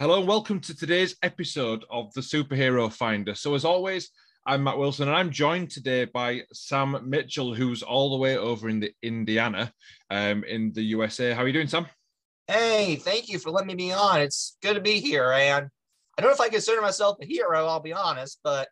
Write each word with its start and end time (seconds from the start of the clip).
Hello 0.00 0.18
and 0.18 0.26
welcome 0.26 0.58
to 0.58 0.76
today's 0.76 1.14
episode 1.22 1.84
of 1.88 2.12
the 2.14 2.20
Superhero 2.20 2.92
Finder. 2.92 3.36
So, 3.36 3.54
as 3.54 3.64
always, 3.64 4.10
I'm 4.44 4.64
Matt 4.64 4.76
Wilson 4.76 5.06
and 5.06 5.16
I'm 5.16 5.30
joined 5.30 5.70
today 5.70 6.04
by 6.04 6.42
Sam 6.52 6.98
Mitchell, 7.04 7.54
who's 7.54 7.84
all 7.84 8.10
the 8.10 8.16
way 8.16 8.36
over 8.36 8.68
in 8.68 8.80
the 8.80 8.90
Indiana, 9.02 9.72
um, 10.10 10.42
in 10.42 10.72
the 10.72 10.82
USA. 10.82 11.32
How 11.32 11.44
are 11.44 11.46
you 11.46 11.52
doing, 11.52 11.68
Sam? 11.68 11.86
Hey, 12.48 12.96
thank 12.96 13.28
you 13.28 13.38
for 13.38 13.52
letting 13.52 13.68
me 13.68 13.76
be 13.76 13.92
on. 13.92 14.20
It's 14.20 14.56
good 14.62 14.74
to 14.74 14.80
be 14.80 14.98
here, 14.98 15.30
and 15.30 15.68
I 16.18 16.22
don't 16.22 16.30
know 16.30 16.34
if 16.34 16.40
I 16.40 16.48
consider 16.48 16.82
myself 16.82 17.18
a 17.22 17.24
hero. 17.24 17.64
I'll 17.64 17.78
be 17.78 17.92
honest, 17.92 18.40
but 18.42 18.66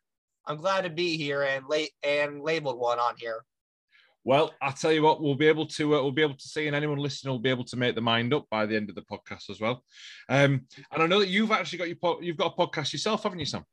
I'm 0.45 0.57
glad 0.57 0.83
to 0.83 0.91
be 0.91 1.17
here 1.17 1.45
and 1.45 1.69
late 1.69 1.93
and 2.03 2.43
labeled 2.43 2.81
one 2.81 2.99
on 2.99 3.15
here. 3.17 3.45
Well, 4.25 4.53
I 4.63 4.71
tell 4.71 4.93
you 4.93 5.03
what, 5.03 5.21
we'll 5.21 5.35
be 5.35 5.49
able 5.49 5.67
to 5.67 5.97
uh, 5.97 6.03
we'll 6.03 6.13
be 6.13 6.23
able 6.23 6.37
to 6.37 6.49
see, 6.49 6.69
and 6.69 6.77
anyone 6.77 6.99
listening 6.99 7.33
will 7.33 7.41
be 7.41 7.51
able 7.51 7.65
to 7.65 7.77
make 7.77 7.97
the 7.97 8.01
mind 8.01 8.33
up 8.33 8.47
by 8.51 8.67
the 8.67 8.77
end 8.77 8.89
of 8.89 8.95
the 8.95 9.03
podcast 9.03 9.51
as 9.51 9.61
well. 9.61 9.85
Um, 10.29 10.67
and 10.93 11.03
I 11.03 11.07
know 11.07 11.19
that 11.19 11.29
you've 11.29 11.51
actually 11.51 11.79
got 11.79 11.89
your 11.89 11.97
po- 11.97 12.21
you've 12.21 12.37
got 12.37 12.55
a 12.57 12.67
podcast 12.67 12.93
yourself, 12.93 13.25
haven't 13.25 13.41
you, 13.41 13.47
Sam? 13.47 13.65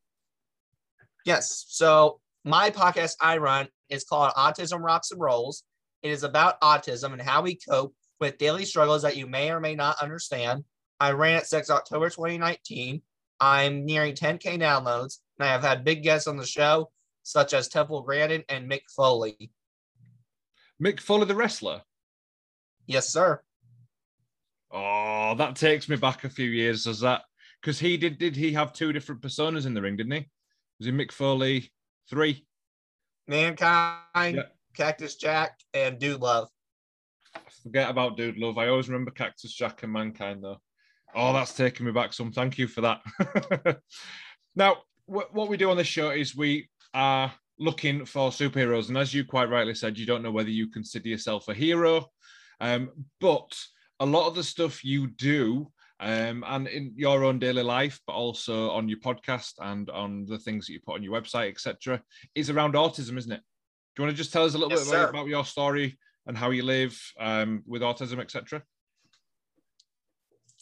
Yes. 1.25 1.65
So 1.67 2.19
my 2.43 2.71
podcast 2.71 3.15
I 3.21 3.37
run 3.37 3.67
is 3.89 4.03
called 4.03 4.33
Autism 4.33 4.81
Rocks 4.81 5.11
and 5.11 5.21
Rolls. 5.21 5.63
It 6.01 6.11
is 6.11 6.23
about 6.23 6.59
autism 6.61 7.13
and 7.13 7.21
how 7.21 7.41
we 7.41 7.55
cope 7.55 7.93
with 8.19 8.37
daily 8.37 8.65
struggles 8.65 9.03
that 9.03 9.17
you 9.17 9.27
may 9.27 9.51
or 9.51 9.59
may 9.59 9.75
not 9.75 10.01
understand. 10.01 10.63
I 10.99 11.11
ran 11.11 11.37
it 11.37 11.45
since 11.45 11.69
October 11.69 12.09
2019. 12.09 13.01
I'm 13.39 13.85
nearing 13.85 14.15
10k 14.15 14.59
downloads, 14.59 15.19
and 15.37 15.47
I 15.47 15.51
have 15.51 15.61
had 15.61 15.85
big 15.85 16.03
guests 16.03 16.27
on 16.27 16.37
the 16.37 16.45
show, 16.45 16.91
such 17.23 17.53
as 17.53 17.67
Temple 17.67 18.01
Grandin 18.01 18.43
and 18.49 18.69
Mick 18.69 18.81
Foley. 18.95 19.51
Mick 20.81 20.99
Foley, 20.99 21.25
the 21.25 21.35
wrestler. 21.35 21.81
Yes, 22.87 23.09
sir. 23.09 23.41
Oh, 24.71 25.35
that 25.35 25.55
takes 25.55 25.89
me 25.89 25.95
back 25.95 26.23
a 26.23 26.29
few 26.29 26.49
years. 26.49 26.83
Does 26.83 26.99
that? 27.01 27.23
Because 27.61 27.79
he 27.79 27.97
did. 27.97 28.17
Did 28.17 28.35
he 28.35 28.53
have 28.53 28.73
two 28.73 28.93
different 28.93 29.21
personas 29.21 29.65
in 29.65 29.73
the 29.73 29.81
ring? 29.81 29.97
Didn't 29.97 30.13
he? 30.13 30.29
Was 30.79 30.85
he 30.85 30.91
Mick 30.91 31.11
Foley 31.11 31.71
three? 32.09 32.45
Mankind, 33.27 34.37
yeah. 34.37 34.43
Cactus 34.75 35.15
Jack, 35.15 35.59
and 35.73 35.99
Dude 35.99 36.21
Love. 36.21 36.47
Forget 37.63 37.89
about 37.89 38.17
Dude 38.17 38.37
Love. 38.37 38.57
I 38.57 38.69
always 38.69 38.87
remember 38.87 39.11
Cactus 39.11 39.53
Jack 39.53 39.83
and 39.83 39.91
Mankind 39.91 40.43
though. 40.43 40.57
Oh, 41.15 41.33
that's 41.33 41.53
taking 41.53 41.85
me 41.85 41.91
back 41.91 42.13
some. 42.13 42.31
Thank 42.31 42.57
you 42.57 42.67
for 42.67 42.81
that. 42.81 43.81
now, 44.55 44.77
what 45.05 45.49
we 45.49 45.57
do 45.57 45.71
on 45.71 45.77
this 45.77 45.87
show 45.87 46.11
is 46.11 46.35
we 46.35 46.69
are 46.93 47.31
looking 47.59 48.05
for 48.05 48.29
superheroes. 48.29 48.87
And 48.87 48.97
as 48.97 49.13
you 49.13 49.25
quite 49.25 49.49
rightly 49.49 49.75
said, 49.75 49.97
you 49.97 50.05
don't 50.05 50.23
know 50.23 50.31
whether 50.31 50.49
you 50.49 50.69
consider 50.69 51.09
yourself 51.09 51.47
a 51.49 51.53
hero. 51.53 52.07
Um, 52.61 52.89
but 53.19 53.53
a 53.99 54.05
lot 54.05 54.27
of 54.27 54.35
the 54.35 54.43
stuff 54.43 54.83
you 54.83 55.07
do, 55.07 55.71
um, 55.99 56.45
and 56.47 56.67
in 56.67 56.93
your 56.95 57.25
own 57.25 57.39
daily 57.39 57.63
life, 57.63 57.99
but 58.07 58.13
also 58.13 58.71
on 58.71 58.87
your 58.87 58.99
podcast 58.99 59.53
and 59.59 59.89
on 59.89 60.25
the 60.25 60.39
things 60.39 60.65
that 60.65 60.73
you 60.73 60.79
put 60.79 60.95
on 60.95 61.03
your 61.03 61.19
website, 61.19 61.49
etc., 61.49 62.01
is 62.35 62.49
around 62.49 62.73
autism, 62.73 63.17
isn't 63.17 63.31
it? 63.31 63.41
Do 63.95 64.03
you 64.03 64.05
want 64.05 64.15
to 64.15 64.17
just 64.17 64.31
tell 64.31 64.45
us 64.45 64.53
a 64.53 64.57
little 64.57 64.71
yes, 64.71 64.85
bit 64.85 64.97
about, 64.97 65.09
about, 65.09 65.27
your 65.27 65.43
story 65.43 65.99
and 66.25 66.37
how 66.37 66.51
you 66.51 66.63
live 66.63 66.97
um, 67.19 67.63
with 67.65 67.81
autism, 67.81 68.19
etc.? 68.19 68.63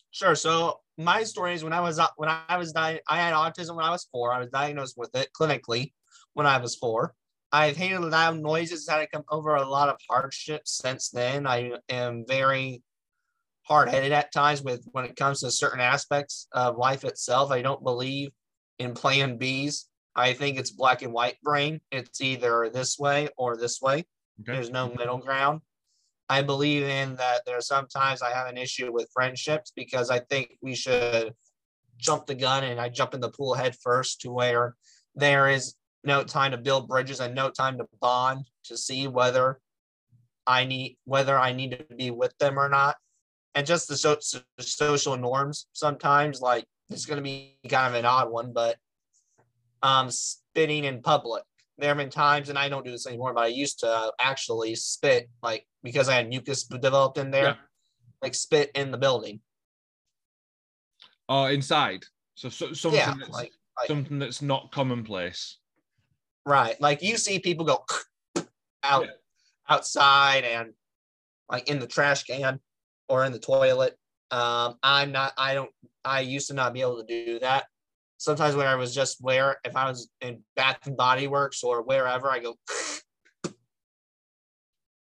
Sure. 0.10 0.34
So 0.34 0.80
my 0.98 1.24
story 1.24 1.54
is 1.54 1.64
when 1.64 1.74
I 1.74 1.82
was 1.82 2.00
when 2.16 2.30
I 2.30 2.58
was 2.58 2.72
di- 2.72 3.02
I 3.08 3.18
had 3.18 3.36
autism 3.36 3.76
when 3.76 3.86
I 3.86 3.92
was 3.92 4.08
four. 4.12 4.34
I 4.34 4.40
was 4.40 4.50
diagnosed 4.50 4.98
with 4.98 5.14
it 5.14 5.30
clinically 5.40 5.92
when 6.38 6.46
I 6.46 6.60
was 6.60 6.76
four. 6.76 7.16
I've 7.52 7.78
hated 7.78 8.00
loud 8.00 8.38
noises, 8.38 8.88
had 8.88 9.00
to 9.00 9.08
come 9.08 9.24
over 9.32 9.56
a 9.56 9.68
lot 9.68 9.90
of 9.90 9.98
hardships 10.08 10.78
since 10.78 11.10
then. 11.10 11.48
I 11.48 11.72
am 11.90 12.26
very 12.28 12.84
hard 13.64 13.90
headed 13.90 14.12
at 14.12 14.32
times 14.32 14.62
with 14.62 14.86
when 14.92 15.04
it 15.04 15.16
comes 15.16 15.40
to 15.40 15.50
certain 15.50 15.80
aspects 15.80 16.48
of 16.52 16.78
life 16.78 17.04
itself. 17.04 17.50
I 17.50 17.64
don't 17.64 17.84
believe 17.84 18.30
in 18.78 18.94
plan 18.94 19.40
Bs. 19.40 19.86
I 20.16 20.34
think 20.34 20.60
it's 20.60 20.70
black 20.70 21.02
and 21.02 21.12
white 21.12 21.42
brain. 21.42 21.82
It's 21.92 22.22
either 22.22 22.70
this 22.72 23.00
way 23.00 23.30
or 23.36 23.58
this 23.58 23.82
way. 23.82 24.06
Okay. 24.42 24.54
There's 24.54 24.70
no 24.70 24.94
middle 24.94 25.18
ground. 25.18 25.62
I 26.30 26.44
believe 26.44 26.84
in 26.84 27.16
that 27.16 27.42
there 27.48 27.58
are 27.58 27.62
sometimes 27.62 28.22
I 28.22 28.30
have 28.30 28.48
an 28.48 28.58
issue 28.58 28.94
with 28.94 29.10
friendships 29.12 29.72
because 29.76 30.12
I 30.12 30.20
think 30.20 30.52
we 30.62 30.76
should 30.76 31.34
jump 31.98 32.28
the 32.28 32.36
gun 32.36 32.64
and 32.64 32.80
I 32.80 32.90
jump 32.90 33.16
in 33.16 33.22
the 33.22 33.32
pool 33.32 33.56
head 33.56 33.76
first 33.82 34.22
to 34.22 34.30
where 34.30 34.76
there 35.16 35.50
is 35.50 35.74
no 36.08 36.24
time 36.24 36.52
to 36.52 36.58
build 36.58 36.88
bridges 36.88 37.20
and 37.20 37.36
no 37.36 37.52
time 37.52 37.78
to 37.78 37.88
bond 38.02 38.46
to 38.64 38.78
see 38.78 39.08
whether 39.08 39.60
I 40.48 40.66
need 40.66 40.98
whether 41.04 41.38
I 41.38 41.52
need 41.52 41.72
to 41.72 41.96
be 41.96 42.10
with 42.10 42.36
them 42.40 42.58
or 42.58 42.70
not. 42.70 42.96
And 43.54 43.68
just 43.68 43.88
the, 43.88 43.98
so, 43.98 44.18
so, 44.20 44.40
social 44.60 45.18
norms 45.18 45.68
sometimes 45.74 46.42
like 46.42 46.66
it's 46.90 47.06
going 47.06 47.18
to 47.18 47.24
be 47.24 47.58
kind 47.68 47.94
of 47.94 48.00
an 48.00 48.06
odd 48.06 48.32
one, 48.32 48.54
but 48.54 48.78
um, 49.84 50.10
spitting 50.10 50.86
in 50.86 51.02
public. 51.02 51.44
There 51.78 51.90
have 51.90 51.98
been 51.98 52.10
times, 52.10 52.50
and 52.50 52.58
I 52.58 52.70
don't 52.70 52.86
do 52.86 52.92
this 52.92 53.06
anymore, 53.06 53.34
but 53.34 53.44
I 53.44 53.48
used 53.48 53.80
to 53.82 54.12
actually 54.20 54.74
spit 54.76 55.30
like 55.44 55.68
because 55.84 56.10
I 56.10 56.16
had 56.16 56.30
mucus 56.30 56.64
developed 56.64 57.20
in 57.20 57.30
there, 57.30 57.44
yeah. 57.44 57.56
like 58.22 58.34
spit 58.34 58.72
in 58.74 58.90
the 58.90 58.98
building. 58.98 59.42
Oh, 61.30 61.44
uh, 61.44 61.50
inside. 61.50 62.06
So, 62.36 62.50
so 62.50 62.74
something 62.74 63.00
yeah, 63.00 63.14
that's 63.20 63.30
like, 63.32 63.52
like, 63.78 63.88
something 63.88 64.18
that's 64.18 64.42
not 64.42 64.72
commonplace. 64.72 65.58
Right. 66.48 66.80
Like 66.80 67.04
you 67.04 67.18
see 67.18 67.40
people 67.40 67.66
go 67.66 67.84
out 68.84 69.04
yeah. 69.04 69.12
outside 69.68 70.46
and 70.46 70.72
like 71.50 71.68
in 71.68 71.80
the 71.80 71.88
trash 71.88 72.24
can 72.24 72.62
or 73.10 73.26
in 73.26 73.34
the 73.34 73.40
toilet. 73.40 73.98
Um, 74.32 74.76
I'm 74.82 75.12
not, 75.12 75.34
I 75.38 75.54
don't, 75.54 75.70
I 76.06 76.22
used 76.22 76.48
to 76.48 76.54
not 76.54 76.74
be 76.74 76.80
able 76.80 77.04
to 77.04 77.26
do 77.26 77.40
that. 77.40 77.66
Sometimes 78.18 78.56
when 78.56 78.66
I 78.66 78.76
was 78.76 78.96
just 78.96 79.18
where, 79.20 79.58
if 79.66 79.76
I 79.76 79.90
was 79.90 80.10
in 80.22 80.42
Bath 80.56 80.88
and 80.88 80.96
Body 80.96 81.28
Works 81.28 81.64
or 81.64 81.82
wherever, 81.82 82.32
I 82.32 82.40
go, 82.40 82.56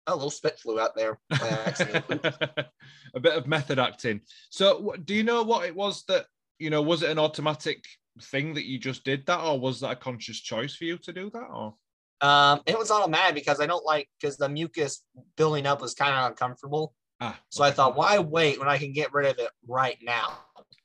a 0.07 0.13
little 0.13 0.29
spit 0.29 0.59
flew 0.59 0.77
out 0.77 0.93
there. 0.93 1.19
a 1.31 3.19
bit 3.21 3.33
of 3.33 3.47
method 3.47 3.79
acting. 3.79 4.19
So, 4.49 4.93
do 5.05 5.15
you 5.15 5.23
know 5.23 5.43
what 5.43 5.65
it 5.65 5.75
was 5.75 6.03
that 6.09 6.25
you 6.59 6.69
know? 6.69 6.81
Was 6.81 7.01
it 7.01 7.09
an 7.09 7.17
automatic 7.17 7.83
thing 8.21 8.53
that 8.53 8.65
you 8.65 8.79
just 8.79 9.03
did 9.03 9.25
that, 9.25 9.39
or 9.39 9.59
was 9.59 9.79
that 9.81 9.91
a 9.91 9.95
conscious 9.95 10.39
choice 10.39 10.75
for 10.75 10.85
you 10.85 10.97
to 10.99 11.13
do 11.13 11.29
that? 11.31 11.47
Or 11.51 11.75
um, 12.21 12.61
it 12.65 12.77
was 12.77 12.91
automatic 12.91 13.35
because 13.35 13.59
I 13.59 13.65
don't 13.65 13.85
like 13.85 14.09
because 14.19 14.37
the 14.37 14.49
mucus 14.49 15.03
building 15.37 15.65
up 15.65 15.81
was 15.81 15.93
kind 15.93 16.13
of 16.13 16.31
uncomfortable. 16.31 16.93
Ah, 17.21 17.39
so 17.49 17.63
I 17.63 17.71
thought, 17.71 17.95
why 17.95 18.19
wait 18.19 18.59
when 18.59 18.69
I 18.69 18.77
can 18.77 18.93
get 18.93 19.13
rid 19.13 19.25
of 19.25 19.39
it 19.39 19.51
right 19.67 19.97
now? 20.01 20.39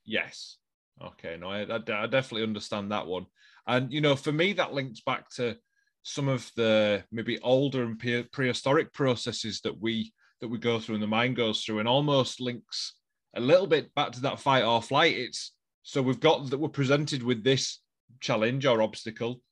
Yes. 0.05 0.59
Okay. 1.03 1.37
No, 1.37 1.49
I, 1.49 1.63
I, 1.63 1.77
I 1.77 2.07
definitely 2.07 2.43
understand 2.43 2.93
that 2.93 3.07
one. 3.07 3.27
And 3.67 3.93
you 3.93 4.01
know, 4.01 4.17
for 4.17 4.33
me, 4.33 4.53
that 4.55 4.75
links 4.75 5.01
back 5.01 5.29
to 5.37 5.57
some 6.03 6.29
of 6.29 6.51
the 6.55 7.03
maybe 7.11 7.41
older 7.41 7.83
and 7.83 7.99
pre- 7.99 8.25
prehistoric 8.25 8.93
processes 8.93 9.61
that 9.63 9.81
we 9.81 10.13
that 10.41 10.49
we 10.49 10.59
go 10.59 10.79
through 10.79 10.97
and 10.97 11.03
the 11.03 11.09
mind 11.09 11.37
goes 11.37 11.63
through, 11.63 11.79
and 11.79 11.89
almost 11.89 12.41
links 12.41 12.95
a 13.35 13.41
little 13.41 13.67
bit 13.67 13.95
back 13.95 14.13
to 14.13 14.21
that 14.21 14.41
fight 14.41 14.65
or 14.65 14.83
flight. 14.83 15.17
It's 15.17 15.54
so 15.85 16.01
we've 16.01 16.19
got 16.19 16.49
that 16.51 16.59
we're 16.59 16.69
presented 16.69 17.23
with 17.23 17.45
this 17.45 17.81
challenge 18.21 18.65
or 18.65 18.81
obstacle. 18.81 19.43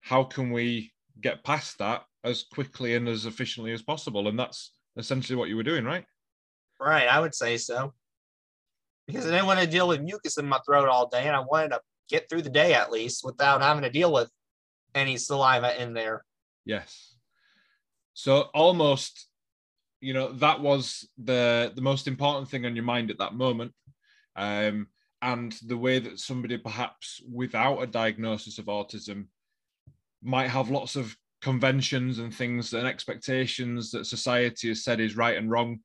How 0.00 0.22
can 0.22 0.50
we 0.52 0.92
get 1.20 1.42
past 1.42 1.78
that 1.78 2.04
as 2.22 2.44
quickly 2.44 2.94
and 2.94 3.08
as 3.08 3.26
efficiently 3.26 3.72
as 3.72 3.82
possible? 3.82 4.28
And 4.28 4.38
that's 4.38 4.72
essentially 4.96 5.36
what 5.36 5.48
you 5.48 5.56
were 5.56 5.64
doing, 5.64 5.84
right? 5.84 6.04
Right, 6.80 7.08
I 7.08 7.18
would 7.18 7.34
say 7.34 7.56
so. 7.56 7.92
Because 9.08 9.26
I 9.26 9.30
didn't 9.30 9.46
want 9.46 9.58
to 9.58 9.66
deal 9.66 9.88
with 9.88 10.00
mucus 10.00 10.38
in 10.38 10.46
my 10.46 10.60
throat 10.64 10.88
all 10.88 11.08
day, 11.08 11.24
and 11.26 11.34
I 11.34 11.40
wanted 11.40 11.70
to 11.70 11.80
get 12.08 12.28
through 12.28 12.42
the 12.42 12.50
day 12.50 12.72
at 12.72 12.92
least 12.92 13.24
without 13.24 13.60
having 13.60 13.82
to 13.82 13.90
deal 13.90 14.12
with 14.12 14.30
any 14.94 15.16
saliva 15.16 15.80
in 15.82 15.94
there. 15.94 16.24
Yes. 16.64 17.16
So 18.14 18.42
almost, 18.54 19.26
you 20.00 20.14
know, 20.14 20.32
that 20.34 20.60
was 20.60 21.08
the 21.18 21.72
the 21.74 21.82
most 21.82 22.06
important 22.06 22.48
thing 22.48 22.66
on 22.66 22.76
your 22.76 22.84
mind 22.84 23.10
at 23.10 23.18
that 23.18 23.34
moment. 23.34 23.72
Um, 24.36 24.88
and 25.22 25.58
the 25.66 25.76
way 25.76 25.98
that 25.98 26.18
somebody 26.18 26.58
perhaps 26.58 27.22
without 27.30 27.78
a 27.78 27.86
diagnosis 27.86 28.58
of 28.58 28.66
autism 28.66 29.26
might 30.22 30.48
have 30.48 30.70
lots 30.70 30.96
of 30.96 31.16
conventions 31.42 32.18
and 32.18 32.34
things 32.34 32.72
and 32.72 32.86
expectations 32.86 33.90
that 33.90 34.06
society 34.06 34.68
has 34.68 34.84
said 34.84 35.00
is 35.00 35.16
right 35.16 35.36
and 35.36 35.50
wrong 35.50 35.78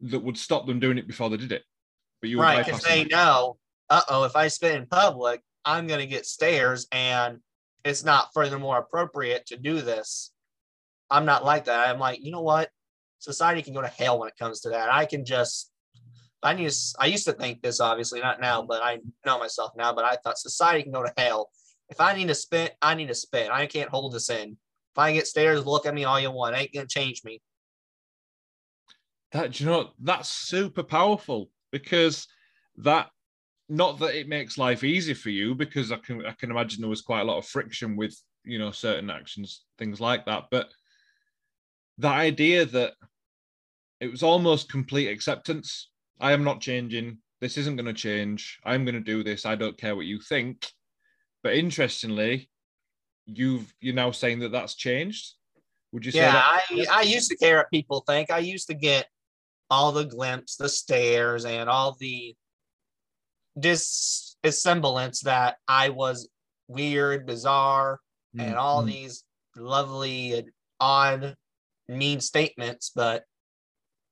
that 0.00 0.22
would 0.22 0.36
stop 0.36 0.66
them 0.66 0.80
doing 0.80 0.98
it 0.98 1.06
before 1.06 1.30
they 1.30 1.36
did 1.36 1.52
it. 1.52 1.62
But 2.20 2.30
you 2.30 2.40
right 2.40 2.64
because 2.64 2.82
they 2.82 3.04
know, 3.04 3.58
uh 3.90 4.02
oh, 4.08 4.24
if 4.24 4.36
I 4.36 4.48
spit 4.48 4.76
in 4.76 4.86
public, 4.86 5.40
I'm 5.64 5.86
going 5.86 6.00
to 6.00 6.06
get 6.06 6.26
stares, 6.26 6.86
and 6.92 7.38
it's 7.84 8.04
not 8.04 8.28
furthermore 8.32 8.78
appropriate 8.78 9.46
to 9.46 9.56
do 9.56 9.80
this. 9.80 10.32
I'm 11.10 11.24
not 11.24 11.44
like 11.44 11.66
that. 11.66 11.88
I'm 11.88 11.98
like, 11.98 12.24
you 12.24 12.32
know 12.32 12.42
what? 12.42 12.70
Society 13.18 13.62
can 13.62 13.74
go 13.74 13.82
to 13.82 13.88
hell 13.88 14.18
when 14.18 14.28
it 14.28 14.38
comes 14.38 14.60
to 14.60 14.70
that. 14.70 14.88
I 14.90 15.04
can 15.04 15.24
just 15.24 15.71
I 16.42 16.54
to, 16.54 16.74
I 16.98 17.06
used 17.06 17.24
to 17.26 17.32
think 17.32 17.62
this, 17.62 17.80
obviously 17.80 18.20
not 18.20 18.40
now, 18.40 18.62
but 18.62 18.82
I 18.82 18.98
know 19.24 19.38
myself 19.38 19.72
now. 19.76 19.92
But 19.92 20.04
I 20.04 20.16
thought 20.16 20.38
society 20.38 20.82
can 20.82 20.92
go 20.92 21.04
to 21.04 21.12
hell. 21.16 21.50
If 21.88 22.00
I 22.00 22.14
need 22.14 22.28
to 22.28 22.34
spit, 22.34 22.74
I 22.80 22.94
need 22.94 23.08
to 23.08 23.14
spit. 23.14 23.50
I 23.50 23.66
can't 23.66 23.90
hold 23.90 24.12
this 24.12 24.30
in. 24.30 24.56
If 24.92 24.98
I 24.98 25.12
get 25.12 25.26
stares, 25.26 25.66
look 25.66 25.86
at 25.86 25.94
me 25.94 26.04
all 26.04 26.20
you 26.20 26.30
want. 26.30 26.56
ain't 26.56 26.72
gonna 26.72 26.86
change 26.86 27.22
me. 27.24 27.40
That 29.32 29.60
you 29.60 29.66
know 29.66 29.90
that's 30.02 30.28
super 30.28 30.82
powerful 30.82 31.50
because 31.70 32.26
that 32.76 33.08
not 33.68 33.98
that 34.00 34.14
it 34.14 34.28
makes 34.28 34.58
life 34.58 34.84
easy 34.84 35.14
for 35.14 35.30
you 35.30 35.54
because 35.54 35.92
I 35.92 35.96
can 35.96 36.26
I 36.26 36.32
can 36.32 36.50
imagine 36.50 36.80
there 36.80 36.90
was 36.90 37.02
quite 37.02 37.20
a 37.20 37.24
lot 37.24 37.38
of 37.38 37.46
friction 37.46 37.96
with 37.96 38.20
you 38.44 38.58
know 38.58 38.70
certain 38.70 39.10
actions, 39.10 39.64
things 39.78 40.00
like 40.00 40.26
that. 40.26 40.44
But 40.50 40.68
the 41.98 42.08
idea 42.08 42.66
that 42.66 42.94
it 44.00 44.10
was 44.10 44.22
almost 44.22 44.70
complete 44.70 45.08
acceptance. 45.08 45.88
I 46.20 46.32
am 46.32 46.44
not 46.44 46.60
changing. 46.60 47.18
This 47.40 47.58
isn't 47.58 47.76
going 47.76 47.86
to 47.86 47.92
change. 47.92 48.60
I'm 48.64 48.84
going 48.84 48.94
to 48.94 49.00
do 49.00 49.24
this. 49.24 49.44
I 49.44 49.56
don't 49.56 49.76
care 49.76 49.96
what 49.96 50.06
you 50.06 50.20
think. 50.20 50.66
But 51.42 51.54
interestingly, 51.54 52.48
you've 53.26 53.72
you're 53.80 53.94
now 53.94 54.10
saying 54.10 54.40
that 54.40 54.52
that's 54.52 54.74
changed. 54.74 55.34
Would 55.92 56.06
you 56.06 56.12
say? 56.12 56.20
Yeah? 56.20 56.40
I, 56.42 56.86
I 56.90 57.02
used 57.02 57.30
to 57.30 57.36
care 57.36 57.58
what 57.58 57.70
people 57.70 58.04
think. 58.06 58.30
I 58.30 58.38
used 58.38 58.68
to 58.68 58.74
get 58.74 59.06
all 59.70 59.92
the 59.92 60.04
glimpse, 60.04 60.56
the 60.56 60.68
stares, 60.68 61.44
and 61.44 61.68
all 61.68 61.96
the 61.98 62.34
dissemblance 63.58 65.20
that 65.20 65.56
I 65.66 65.90
was 65.90 66.28
weird, 66.68 67.26
bizarre, 67.26 68.00
mm-hmm. 68.36 68.46
and 68.48 68.56
all 68.56 68.82
mm. 68.82 68.86
these 68.86 69.24
lovely, 69.56 70.34
and 70.34 70.50
odd, 70.80 71.36
mean 71.88 72.20
statements. 72.20 72.92
But 72.94 73.24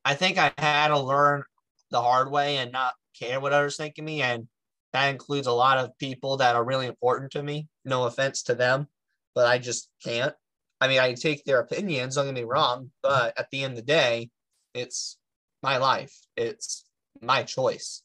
I 0.04 0.14
think 0.14 0.38
I 0.38 0.52
had 0.58 0.88
to 0.88 0.98
learn 0.98 1.44
the 1.90 2.00
hard 2.00 2.30
way 2.30 2.58
and 2.58 2.72
not 2.72 2.94
care 3.18 3.40
what 3.40 3.52
others 3.52 3.76
think 3.76 3.98
of 3.98 4.04
me. 4.04 4.22
And 4.22 4.48
that 4.92 5.08
includes 5.08 5.46
a 5.46 5.52
lot 5.52 5.78
of 5.78 5.96
people 5.98 6.38
that 6.38 6.56
are 6.56 6.64
really 6.64 6.86
important 6.86 7.32
to 7.32 7.42
me. 7.42 7.68
No 7.84 8.04
offense 8.04 8.42
to 8.44 8.54
them, 8.54 8.88
but 9.34 9.46
I 9.46 9.58
just 9.58 9.88
can't. 10.02 10.34
I 10.80 10.88
mean, 10.88 10.98
I 10.98 11.12
take 11.14 11.44
their 11.44 11.60
opinions, 11.60 12.14
don't 12.14 12.24
get 12.24 12.34
me 12.34 12.44
wrong, 12.44 12.90
but 13.02 13.38
at 13.38 13.50
the 13.50 13.62
end 13.62 13.72
of 13.72 13.76
the 13.76 13.82
day, 13.82 14.30
it's 14.74 15.18
my 15.62 15.76
life. 15.76 16.16
It's 16.36 16.84
my 17.20 17.42
choice. 17.42 18.02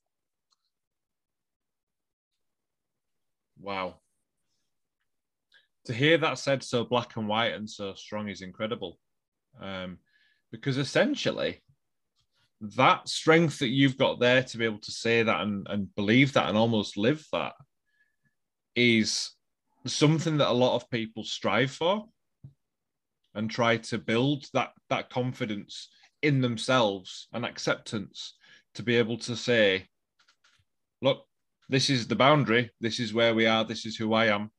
Wow. 3.60 3.96
To 5.86 5.94
hear 5.94 6.18
that 6.18 6.38
said 6.38 6.64
so 6.64 6.84
black 6.84 7.16
and 7.16 7.28
white 7.28 7.54
and 7.54 7.70
so 7.70 7.94
strong 7.94 8.28
is 8.28 8.42
incredible. 8.42 9.00
Um, 9.62 10.00
because 10.52 10.78
essentially, 10.78 11.62
that 12.62 13.08
strength 13.08 13.60
that 13.60 13.68
you've 13.68 13.98
got 13.98 14.20
there 14.20 14.44
to 14.44 14.58
be 14.58 14.66
able 14.66 14.80
to 14.80 14.92
say 14.92 15.24
that 15.24 15.42
and, 15.42 15.68
and 15.70 15.94
believe 15.96 16.34
that 16.34 16.48
and 16.48 16.58
almost 16.58 16.98
live 16.98 17.26
that 17.32 17.54
is 18.76 19.32
something 19.86 20.38
that 20.38 20.50
a 20.50 20.54
lot 20.54 20.76
of 20.76 20.90
people 20.90 21.24
strive 21.24 21.72
for 21.72 22.06
and 23.36 23.52
try 23.52 23.78
to 23.78 23.98
build 23.98 24.46
that 24.54 24.72
that 24.90 25.10
confidence 25.10 25.90
in 26.22 26.42
themselves 26.42 27.28
and 27.34 27.46
acceptance 27.46 28.36
to 28.74 28.82
be 28.82 28.96
able 28.96 29.18
to 29.18 29.36
say 29.36 29.86
look 31.02 31.26
this 31.68 31.90
is 31.90 32.08
the 32.08 32.16
boundary. 32.16 32.70
This 32.80 33.00
is 33.00 33.14
where 33.14 33.34
we 33.34 33.48
are. 33.48 33.64
This 33.64 33.86
is 33.86 33.96
who 33.96 34.14
i 34.14 34.26
am. 34.26 34.52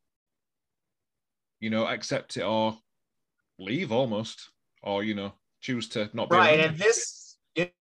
You 1.61 1.71
know 1.71 1.87
accept 1.87 2.37
it 2.37 2.43
or 2.43 2.77
leave 3.59 3.91
almost 3.91 4.51
or 4.83 5.03
you 5.03 5.15
know 5.15 5.33
choose 5.63 5.89
to 5.89 6.11
not 6.13 6.29
be 6.29 6.37
right 6.37 6.61
and 6.61 6.77
this 6.77 7.26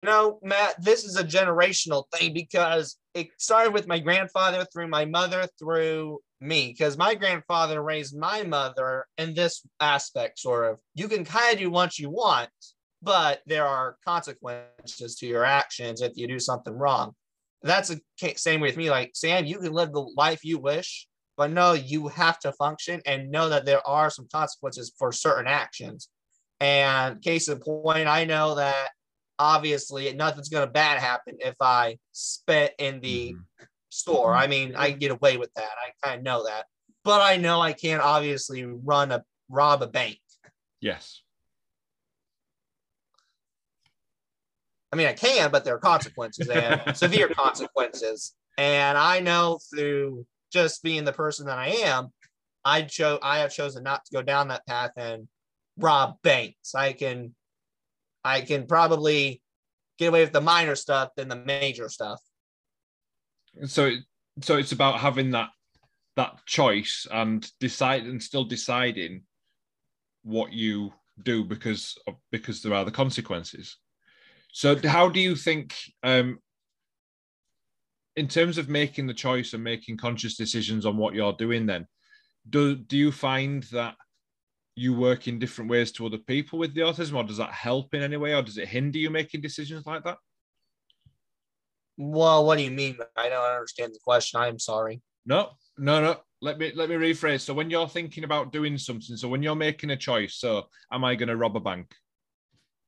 know 0.06 0.40
matt 0.44 0.82
this 0.82 1.04
is 1.04 1.18
a 1.18 1.24
generational 1.24 2.06
thing 2.14 2.34
because 2.34 2.98
it 3.14 3.30
started 3.38 3.74
with 3.74 3.88
my 3.88 4.00
grandfather 4.00 4.66
through 4.72 4.88
my 4.88 5.06
mother 5.06 5.48
through 5.58 6.20
me 6.42 6.68
because 6.68 6.98
my 6.98 7.16
grandfather 7.16 7.82
raised 7.82 8.18
my 8.18 8.44
mother 8.44 9.06
in 9.18 9.34
this 9.34 9.66
aspect 9.80 10.40
sort 10.40 10.72
of. 10.72 10.80
You 10.94 11.08
can 11.08 11.26
kind 11.26 11.54
of 11.54 11.60
do 11.60 11.70
what 11.70 11.98
you 11.98 12.10
want 12.10 12.50
but 13.02 13.42
there 13.46 13.66
are 13.66 13.98
consequences 14.04 15.16
to 15.16 15.28
your 15.28 15.46
actions 15.46 16.02
if 16.02 16.14
you 16.16 16.28
do 16.28 16.40
something 16.40 16.74
wrong. 16.74 17.14
That's 17.62 17.90
the 17.90 18.02
same 18.36 18.62
with 18.62 18.78
me 18.78 18.90
like 18.90 19.12
sam 19.16 19.46
you 19.46 19.58
can 19.60 19.74
live 19.74 19.92
the 19.92 20.02
life 20.16 20.44
you 20.44 20.60
wish 20.60 21.08
but 21.38 21.52
no 21.52 21.74
you 21.74 22.08
have 22.08 22.40
to 22.40 22.52
function 22.54 23.02
and 23.06 23.32
know 23.32 23.50
that 23.50 23.66
there 23.66 23.86
are 23.88 24.10
some 24.10 24.28
consequences 24.32 24.94
for 24.98 25.12
certain 25.12 25.48
actions. 25.48 26.10
And 26.60 27.22
case 27.22 27.48
in 27.48 27.60
point 27.60 28.08
i 28.08 28.26
know 28.26 28.56
that 28.56 28.90
obviously 29.38 30.12
nothing's 30.14 30.50
going 30.50 30.66
to 30.66 30.72
bad 30.72 31.00
happen 31.00 31.36
if 31.40 31.56
i 31.60 31.98
spit 32.14 32.74
in 32.80 33.00
the 33.02 33.34
mm-hmm 33.34 33.66
store. 33.96 34.36
I 34.36 34.48
mean, 34.48 34.76
I 34.76 34.92
get 34.92 35.12
away 35.12 35.38
with 35.38 35.54
that. 35.56 35.64
I 35.64 36.08
kind 36.08 36.20
of 36.20 36.26
know 36.26 36.46
that. 36.46 36.66
But 37.04 37.22
I 37.22 37.38
know 37.38 37.62
I 37.62 37.74
can't 37.74 38.02
obviously 38.02 38.66
run 38.66 39.12
a 39.12 39.24
rob 39.50 39.82
a 39.82 39.88
bank. 39.88 40.20
Yes. 40.82 41.22
I 44.92 44.98
mean, 44.98 45.08
I 45.08 45.14
can, 45.14 45.52
but 45.52 45.66
there 45.66 45.76
are 45.76 45.80
consequences 45.80 46.48
and 46.50 46.82
severe 46.98 47.30
consequences. 47.30 48.34
And 48.58 48.98
I 48.98 49.20
know 49.20 49.60
through 49.74 50.26
just 50.52 50.84
being 50.84 51.06
the 51.06 51.12
person 51.12 51.48
that 51.48 51.58
I 51.58 51.68
am, 51.68 52.10
I 52.64 52.84
chose 52.84 53.20
I 53.22 53.40
have 53.40 53.54
chosen 53.54 53.84
not 53.84 54.06
to 54.06 54.12
go 54.14 54.22
down 54.22 54.48
that 54.48 54.66
path 54.66 54.92
and 54.98 55.28
rob 55.78 56.16
banks. 56.24 56.74
I 56.74 56.94
can 56.94 57.36
I 58.26 58.42
can 58.42 58.66
probably 58.66 59.42
get 60.00 60.08
away 60.08 60.24
with 60.24 60.34
the 60.34 60.42
minor 60.42 60.76
stuff 60.76 61.12
than 61.16 61.30
the 61.30 61.36
major 61.36 61.88
stuff. 61.90 62.20
So 63.66 63.92
so 64.42 64.58
it's 64.58 64.72
about 64.72 65.00
having 65.00 65.32
that 65.32 65.50
that 66.16 66.44
choice 66.46 67.08
and 67.12 67.50
decide 67.60 68.04
and 68.04 68.22
still 68.22 68.44
deciding 68.44 69.24
what 70.24 70.52
you 70.52 70.92
do 71.22 71.44
because 71.46 71.96
because 72.32 72.62
there 72.62 72.74
are 72.74 72.84
the 72.84 72.92
consequences. 72.92 73.78
So 74.52 74.76
how 74.88 75.08
do 75.08 75.20
you 75.20 75.36
think 75.36 75.76
um 76.02 76.40
in 78.16 78.28
terms 78.28 78.58
of 78.58 78.70
making 78.70 79.06
the 79.06 79.14
choice 79.14 79.54
and 79.54 79.64
making 79.64 79.98
conscious 79.98 80.36
decisions 80.36 80.86
on 80.86 80.98
what 80.98 81.14
you're 81.14 81.34
doing 81.34 81.66
then 81.66 81.86
do 82.50 82.76
do 82.76 82.98
you 82.98 83.12
find 83.12 83.64
that 83.72 83.96
you 84.76 84.94
work 84.94 85.28
in 85.28 85.40
different 85.40 85.70
ways 85.72 85.92
to 85.94 86.06
other 86.06 86.18
people 86.18 86.60
with 86.60 86.74
the 86.74 86.82
autism 86.82 87.16
or 87.16 87.24
does 87.24 87.38
that 87.38 87.52
help 87.52 87.94
in 87.94 88.02
any 88.02 88.18
way 88.18 88.34
or 88.34 88.42
does 88.42 88.58
it 88.58 88.68
hinder 88.68 88.98
you 88.98 89.10
making 89.10 89.42
decisions 89.42 89.86
like 89.86 90.04
that 90.04 90.18
well, 91.98 92.46
what 92.46 92.58
do 92.58 92.64
you 92.64 92.72
mean? 92.72 92.98
I 93.16 93.30
don't 93.30 93.52
understand 93.52 93.94
the 93.94 94.00
question. 94.04 94.40
I'm 94.40 94.60
sorry. 94.60 95.02
No, 95.26 95.52
no, 95.78 96.02
no. 96.02 96.18
Let 96.42 96.60
me 96.60 96.72
let 96.76 96.90
me 96.90 96.96
rephrase. 96.96 97.42
So 97.42 97.54
when 97.54 97.70
you're 97.70 97.88
thinking 97.88 98.24
about 98.24 98.52
doing 98.52 98.78
something, 98.78 99.16
so 99.16 99.28
when 99.28 99.42
you're 99.42 99.56
making 99.56 99.92
a 99.92 99.98
choice, 99.98 100.36
so 100.36 100.68
am 100.92 101.04
I 101.04 101.16
going 101.16 101.30
to 101.30 101.38
rob 101.38 101.56
a 101.56 101.60
bank? 101.60 101.94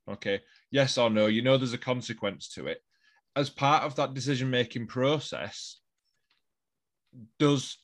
Okay, 0.10 0.42
yes 0.70 0.98
or 0.98 1.10
no. 1.10 1.28
You 1.28 1.42
know 1.42 1.58
there's 1.58 1.74
a 1.74 1.78
consequence 1.78 2.50
to 2.50 2.68
it. 2.68 2.82
As 3.36 3.50
part 3.50 3.84
of 3.84 3.96
that 3.96 4.14
decision 4.14 4.50
making 4.50 4.88
process, 4.88 5.80
does 7.40 7.78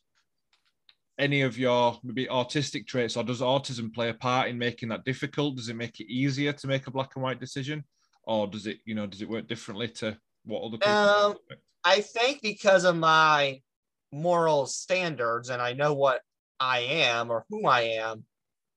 any 1.20 1.42
of 1.42 1.58
your 1.58 2.00
maybe 2.04 2.26
autistic 2.28 2.88
traits 2.88 3.16
or 3.16 3.24
does 3.24 3.42
autism 3.42 3.94
play 3.94 4.10
a 4.10 4.14
part 4.14 4.50
in 4.50 4.58
making 4.58 4.90
that 4.90 5.06
difficult? 5.06 5.56
Does 5.56 5.70
it 5.70 5.76
make 5.76 6.00
it 6.00 6.12
easier 6.12 6.54
to 6.54 6.68
make 6.68 6.88
a 6.88 6.92
black 6.92 7.12
and 7.16 7.24
white 7.24 7.40
decision, 7.40 7.84
or 8.24 8.48
does 8.48 8.68
it 8.68 8.80
you 8.86 8.96
know 8.96 9.06
does 9.06 9.22
it 9.22 9.30
work 9.30 9.48
differently 9.48 9.88
to 9.88 10.18
what 10.46 10.64
other 10.64 10.78
people 10.78 10.94
um, 10.94 11.36
I 11.84 12.02
think 12.02 12.42
because 12.42 12.86
of 12.86 12.96
my 12.96 13.62
moral 14.12 14.66
standards 14.66 15.50
and 15.50 15.62
I 15.62 15.74
know 15.74 15.94
what 15.94 16.22
I 16.60 16.80
am 16.80 17.30
or 17.30 17.46
who 17.50 17.68
I 17.68 17.82
am, 17.82 18.24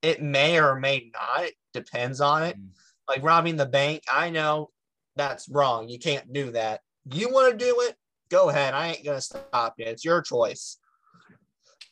it 0.02 0.22
may 0.22 0.60
or 0.60 0.74
may 0.76 1.10
not. 1.12 1.44
It 1.44 1.54
depends 1.72 2.20
on 2.20 2.42
it. 2.42 2.58
Mm. 2.58 2.68
Like 3.08 3.22
robbing 3.22 3.56
the 3.56 3.66
bank, 3.66 4.02
I 4.12 4.30
know 4.30 4.70
that's 5.14 5.48
wrong. 5.48 5.88
You 5.88 5.98
can't 5.98 6.32
do 6.32 6.50
that. 6.52 6.80
You 7.12 7.30
want 7.30 7.56
to 7.56 7.64
do 7.64 7.80
it? 7.82 7.94
Go 8.28 8.48
ahead. 8.48 8.74
I 8.74 8.88
ain't 8.88 9.04
gonna 9.04 9.20
stop 9.20 9.74
you. 9.78 9.84
It's 9.86 10.04
your 10.04 10.20
choice. 10.20 10.78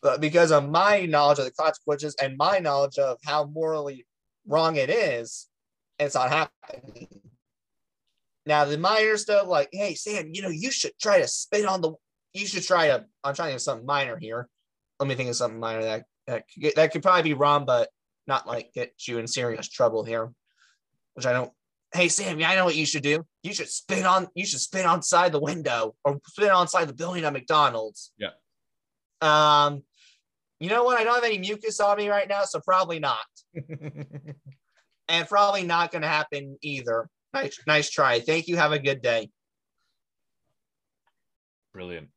But 0.04 0.20
because 0.20 0.52
of 0.52 0.68
my 0.68 1.06
knowledge 1.06 1.38
of 1.38 1.46
the 1.46 1.50
consequences 1.50 2.14
and 2.22 2.36
my 2.36 2.58
knowledge 2.58 2.98
of 2.98 3.16
how 3.24 3.46
morally 3.46 4.06
wrong 4.46 4.76
it 4.76 4.90
is, 4.90 5.48
it's 5.98 6.14
not 6.14 6.28
happening. 6.28 7.08
Now 8.44 8.66
the 8.66 8.76
minor 8.76 9.16
stuff, 9.16 9.46
like, 9.46 9.70
hey 9.72 9.94
Sam, 9.94 10.28
you 10.30 10.42
know, 10.42 10.50
you 10.50 10.70
should 10.70 10.92
try 11.00 11.20
to 11.20 11.26
spit 11.26 11.64
on 11.64 11.80
the. 11.80 11.94
You 12.34 12.46
should 12.46 12.64
try 12.64 12.88
to. 12.88 13.06
I'm 13.24 13.34
trying 13.34 13.54
to 13.54 13.58
something 13.58 13.86
minor 13.86 14.18
here. 14.18 14.46
Let 15.00 15.08
me 15.08 15.14
think 15.14 15.30
of 15.30 15.36
something 15.36 15.58
minor 15.58 15.82
that 15.82 16.04
that 16.26 16.44
could, 16.52 16.62
get, 16.62 16.76
that 16.76 16.92
could 16.92 17.02
probably 17.02 17.22
be 17.22 17.32
wrong, 17.32 17.64
but 17.64 17.88
not 18.26 18.46
like 18.46 18.74
get 18.74 18.92
you 19.08 19.18
in 19.18 19.26
serious 19.26 19.70
trouble 19.70 20.04
here. 20.04 20.30
Which 21.14 21.24
I 21.24 21.32
don't. 21.32 21.50
Hey 21.94 22.08
Sam, 22.08 22.42
I 22.44 22.56
know 22.56 22.66
what 22.66 22.76
you 22.76 22.84
should 22.84 23.04
do. 23.04 23.24
You 23.42 23.54
should 23.54 23.70
spit 23.70 24.04
on. 24.04 24.28
You 24.34 24.44
should 24.44 24.60
spit 24.60 24.84
outside 24.84 25.32
the 25.32 25.40
window 25.40 25.94
or 26.04 26.20
spit 26.26 26.50
outside 26.50 26.88
the 26.88 26.94
building 26.94 27.24
at 27.24 27.32
McDonald's. 27.32 28.12
Yeah. 28.18 28.32
Um, 29.22 29.82
you 30.64 30.70
know 30.70 30.84
what? 30.84 30.98
I 30.98 31.04
don't 31.04 31.14
have 31.14 31.24
any 31.24 31.38
mucus 31.38 31.78
on 31.78 31.98
me 31.98 32.08
right 32.08 32.26
now, 32.26 32.44
so 32.44 32.58
probably 32.60 32.98
not. 32.98 33.18
and 35.08 35.28
probably 35.28 35.64
not 35.64 35.92
going 35.92 36.02
to 36.02 36.08
happen 36.08 36.56
either. 36.62 37.08
Nice, 37.34 37.60
nice 37.66 37.90
try. 37.90 38.20
Thank 38.20 38.48
you. 38.48 38.56
Have 38.56 38.72
a 38.72 38.78
good 38.78 39.02
day. 39.02 39.30
Brilliant. 41.74 42.08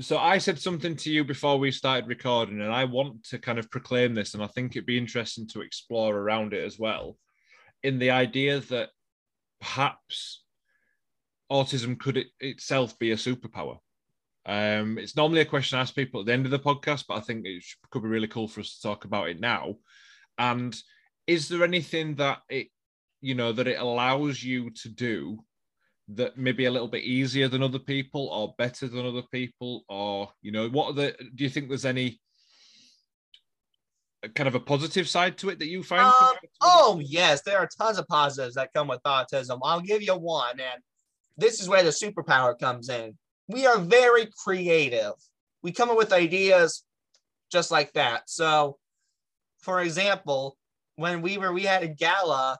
So 0.00 0.18
I 0.18 0.36
said 0.36 0.58
something 0.58 0.94
to 0.96 1.10
you 1.10 1.24
before 1.24 1.58
we 1.58 1.70
started 1.70 2.06
recording, 2.06 2.60
and 2.60 2.70
I 2.70 2.84
want 2.84 3.24
to 3.30 3.38
kind 3.38 3.58
of 3.58 3.70
proclaim 3.70 4.14
this, 4.14 4.34
and 4.34 4.42
I 4.42 4.46
think 4.48 4.72
it'd 4.72 4.84
be 4.84 4.98
interesting 4.98 5.46
to 5.48 5.62
explore 5.62 6.14
around 6.14 6.52
it 6.52 6.62
as 6.62 6.78
well. 6.78 7.16
In 7.82 7.98
the 7.98 8.10
idea 8.10 8.60
that 8.60 8.90
perhaps 9.58 10.42
autism 11.50 11.98
could 11.98 12.18
it 12.18 12.26
itself 12.40 12.98
be 12.98 13.12
a 13.12 13.16
superpower? 13.16 13.78
Um, 14.48 14.96
it's 14.96 15.16
normally 15.16 15.40
a 15.40 15.44
question 15.44 15.76
I 15.76 15.82
ask 15.82 15.94
people 15.94 16.20
at 16.20 16.26
the 16.26 16.32
end 16.32 16.44
of 16.44 16.52
the 16.52 16.58
podcast, 16.58 17.04
but 17.08 17.16
I 17.16 17.20
think 17.20 17.44
it 17.44 17.64
could 17.90 18.02
be 18.02 18.08
really 18.08 18.28
cool 18.28 18.46
for 18.46 18.60
us 18.60 18.76
to 18.76 18.82
talk 18.82 19.04
about 19.04 19.28
it 19.28 19.40
now. 19.40 19.74
And 20.38 20.74
is 21.26 21.48
there 21.48 21.64
anything 21.64 22.14
that 22.16 22.42
it, 22.48 22.68
you 23.20 23.34
know, 23.34 23.52
that 23.52 23.66
it 23.66 23.80
allows 23.80 24.42
you 24.44 24.70
to 24.70 24.88
do 24.88 25.40
that 26.10 26.38
maybe 26.38 26.66
a 26.66 26.70
little 26.70 26.86
bit 26.86 27.02
easier 27.02 27.48
than 27.48 27.64
other 27.64 27.80
people 27.80 28.28
or 28.28 28.54
better 28.56 28.86
than 28.86 29.04
other 29.04 29.24
people? 29.32 29.82
Or, 29.88 30.30
you 30.42 30.52
know, 30.52 30.68
what 30.68 30.90
are 30.90 30.92
the, 30.92 31.16
do 31.34 31.42
you 31.42 31.50
think 31.50 31.68
there's 31.68 31.84
any 31.84 32.20
kind 34.36 34.46
of 34.46 34.54
a 34.54 34.60
positive 34.60 35.08
side 35.08 35.36
to 35.38 35.48
it 35.48 35.58
that 35.58 35.66
you 35.66 35.82
find? 35.82 36.02
Um, 36.02 36.36
oh, 36.60 37.00
yes, 37.04 37.42
there 37.42 37.58
are 37.58 37.68
tons 37.76 37.98
of 37.98 38.06
positives 38.06 38.54
that 38.54 38.72
come 38.72 38.86
with 38.86 39.02
autism. 39.04 39.58
I'll 39.64 39.80
give 39.80 40.02
you 40.02 40.14
one. 40.14 40.60
And 40.60 40.80
this 41.36 41.60
is 41.60 41.68
where 41.68 41.82
the 41.82 41.90
superpower 41.90 42.56
comes 42.56 42.88
in 42.88 43.18
we 43.48 43.66
are 43.66 43.78
very 43.78 44.28
creative. 44.44 45.12
We 45.62 45.72
come 45.72 45.90
up 45.90 45.96
with 45.96 46.12
ideas 46.12 46.84
just 47.50 47.70
like 47.70 47.92
that. 47.92 48.28
So, 48.28 48.78
for 49.60 49.80
example, 49.80 50.56
when 50.96 51.22
we 51.22 51.38
were 51.38 51.52
we 51.52 51.62
had 51.62 51.82
a 51.82 51.88
gala, 51.88 52.58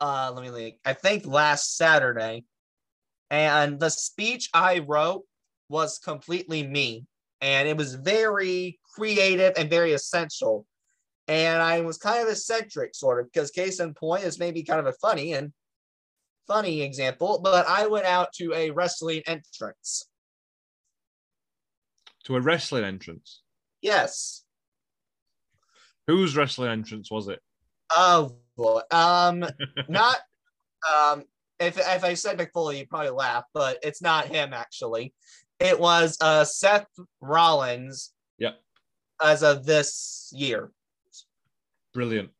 uh, 0.00 0.32
let 0.34 0.42
me 0.42 0.50
think, 0.50 0.76
I 0.84 0.92
think 0.92 1.26
last 1.26 1.76
Saturday, 1.76 2.44
and 3.30 3.78
the 3.78 3.90
speech 3.90 4.48
I 4.52 4.80
wrote 4.80 5.22
was 5.68 5.98
completely 5.98 6.66
me, 6.66 7.06
and 7.40 7.68
it 7.68 7.76
was 7.76 7.94
very 7.94 8.78
creative 8.94 9.54
and 9.56 9.70
very 9.70 9.92
essential. 9.92 10.66
And 11.28 11.62
I 11.62 11.80
was 11.80 11.98
kind 11.98 12.22
of 12.22 12.28
eccentric, 12.28 12.94
sort 12.94 13.20
of, 13.20 13.32
because 13.32 13.50
case 13.50 13.78
in 13.78 13.94
point 13.94 14.24
is 14.24 14.40
maybe 14.40 14.64
kind 14.64 14.80
of 14.80 14.86
a 14.86 14.92
funny 14.94 15.34
and 15.34 15.52
funny 16.46 16.82
example, 16.82 17.40
but 17.42 17.66
I 17.66 17.86
went 17.86 18.06
out 18.06 18.32
to 18.34 18.52
a 18.54 18.70
wrestling 18.70 19.22
entrance. 19.26 20.08
To 22.24 22.36
a 22.36 22.40
wrestling 22.40 22.84
entrance? 22.84 23.42
Yes. 23.80 24.44
Whose 26.06 26.36
wrestling 26.36 26.70
entrance 26.70 27.10
was 27.10 27.28
it? 27.28 27.40
Oh 27.90 28.36
boy. 28.56 28.80
Um 28.90 29.44
not 29.88 30.16
um 30.90 31.24
if 31.58 31.78
if 31.78 32.04
I 32.04 32.14
said 32.14 32.38
Mick 32.38 32.52
Foley, 32.52 32.78
you'd 32.78 32.90
probably 32.90 33.10
laugh, 33.10 33.44
but 33.54 33.78
it's 33.82 34.02
not 34.02 34.26
him 34.26 34.52
actually. 34.52 35.14
It 35.58 35.78
was 35.78 36.16
uh 36.20 36.44
Seth 36.44 36.86
Rollins. 37.20 38.12
Yeah. 38.38 38.52
As 39.22 39.42
of 39.42 39.64
this 39.64 40.30
year. 40.34 40.72
Brilliant. 41.94 42.30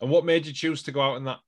And 0.00 0.10
what 0.10 0.24
made 0.24 0.46
you 0.46 0.52
choose 0.52 0.82
to 0.84 0.92
go 0.92 1.00
out 1.00 1.16
in 1.16 1.24
that? 1.24 1.38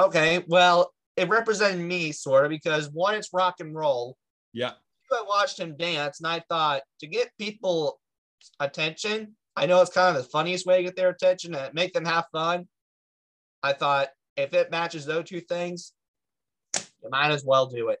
Okay, 0.00 0.42
well, 0.46 0.92
it 1.16 1.28
represented 1.28 1.84
me 1.84 2.10
sort 2.12 2.46
of 2.46 2.50
because 2.50 2.88
one, 2.90 3.14
it's 3.14 3.34
rock 3.34 3.56
and 3.60 3.74
roll. 3.74 4.16
Yeah. 4.54 4.72
I 5.12 5.24
watched 5.26 5.60
him 5.60 5.76
dance 5.76 6.20
and 6.20 6.26
I 6.26 6.42
thought 6.48 6.82
to 7.00 7.06
get 7.06 7.30
people 7.38 8.00
attention, 8.60 9.36
I 9.56 9.66
know 9.66 9.82
it's 9.82 9.92
kind 9.92 10.16
of 10.16 10.22
the 10.22 10.28
funniest 10.30 10.64
way 10.64 10.78
to 10.78 10.84
get 10.84 10.96
their 10.96 11.10
attention 11.10 11.54
and 11.54 11.74
make 11.74 11.92
them 11.92 12.06
have 12.06 12.24
fun. 12.32 12.66
I 13.62 13.74
thought 13.74 14.08
if 14.36 14.54
it 14.54 14.70
matches 14.70 15.04
those 15.04 15.28
two 15.28 15.40
things, 15.40 15.92
you 16.74 17.10
might 17.10 17.30
as 17.30 17.44
well 17.44 17.66
do 17.66 17.88
it. 17.88 17.98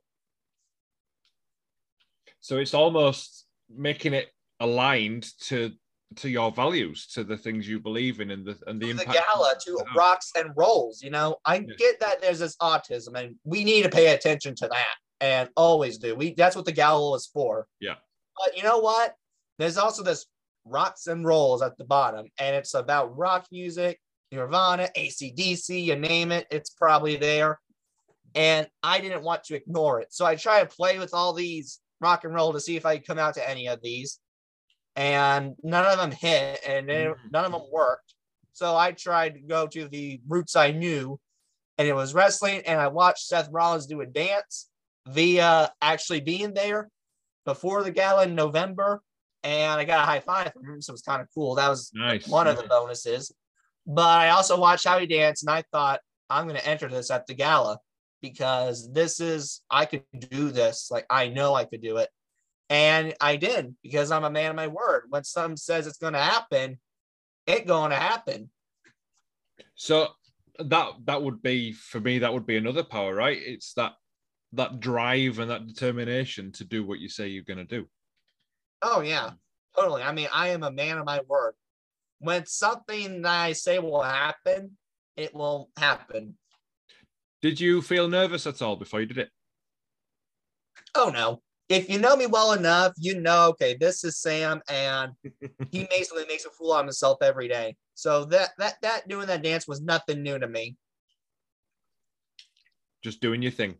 So 2.40 2.56
it's 2.56 2.72
almost 2.72 3.44
making 3.68 4.14
it 4.14 4.28
aligned 4.60 5.26
to 5.40 5.72
to 6.16 6.28
your 6.28 6.50
values, 6.50 7.06
to 7.08 7.24
the 7.24 7.36
things 7.36 7.68
you 7.68 7.78
believe 7.78 8.20
in, 8.20 8.30
and 8.30 8.44
the 8.44 8.58
and 8.66 8.80
the 8.80 8.86
to 8.86 8.90
impact. 8.92 9.12
The 9.12 9.22
gala 9.32 9.54
to 9.64 9.84
rocks 9.96 10.32
and 10.36 10.50
rolls. 10.56 11.02
You 11.02 11.10
know, 11.10 11.36
I 11.44 11.56
yeah. 11.56 11.74
get 11.78 12.00
that 12.00 12.20
there's 12.20 12.40
this 12.40 12.56
autism, 12.56 13.14
and 13.14 13.36
we 13.44 13.64
need 13.64 13.82
to 13.82 13.88
pay 13.88 14.14
attention 14.14 14.54
to 14.56 14.68
that, 14.68 14.94
and 15.20 15.48
always 15.56 15.98
do. 15.98 16.14
We 16.14 16.34
that's 16.34 16.56
what 16.56 16.64
the 16.64 16.72
gala 16.72 17.16
is 17.16 17.30
for. 17.32 17.66
Yeah. 17.80 17.94
But 18.36 18.56
you 18.56 18.62
know 18.62 18.78
what? 18.78 19.14
There's 19.58 19.76
also 19.76 20.02
this 20.02 20.26
rocks 20.64 21.06
and 21.06 21.24
rolls 21.24 21.62
at 21.62 21.76
the 21.78 21.84
bottom, 21.84 22.26
and 22.38 22.56
it's 22.56 22.74
about 22.74 23.16
rock 23.16 23.46
music, 23.52 24.00
Nirvana, 24.32 24.88
ACDC, 24.96 25.84
you 25.84 25.96
name 25.96 26.32
it, 26.32 26.46
it's 26.50 26.70
probably 26.70 27.16
there. 27.16 27.60
And 28.34 28.68
I 28.82 29.00
didn't 29.00 29.22
want 29.22 29.42
to 29.44 29.56
ignore 29.56 30.00
it. 30.00 30.12
So 30.12 30.24
I 30.24 30.36
try 30.36 30.60
to 30.60 30.66
play 30.66 30.98
with 30.98 31.14
all 31.14 31.32
these 31.32 31.80
rock 32.00 32.24
and 32.24 32.32
roll 32.32 32.52
to 32.52 32.60
see 32.60 32.76
if 32.76 32.86
I 32.86 32.98
come 32.98 33.18
out 33.18 33.34
to 33.34 33.48
any 33.48 33.68
of 33.68 33.80
these 33.82 34.20
and 34.96 35.54
none 35.62 35.86
of 35.86 35.98
them 35.98 36.10
hit 36.10 36.60
and 36.66 36.88
mm-hmm. 36.88 37.28
none 37.30 37.44
of 37.44 37.52
them 37.52 37.62
worked. 37.72 38.14
So 38.52 38.76
I 38.76 38.92
tried 38.92 39.34
to 39.34 39.40
go 39.40 39.66
to 39.68 39.88
the 39.88 40.20
roots 40.28 40.56
I 40.56 40.72
knew, 40.72 41.18
and 41.78 41.88
it 41.88 41.94
was 41.94 42.12
wrestling. 42.12 42.62
And 42.66 42.80
I 42.80 42.88
watched 42.88 43.26
Seth 43.26 43.48
Rollins 43.50 43.86
do 43.86 44.00
a 44.00 44.06
dance 44.06 44.68
via 45.08 45.72
actually 45.80 46.20
being 46.20 46.52
there 46.52 46.90
before 47.46 47.82
the 47.82 47.90
gala 47.90 48.24
in 48.24 48.34
November. 48.34 49.02
And 49.42 49.80
I 49.80 49.84
got 49.84 50.02
a 50.02 50.06
high 50.06 50.20
five 50.20 50.52
from 50.52 50.64
him. 50.66 50.82
So 50.82 50.90
it 50.90 50.94
was 50.94 51.02
kind 51.02 51.22
of 51.22 51.28
cool. 51.34 51.54
That 51.54 51.70
was 51.70 51.90
nice. 51.94 52.28
one 52.28 52.46
of 52.46 52.58
the 52.58 52.64
bonuses. 52.64 53.32
But 53.86 54.06
I 54.06 54.28
also 54.30 54.60
watched 54.60 54.86
how 54.86 54.98
he 54.98 55.06
danced, 55.06 55.42
and 55.42 55.50
I 55.50 55.64
thought, 55.72 56.00
I'm 56.28 56.44
going 56.44 56.60
to 56.60 56.68
enter 56.68 56.88
this 56.88 57.10
at 57.10 57.26
the 57.26 57.34
gala 57.34 57.78
because 58.20 58.92
this 58.92 59.18
is, 59.18 59.62
I 59.70 59.86
could 59.86 60.04
do 60.28 60.50
this. 60.50 60.90
Like, 60.90 61.06
I 61.08 61.28
know 61.28 61.54
I 61.54 61.64
could 61.64 61.80
do 61.80 61.96
it. 61.96 62.10
And 62.70 63.14
I 63.20 63.34
did 63.34 63.74
because 63.82 64.12
I'm 64.12 64.22
a 64.22 64.30
man 64.30 64.50
of 64.50 64.56
my 64.56 64.68
word. 64.68 65.02
When 65.08 65.24
something 65.24 65.56
says 65.56 65.88
it's 65.88 65.98
going 65.98 66.12
to 66.12 66.20
happen, 66.20 66.78
it 67.46 67.66
going 67.66 67.90
to 67.90 67.96
happen. 67.96 68.48
So 69.74 70.06
that 70.60 70.92
that 71.06 71.22
would 71.22 71.42
be 71.42 71.72
for 71.72 71.98
me. 72.00 72.20
That 72.20 72.32
would 72.32 72.46
be 72.46 72.56
another 72.56 72.84
power, 72.84 73.12
right? 73.12 73.36
It's 73.40 73.74
that 73.74 73.94
that 74.52 74.78
drive 74.78 75.40
and 75.40 75.50
that 75.50 75.66
determination 75.66 76.52
to 76.52 76.64
do 76.64 76.86
what 76.86 77.00
you 77.00 77.08
say 77.08 77.26
you're 77.26 77.42
going 77.42 77.58
to 77.58 77.64
do. 77.64 77.86
Oh 78.82 79.00
yeah, 79.00 79.30
totally. 79.76 80.02
I 80.02 80.12
mean, 80.12 80.28
I 80.32 80.48
am 80.48 80.62
a 80.62 80.70
man 80.70 80.98
of 80.98 81.04
my 81.04 81.20
word. 81.26 81.54
When 82.20 82.46
something 82.46 83.22
that 83.22 83.40
I 83.40 83.52
say 83.52 83.80
will 83.80 84.02
happen, 84.02 84.76
it 85.16 85.34
will 85.34 85.70
happen. 85.76 86.36
Did 87.42 87.58
you 87.58 87.82
feel 87.82 88.06
nervous 88.06 88.46
at 88.46 88.62
all 88.62 88.76
before 88.76 89.00
you 89.00 89.06
did 89.06 89.18
it? 89.18 89.30
Oh 90.94 91.10
no 91.10 91.42
if 91.70 91.88
you 91.88 92.00
know 92.00 92.16
me 92.16 92.26
well 92.26 92.52
enough, 92.52 92.92
you 92.98 93.18
know, 93.18 93.48
okay, 93.50 93.76
this 93.78 94.02
is 94.02 94.18
Sam, 94.18 94.60
and 94.68 95.12
he 95.70 95.84
basically 95.90 96.26
makes 96.26 96.44
a 96.44 96.50
fool 96.50 96.72
out 96.72 96.80
of 96.80 96.86
himself 96.86 97.18
every 97.22 97.48
day. 97.48 97.76
So 97.94 98.24
that 98.26 98.50
that 98.58 98.74
that 98.82 99.08
doing 99.08 99.28
that 99.28 99.42
dance 99.42 99.68
was 99.68 99.80
nothing 99.80 100.22
new 100.22 100.38
to 100.38 100.48
me. 100.48 100.76
Just 103.02 103.20
doing 103.20 103.40
your 103.40 103.52
thing. 103.52 103.76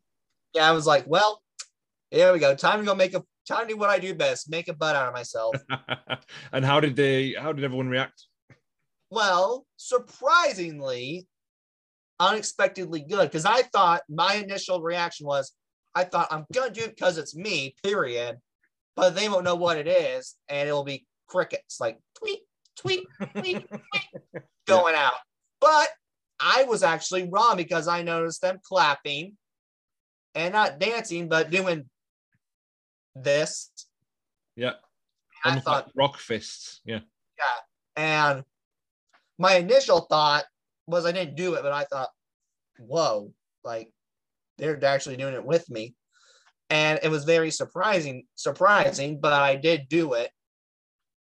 Yeah, 0.55 0.69
I 0.69 0.73
was 0.73 0.87
like, 0.87 1.05
well, 1.07 1.43
here 2.11 2.33
we 2.33 2.39
go. 2.39 2.55
Time 2.55 2.79
to 2.79 2.87
go 2.87 2.95
make 2.95 3.15
a 3.15 3.25
time 3.47 3.67
to 3.67 3.75
do 3.75 3.77
what 3.77 3.91
I 3.91 3.99
do 3.99 4.15
best, 4.15 4.49
make 4.49 4.69
a 4.69 4.73
butt 4.73 4.95
out 4.95 5.09
of 5.09 5.15
myself. 5.15 5.57
and 6.53 6.65
how 6.65 6.79
did 6.79 6.95
they 6.95 7.33
how 7.33 7.53
did 7.53 7.65
everyone 7.65 7.89
react? 7.89 8.25
Well, 9.11 9.67
surprisingly, 9.77 11.27
unexpectedly 12.21 13.01
good. 13.01 13.25
Because 13.25 13.45
I 13.45 13.63
thought 13.63 14.03
my 14.09 14.35
initial 14.35 14.81
reaction 14.81 15.27
was, 15.27 15.53
I 15.95 16.05
thought 16.05 16.29
I'm 16.31 16.47
gonna 16.53 16.71
do 16.71 16.83
it 16.83 16.97
because 16.97 17.19
it's 17.19 17.35
me, 17.35 17.75
period. 17.83 18.39
But 18.97 19.15
they 19.15 19.29
won't 19.29 19.45
know 19.45 19.55
what 19.55 19.79
it 19.79 19.87
is, 19.87 20.37
and 20.49 20.69
it'll 20.69 20.85
be 20.85 21.07
crickets, 21.27 21.81
like 21.81 21.99
tweet, 22.19 22.41
tweet, 22.77 23.07
tweet, 23.37 23.67
tweet, 23.93 24.43
going 24.67 24.95
out. 24.95 25.15
But 25.61 25.89
I 26.41 26.65
was 26.65 26.83
actually 26.83 27.29
wrong 27.29 27.57
because 27.57 27.89
I 27.89 28.03
noticed 28.03 28.43
them 28.43 28.59
clapping 28.63 29.37
and 30.35 30.53
not 30.53 30.79
dancing, 30.79 31.29
but 31.29 31.51
doing 31.51 31.89
this. 33.15 33.71
Yeah. 34.57 34.75
I 35.45 35.59
thought 35.61 35.87
like 35.87 35.95
rock 35.95 36.19
fists. 36.19 36.81
Yeah. 36.85 37.01
Yeah. 37.39 38.03
And 38.03 38.45
my 39.39 39.55
initial 39.55 40.01
thought 40.01 40.45
was 40.87 41.07
I 41.07 41.13
didn't 41.13 41.37
do 41.37 41.55
it, 41.55 41.63
but 41.63 41.73
I 41.73 41.85
thought, 41.85 42.11
whoa, 42.79 43.33
like 43.65 43.91
they're 44.61 44.85
actually 44.85 45.17
doing 45.17 45.35
it 45.35 45.45
with 45.45 45.69
me. 45.71 45.95
And 46.69 47.01
it 47.03 47.11
was 47.11 47.25
very 47.25 47.51
surprising, 47.51 48.27
surprising, 48.37 49.19
but 49.21 49.33
I 49.33 49.57
did 49.57 49.89
do 49.89 50.13
it 50.13 50.31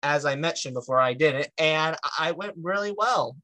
as 0.02 0.24
I 0.24 0.36
mentioned 0.36 0.74
before 0.74 0.98
I 0.98 1.14
did 1.14 1.34
it, 1.34 1.52
and 1.58 1.96
I 2.18 2.32
went 2.32 2.54
really 2.60 2.94
well. 2.96 3.36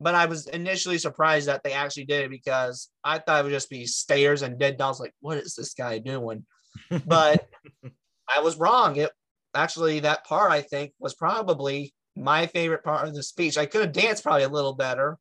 But 0.00 0.14
I 0.14 0.26
was 0.26 0.46
initially 0.46 0.98
surprised 0.98 1.48
that 1.48 1.62
they 1.62 1.72
actually 1.72 2.06
did 2.06 2.24
it 2.24 2.30
because 2.30 2.88
I 3.04 3.18
thought 3.18 3.40
it 3.40 3.44
would 3.44 3.52
just 3.52 3.68
be 3.68 3.84
stairs 3.86 4.42
and 4.42 4.58
dead 4.58 4.78
dolls. 4.78 5.00
Like, 5.00 5.14
what 5.20 5.36
is 5.38 5.54
this 5.54 5.74
guy 5.74 5.98
doing? 5.98 6.46
But 7.06 7.48
I 8.28 8.40
was 8.40 8.56
wrong. 8.56 8.96
It 8.96 9.10
actually 9.54 10.00
that 10.00 10.24
part 10.24 10.52
I 10.52 10.62
think 10.62 10.92
was 11.00 11.14
probably 11.14 11.92
my 12.16 12.46
favorite 12.46 12.84
part 12.84 13.08
of 13.08 13.14
the 13.14 13.22
speech. 13.22 13.58
I 13.58 13.66
could 13.66 13.82
have 13.82 13.92
danced 13.92 14.22
probably 14.22 14.44
a 14.44 14.48
little 14.48 14.74
better, 14.74 15.18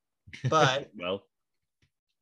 but 0.47 0.89
well, 0.97 1.23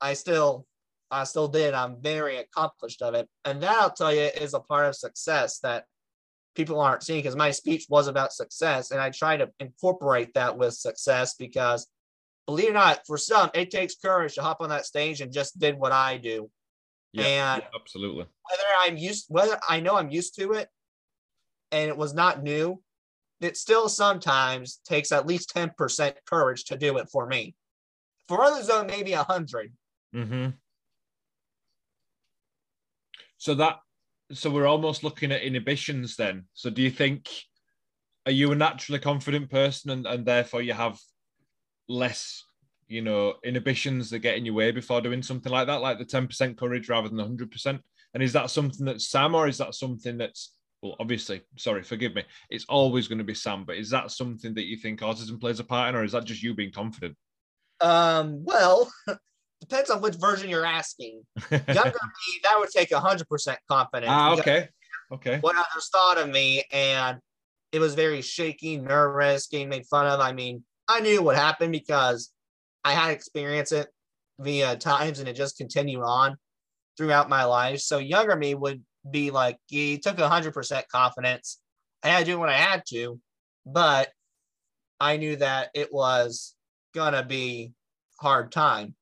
I 0.01 0.13
still 0.13 0.65
I 1.09 1.23
still 1.23 1.47
did. 1.47 1.73
I'm 1.73 2.01
very 2.01 2.37
accomplished 2.37 3.01
of 3.01 3.13
it. 3.13 3.27
And 3.45 3.61
that 3.63 3.77
I'll 3.77 3.91
tell 3.91 4.13
you 4.13 4.21
is 4.23 4.53
a 4.53 4.59
part 4.59 4.87
of 4.87 4.95
success 4.95 5.59
that 5.59 5.85
people 6.55 6.81
aren't 6.81 7.03
seeing 7.03 7.19
because 7.19 7.35
my 7.35 7.51
speech 7.51 7.85
was 7.89 8.07
about 8.07 8.33
success. 8.33 8.91
And 8.91 8.99
I 8.99 9.09
try 9.11 9.37
to 9.37 9.49
incorporate 9.59 10.33
that 10.33 10.57
with 10.57 10.73
success 10.73 11.35
because 11.35 11.87
believe 12.45 12.69
it 12.69 12.71
or 12.71 12.73
not, 12.73 13.01
for 13.05 13.17
some, 13.17 13.49
it 13.53 13.69
takes 13.69 13.95
courage 13.95 14.35
to 14.35 14.41
hop 14.41 14.61
on 14.61 14.69
that 14.69 14.85
stage 14.85 15.21
and 15.21 15.31
just 15.31 15.59
did 15.59 15.77
what 15.77 15.91
I 15.91 16.17
do. 16.17 16.49
Yeah, 17.13 17.23
and 17.23 17.61
yeah, 17.61 17.79
absolutely. 17.79 18.25
whether 18.49 18.63
I'm 18.81 18.97
used, 18.97 19.25
whether 19.29 19.57
I 19.69 19.79
know 19.79 19.95
I'm 19.95 20.09
used 20.09 20.35
to 20.39 20.53
it, 20.53 20.67
and 21.71 21.89
it 21.89 21.97
was 21.97 22.13
not 22.13 22.43
new, 22.43 22.81
it 23.39 23.55
still 23.55 23.87
sometimes 23.87 24.81
takes 24.85 25.11
at 25.11 25.25
least 25.25 25.49
ten 25.49 25.71
percent 25.77 26.17
courage 26.25 26.65
to 26.65 26.77
do 26.77 26.97
it 26.97 27.09
for 27.09 27.27
me. 27.27 27.55
For 28.27 28.43
others, 28.43 28.67
though, 28.67 28.83
maybe 28.83 29.13
a 29.13 29.23
hundred. 29.23 29.71
Mm-hmm. 30.15 30.49
So 33.37 33.55
that 33.55 33.77
so 34.33 34.49
we're 34.49 34.67
almost 34.67 35.03
looking 35.03 35.31
at 35.31 35.43
inhibitions 35.43 36.15
then. 36.15 36.45
So 36.53 36.69
do 36.69 36.81
you 36.81 36.91
think 36.91 37.29
are 38.25 38.31
you 38.31 38.51
a 38.51 38.55
naturally 38.55 38.99
confident 38.99 39.49
person 39.49 39.91
and, 39.91 40.05
and 40.05 40.25
therefore 40.25 40.61
you 40.61 40.73
have 40.73 40.99
less, 41.87 42.43
you 42.87 43.01
know, 43.01 43.35
inhibitions 43.45 44.09
that 44.09 44.19
get 44.19 44.35
in 44.35 44.45
your 44.45 44.55
way 44.55 44.71
before 44.71 44.99
doing 44.99 45.23
something 45.23 45.51
like 45.51 45.67
that, 45.67 45.81
like 45.81 45.97
the 45.97 46.05
10% 46.05 46.57
courage 46.57 46.89
rather 46.89 47.07
than 47.07 47.17
the 47.17 47.23
100%? 47.23 47.79
And 48.13 48.23
is 48.23 48.33
that 48.33 48.49
something 48.49 48.85
that's 48.85 49.07
Sam 49.07 49.33
or 49.33 49.47
is 49.47 49.59
that 49.59 49.75
something 49.75 50.17
that's 50.17 50.57
well, 50.81 50.95
obviously, 50.99 51.41
sorry, 51.55 51.83
forgive 51.83 52.13
me. 52.13 52.23
It's 52.49 52.65
always 52.69 53.07
going 53.07 53.17
to 53.17 53.23
be 53.23 53.33
Sam, 53.33 53.65
but 53.65 53.77
is 53.77 53.89
that 53.89 54.11
something 54.11 54.53
that 54.53 54.65
you 54.65 54.77
think 54.77 54.99
autism 54.99 55.39
plays 55.39 55.59
a 55.59 55.63
part 55.63 55.89
in, 55.89 55.95
or 55.95 56.03
is 56.03 56.11
that 56.11 56.25
just 56.25 56.43
you 56.43 56.53
being 56.53 56.71
confident? 56.71 57.15
Um, 57.81 58.43
well, 58.43 58.91
depends 59.59 59.89
on 59.89 60.01
which 60.01 60.15
version 60.15 60.49
you're 60.49 60.65
asking. 60.65 61.23
Younger 61.51 61.65
me, 61.67 62.39
that 62.43 62.55
would 62.57 62.69
take 62.69 62.93
hundred 62.93 63.27
percent 63.27 63.59
confidence. 63.69 64.11
ah, 64.11 64.33
okay. 64.33 64.69
Okay. 65.11 65.37
What 65.39 65.55
others 65.55 65.89
thought 65.91 66.17
of 66.17 66.29
me, 66.29 66.63
and 66.71 67.19
it 67.71 67.79
was 67.79 67.95
very 67.95 68.21
shaky, 68.21 68.77
nervous, 68.77 69.47
getting 69.47 69.69
made 69.69 69.85
fun 69.85 70.05
of. 70.05 70.19
I 70.19 70.33
mean, 70.33 70.63
I 70.87 70.99
knew 70.99 71.21
what 71.21 71.35
happened 71.35 71.71
because 71.71 72.31
I 72.83 72.93
had 72.93 73.11
experienced 73.11 73.71
it 73.71 73.87
via 74.39 74.75
times, 74.75 75.19
and 75.19 75.27
it 75.29 75.35
just 75.35 75.57
continued 75.57 76.03
on 76.03 76.37
throughout 76.97 77.29
my 77.29 77.45
life. 77.45 77.79
So 77.79 77.99
younger 77.99 78.35
me 78.35 78.53
would 78.55 78.83
be 79.09 79.31
like, 79.31 79.57
he 79.67 79.97
took 79.97 80.19
hundred 80.19 80.53
percent 80.53 80.87
confidence. 80.89 81.59
I 82.03 82.09
had 82.09 82.19
to 82.19 82.25
do 82.25 82.39
what 82.39 82.49
I 82.49 82.57
had 82.57 82.83
to, 82.89 83.19
but 83.65 84.09
I 84.99 85.17
knew 85.17 85.35
that 85.37 85.69
it 85.73 85.93
was 85.93 86.55
gonna 86.93 87.23
be 87.23 87.71
hard 88.19 88.51
time. 88.51 88.95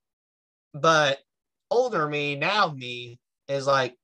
But 0.75 1.20
older 1.72 2.08
me, 2.08 2.36
now 2.36 2.67
me, 2.67 3.17
is 3.48 3.65
like, 3.65 3.96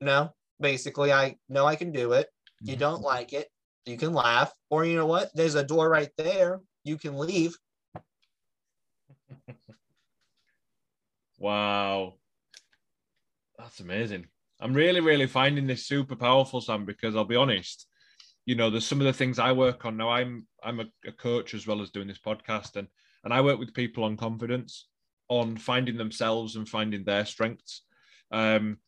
no, 0.00 0.34
basically, 0.60 1.12
I 1.12 1.36
know 1.48 1.64
I 1.64 1.76
can 1.76 1.92
do 1.92 2.12
it. 2.12 2.28
You 2.60 2.72
mm-hmm. 2.72 2.80
don't 2.80 3.02
like 3.02 3.32
it, 3.32 3.48
you 3.86 3.96
can 3.96 4.12
laugh. 4.12 4.52
Or 4.68 4.84
you 4.84 4.96
know 4.96 5.06
what? 5.06 5.30
There's 5.34 5.54
a 5.54 5.64
door 5.64 5.88
right 5.88 6.10
there. 6.18 6.60
You 6.84 6.98
can 6.98 7.16
leave. 7.16 7.56
Wow. 11.38 12.14
That's 13.58 13.80
amazing. 13.80 14.26
I'm 14.58 14.72
really, 14.72 15.00
really 15.00 15.26
finding 15.26 15.66
this 15.66 15.86
super 15.86 16.16
powerful, 16.16 16.62
Sam, 16.62 16.86
because 16.86 17.14
I'll 17.14 17.26
be 17.26 17.36
honest, 17.36 17.86
you 18.46 18.54
know, 18.54 18.70
there's 18.70 18.86
some 18.86 19.00
of 19.00 19.06
the 19.06 19.12
things 19.12 19.38
I 19.38 19.52
work 19.52 19.84
on 19.84 19.96
now. 19.96 20.08
I'm 20.08 20.46
I'm 20.62 20.80
a, 20.80 20.86
a 21.06 21.12
coach 21.12 21.52
as 21.52 21.66
well 21.66 21.82
as 21.82 21.90
doing 21.90 22.08
this 22.08 22.18
podcast 22.18 22.76
and 22.76 22.88
and 23.24 23.34
I 23.34 23.40
work 23.40 23.58
with 23.58 23.74
people 23.74 24.04
on 24.04 24.16
confidence, 24.16 24.88
on 25.28 25.56
finding 25.56 25.96
themselves 25.96 26.56
and 26.56 26.68
finding 26.68 27.04
their 27.04 27.24
strengths. 27.24 27.82
Um, 28.30 28.78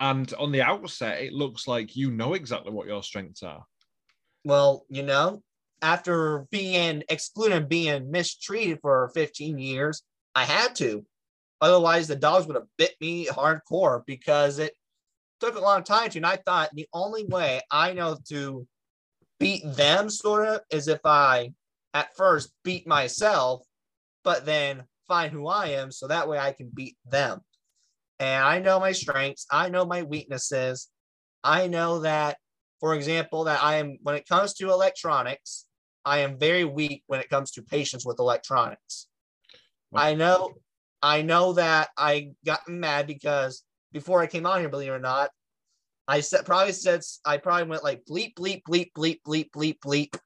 and 0.00 0.32
on 0.34 0.52
the 0.52 0.62
outset, 0.62 1.22
it 1.22 1.32
looks 1.32 1.66
like 1.66 1.96
you 1.96 2.10
know 2.10 2.34
exactly 2.34 2.72
what 2.72 2.86
your 2.86 3.02
strengths 3.02 3.42
are. 3.42 3.64
Well, 4.44 4.86
you 4.88 5.02
know, 5.02 5.42
after 5.82 6.46
being 6.50 7.02
excluded, 7.08 7.68
being 7.68 8.10
mistreated 8.10 8.78
for 8.80 9.10
15 9.14 9.58
years, 9.58 10.02
I 10.34 10.44
had 10.44 10.74
to. 10.76 11.04
Otherwise, 11.60 12.06
the 12.06 12.16
dogs 12.16 12.46
would 12.46 12.56
have 12.56 12.66
bit 12.76 12.94
me 13.00 13.26
hardcore 13.26 14.02
because 14.06 14.58
it 14.60 14.72
took 15.40 15.56
a 15.56 15.60
long 15.60 15.82
time 15.82 16.10
to. 16.10 16.18
And 16.18 16.26
I 16.26 16.36
thought 16.36 16.70
the 16.72 16.88
only 16.92 17.24
way 17.24 17.60
I 17.70 17.92
know 17.92 18.16
to 18.28 18.66
beat 19.40 19.62
them, 19.64 20.10
sort 20.10 20.46
of, 20.46 20.60
is 20.70 20.88
if 20.88 21.00
I 21.04 21.52
at 21.94 22.16
first 22.16 22.52
beat 22.64 22.86
myself, 22.86 23.62
but 24.22 24.46
then 24.46 24.84
find 25.08 25.32
who 25.32 25.48
I 25.48 25.68
am 25.68 25.90
so 25.90 26.06
that 26.06 26.28
way 26.28 26.38
I 26.38 26.52
can 26.52 26.70
beat 26.72 26.96
them. 27.10 27.40
And 28.20 28.44
I 28.44 28.60
know 28.60 28.78
my 28.78 28.92
strengths, 28.92 29.46
I 29.50 29.68
know 29.68 29.84
my 29.84 30.02
weaknesses. 30.02 30.88
I 31.42 31.66
know 31.68 32.00
that, 32.00 32.36
for 32.80 32.94
example, 32.94 33.44
that 33.44 33.62
I 33.62 33.76
am, 33.76 33.98
when 34.02 34.14
it 34.14 34.28
comes 34.28 34.54
to 34.54 34.70
electronics, 34.70 35.66
I 36.04 36.18
am 36.18 36.38
very 36.38 36.64
weak 36.64 37.02
when 37.06 37.20
it 37.20 37.28
comes 37.30 37.52
to 37.52 37.62
patience 37.62 38.04
with 38.04 38.18
electronics. 38.18 39.08
I 39.94 40.14
know, 40.14 40.54
I 41.00 41.22
know 41.22 41.54
that 41.54 41.88
I 41.96 42.32
got 42.44 42.68
mad 42.68 43.06
because 43.06 43.62
before 43.92 44.20
I 44.20 44.26
came 44.26 44.46
on 44.46 44.60
here, 44.60 44.68
believe 44.68 44.88
it 44.88 44.92
or 44.92 44.98
not, 44.98 45.30
I 46.06 46.20
said 46.20 46.46
probably 46.46 46.72
said 46.72 47.02
I 47.24 47.36
probably 47.36 47.68
went 47.68 47.84
like 47.84 48.04
bleep 48.08 48.34
bleep 48.34 48.62
bleep 48.68 48.90
bleep 48.96 49.20
bleep 49.26 49.50
bleep 49.54 49.78
bleep. 49.84 50.18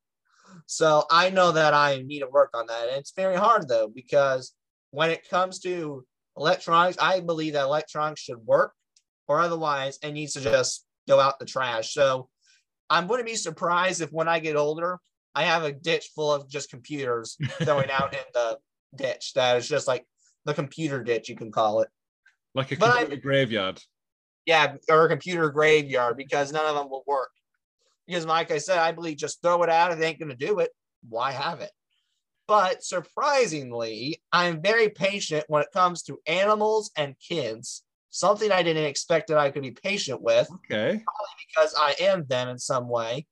So 0.67 1.05
I 1.11 1.31
know 1.31 1.53
that 1.53 1.75
I 1.75 2.03
need 2.07 2.21
to 2.21 2.29
work 2.29 2.51
on 2.55 2.67
that. 2.67 2.89
And 2.89 2.99
it's 2.99 3.13
very 3.13 3.37
hard 3.37 3.69
though, 3.69 3.89
because 3.93 4.55
when 4.93 5.11
it 5.11 5.29
comes 5.29 5.59
to 5.61 6.07
electronics, 6.37 6.97
I 7.01 7.21
believe 7.21 7.55
that 7.55 7.65
electronics 7.65 8.21
should 8.21 8.39
work 8.39 8.73
or 9.27 9.41
otherwise 9.41 9.99
it 10.03 10.13
needs 10.13 10.35
to 10.35 10.41
just 10.41 10.87
go 11.09 11.19
out 11.19 11.39
the 11.41 11.47
trash. 11.47 11.93
So 11.93 12.29
I'm 12.89 13.07
going 13.07 13.19
to 13.19 13.25
be 13.25 13.35
surprised 13.35 14.01
if 14.01 14.13
when 14.13 14.29
I 14.29 14.39
get 14.39 14.55
older, 14.55 14.99
I 15.35 15.45
have 15.45 15.65
a 15.65 15.73
ditch 15.73 16.11
full 16.15 16.33
of 16.33 16.49
just 16.49 16.71
computers 16.71 17.37
going 17.65 17.91
out 17.91 18.13
in 18.13 18.21
the 18.35 18.59
ditch 18.95 19.33
that 19.35 19.57
is 19.57 19.69
just 19.69 19.89
like 19.89 20.07
the 20.45 20.55
computer 20.55 21.03
ditch, 21.03 21.29
you 21.29 21.37
can 21.37 21.51
call 21.51 21.81
it. 21.81 21.89
Like 22.55 22.71
a 22.73 22.77
But 22.77 22.91
I- 22.91 22.99
computer 23.01 23.23
graveyard. 23.23 23.81
Yeah, 24.45 24.75
or 24.91 25.05
a 25.05 25.09
computer 25.09 25.51
graveyard 25.51 26.17
because 26.17 26.53
none 26.53 26.67
of 26.67 26.75
them 26.75 26.91
will 26.91 27.05
work. 27.07 27.31
Because, 28.09 28.27
like 28.27 28.51
I 28.51 28.59
said, 28.59 28.79
I 28.79 28.91
believe 28.91 29.17
just 29.17 29.41
throw 29.41 29.63
it 29.63 29.71
out. 29.71 29.93
If 29.93 30.01
it 30.01 30.03
ain't 30.03 30.19
going 30.19 30.37
to 30.37 30.47
do 30.47 30.59
it, 30.59 30.71
why 31.09 31.31
have 31.31 31.61
it? 31.61 31.71
But 32.53 32.85
surprisingly, 32.85 34.21
I'm 34.31 34.61
very 34.61 34.91
patient 34.91 35.47
when 35.49 35.63
it 35.63 35.73
comes 35.73 36.03
to 36.03 36.21
animals 36.27 36.91
and 36.99 37.15
kids. 37.19 37.83
Something 38.11 38.53
I 38.53 38.63
didn't 38.63 38.85
expect 38.85 39.29
that 39.29 39.39
I 39.39 39.51
could 39.51 39.63
be 39.63 39.71
patient 39.71 40.21
with 40.21 40.51
Okay. 40.57 41.03
Probably 41.03 41.47
because 41.49 41.75
I 41.81 41.95
am 41.99 42.27
them 42.27 42.51
in 42.51 42.59
some 42.59 42.91
way. 42.91 43.25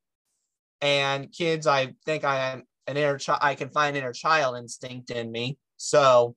And 0.80 1.30
kids, 1.30 1.66
I 1.66 1.92
think 2.06 2.24
I 2.24 2.52
am 2.52 2.62
an 2.86 2.96
inner 2.96 3.18
child. 3.18 3.40
I 3.42 3.56
can 3.56 3.68
find 3.68 3.94
inner 3.94 4.14
child 4.14 4.56
instinct 4.56 5.10
in 5.10 5.30
me. 5.30 5.58
So 5.76 6.34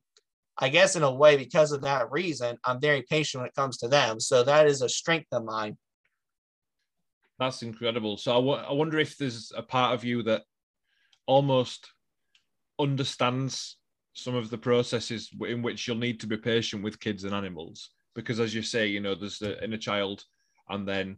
I 0.58 0.67
guess 0.67 0.98
in 0.98 1.04
a 1.04 1.15
way, 1.15 1.38
because 1.38 1.72
of 1.72 1.84
that 1.84 2.12
reason, 2.12 2.58
I'm 2.65 2.82
very 2.82 3.04
patient 3.04 3.43
when 3.43 3.48
it 3.48 3.56
comes 3.56 3.78
to 3.78 3.88
them. 3.88 4.19
So 4.19 4.43
that 4.43 4.67
is 4.67 4.82
a 4.82 4.89
strength 4.89 5.30
of 5.32 5.46
mine. 5.46 5.78
That's 7.39 7.62
incredible. 7.62 8.17
So 8.17 8.34
I 8.34 8.63
I 8.63 8.74
wonder 8.74 9.00
if 9.00 9.15
there's 9.17 9.54
a 9.56 9.63
part 9.63 9.93
of 9.93 10.04
you 10.04 10.24
that 10.24 10.41
almost 11.26 11.89
understands 12.79 13.77
some 14.13 14.36
of 14.36 14.49
the 14.49 14.57
processes 14.57 15.29
in 15.47 15.62
which 15.62 15.88
you'll 15.88 15.97
need 15.97 16.19
to 16.19 16.27
be 16.27 16.38
patient 16.38 16.83
with 16.83 16.99
kids 16.99 17.23
and 17.23 17.33
animals. 17.33 17.89
Because 18.15 18.39
as 18.39 18.53
you 18.53 18.62
say, 18.62 18.88
you 18.88 18.99
know, 18.99 19.15
there's 19.15 19.39
the 19.39 19.62
inner 19.63 19.77
child, 19.77 20.23
and 20.69 20.88
then, 20.88 21.17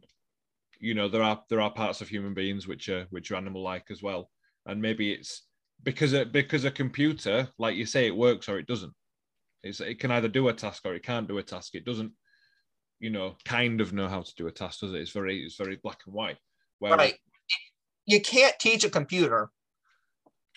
you 0.79 0.93
know, 0.93 1.09
there 1.09 1.23
are 1.23 1.43
there 1.49 1.61
are 1.61 1.71
parts 1.71 2.01
of 2.01 2.07
human 2.07 2.33
beings 2.33 2.67
which 2.67 2.87
are 2.89 3.05
which 3.09 3.31
are 3.31 3.35
animal 3.35 3.61
like 3.61 3.91
as 3.91 4.01
well. 4.01 4.29
And 4.65 4.81
maybe 4.81 5.11
it's 5.11 5.43
because 5.83 6.13
a, 6.13 6.25
because 6.25 6.65
a 6.65 6.71
computer, 6.71 7.49
like 7.57 7.75
you 7.75 7.85
say, 7.85 8.07
it 8.07 8.15
works 8.15 8.47
or 8.47 8.57
it 8.57 8.67
doesn't. 8.67 8.93
It's, 9.61 9.81
it 9.81 9.99
can 9.99 10.11
either 10.11 10.27
do 10.27 10.47
a 10.47 10.53
task 10.53 10.85
or 10.85 10.95
it 10.95 11.03
can't 11.03 11.27
do 11.27 11.37
a 11.37 11.43
task. 11.43 11.75
It 11.75 11.85
doesn't 11.85 12.13
you 12.99 13.09
know, 13.09 13.35
kind 13.45 13.81
of 13.81 13.93
know 13.93 14.07
how 14.07 14.21
to 14.21 14.35
do 14.35 14.47
a 14.47 14.51
task, 14.51 14.79
does 14.79 14.93
it? 14.93 15.01
It's 15.01 15.11
very, 15.11 15.43
it's 15.43 15.57
very 15.57 15.77
black 15.77 15.99
and 16.05 16.15
white. 16.15 16.37
Right. 16.81 17.15
You 18.05 18.21
can't 18.21 18.57
teach 18.59 18.83
a 18.83 18.89
computer. 18.89 19.49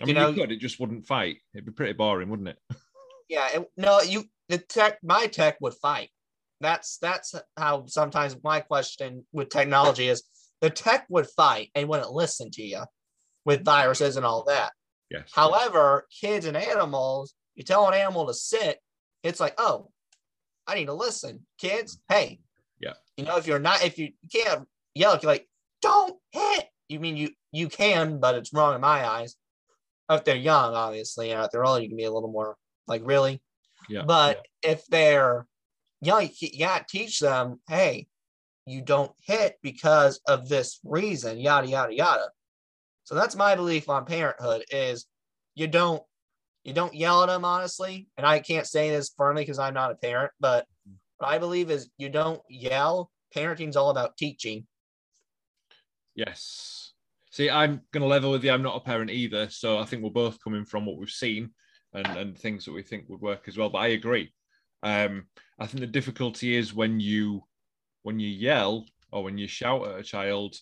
I 0.01 0.05
mean, 0.05 0.17
you 0.17 0.29
you, 0.29 0.35
could. 0.35 0.53
It 0.53 0.61
just 0.61 0.81
wouldn't 0.81 1.07
fight. 1.07 1.39
It'd 1.55 1.67
be 1.67 1.73
pretty 1.73 1.93
boring, 1.95 2.29
wouldn't 2.29 2.49
it? 2.49 2.59
Yeah. 3.29 3.49
it- 3.57 3.71
no, 3.77 4.01
you 4.01 4.25
the 4.49 4.57
tech 4.57 5.01
my 5.03 5.27
tech 5.27 5.59
would 5.61 5.75
fight. 5.75 6.09
That's 6.63 6.97
that's 6.97 7.35
how 7.59 7.85
sometimes 7.87 8.37
my 8.43 8.61
question 8.61 9.27
with 9.33 9.51
technology 9.51 10.09
is 10.09 10.23
the 10.63 10.71
tech 10.71 11.05
would 11.11 11.27
fight 11.27 11.71
and 11.75 11.91
wouldn't 11.91 12.11
listen 12.11 12.51
to 12.53 12.63
you 12.63 12.85
with 13.45 13.65
viruses 13.65 14.17
and 14.17 14.25
all 14.25 14.45
that. 14.45 14.73
Yes. 15.11 15.31
However, 15.33 16.07
kids 16.21 16.47
and 16.47 16.57
animals, 16.57 17.35
you 17.55 17.65
tell 17.65 17.87
an 17.87 17.95
animal 17.95 18.27
to 18.27 18.35
sit, 18.35 18.79
it's 19.23 19.41
like, 19.41 19.55
oh, 19.59 19.91
I 20.67 20.75
need 20.75 20.87
to 20.87 20.95
listen. 20.95 21.47
Kids, 21.59 21.97
mm-hmm. 21.97 22.15
hey. 22.15 22.41
Yeah. 22.81 22.93
You 23.17 23.25
know, 23.25 23.37
if 23.37 23.47
you're 23.47 23.59
not, 23.59 23.85
if 23.85 23.99
you, 23.99 24.13
you 24.23 24.43
can't 24.43 24.69
yell, 24.95 25.15
if 25.15 25.23
you're 25.23 25.33
like, 25.33 25.49
don't 25.83 26.17
hit. 26.33 26.67
You 26.89 27.01
mean 27.01 27.17
you 27.17 27.31
you 27.53 27.69
can, 27.69 28.19
but 28.19 28.35
it's 28.35 28.53
wrong 28.53 28.75
in 28.75 28.81
my 28.81 29.07
eyes. 29.07 29.37
If 30.11 30.25
they're 30.25 30.37
young, 30.37 30.75
obviously, 30.75 31.31
and 31.31 31.45
if 31.45 31.51
they're 31.51 31.65
older, 31.65 31.83
you 31.83 31.89
can 31.89 31.97
be 31.97 32.05
a 32.05 32.13
little 32.13 32.31
more 32.31 32.57
like, 32.87 33.03
really. 33.05 33.43
Yeah. 33.89 34.03
But 34.07 34.47
if 34.63 34.87
they're 34.87 35.47
young, 36.01 36.31
you 36.41 36.49
you 36.53 36.69
teach 36.89 37.21
them, 37.21 37.61
hey, 37.69 38.07
you 38.67 38.83
don't 38.83 39.13
hit 39.23 39.59
because 39.63 40.21
of 40.27 40.49
this 40.49 40.81
reason, 40.85 41.39
yada 41.39 41.67
yada 41.67 41.95
yada. 41.95 42.29
So 43.05 43.15
that's 43.15 43.37
my 43.37 43.55
belief 43.55 43.89
on 43.89 44.05
parenthood 44.05 44.65
is 44.71 45.07
you 45.55 45.67
don't 45.67 46.03
you 46.65 46.75
don't 46.75 46.95
yell 46.95 47.23
at 47.23 47.27
them 47.27 47.45
honestly. 47.45 48.09
And 48.19 48.27
I 48.27 48.41
can't 48.41 48.67
say 48.67 48.91
this 48.91 49.11
firmly 49.17 49.43
because 49.43 49.59
I'm 49.59 49.75
not 49.75 49.91
a 49.91 49.95
parent, 49.95 50.33
but 50.41 50.67
what 51.17 51.29
I 51.29 51.39
believe 51.39 51.71
is 51.71 51.89
you 51.97 52.11
don't 52.11 52.43
yell. 52.49 53.11
Parenting's 53.35 53.77
all 53.77 53.91
about 53.91 54.17
teaching. 54.17 54.67
Yes. 56.15 56.88
See, 57.39 57.49
I'm 57.49 57.83
going 57.93 58.01
to 58.01 58.09
level 58.09 58.33
with 58.33 58.43
you. 58.43 58.51
I'm 58.51 58.65
not 58.65 58.75
a 58.75 58.81
parent 58.81 59.13
either. 59.13 59.49
So 59.49 59.79
I 59.79 59.85
think 59.85 60.03
we're 60.03 60.11
both 60.11 60.43
coming 60.43 60.65
from 60.65 60.85
what 60.85 60.99
we've 60.99 61.09
seen 61.09 61.51
and, 61.95 62.05
and 62.05 62.37
things 62.37 62.65
that 62.65 62.73
we 62.73 62.83
think 62.83 63.09
would 63.09 63.21
work 63.21 63.45
as 63.47 63.57
well. 63.57 63.71
But 63.71 63.79
I 63.79 63.89
agree. 63.89 64.33
Um, 64.83 65.29
I 65.57 65.67
think 65.67 65.79
the 65.79 65.87
difficulty 65.87 66.57
is 66.57 66.75
when 66.75 66.99
you 66.99 67.45
when 68.03 68.19
you 68.19 68.27
yell 68.27 68.87
or 69.13 69.23
when 69.23 69.39
you 69.39 69.47
shout 69.47 69.87
at 69.87 70.01
a 70.01 70.03
child, 70.03 70.57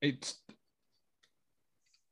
it's 0.00 0.40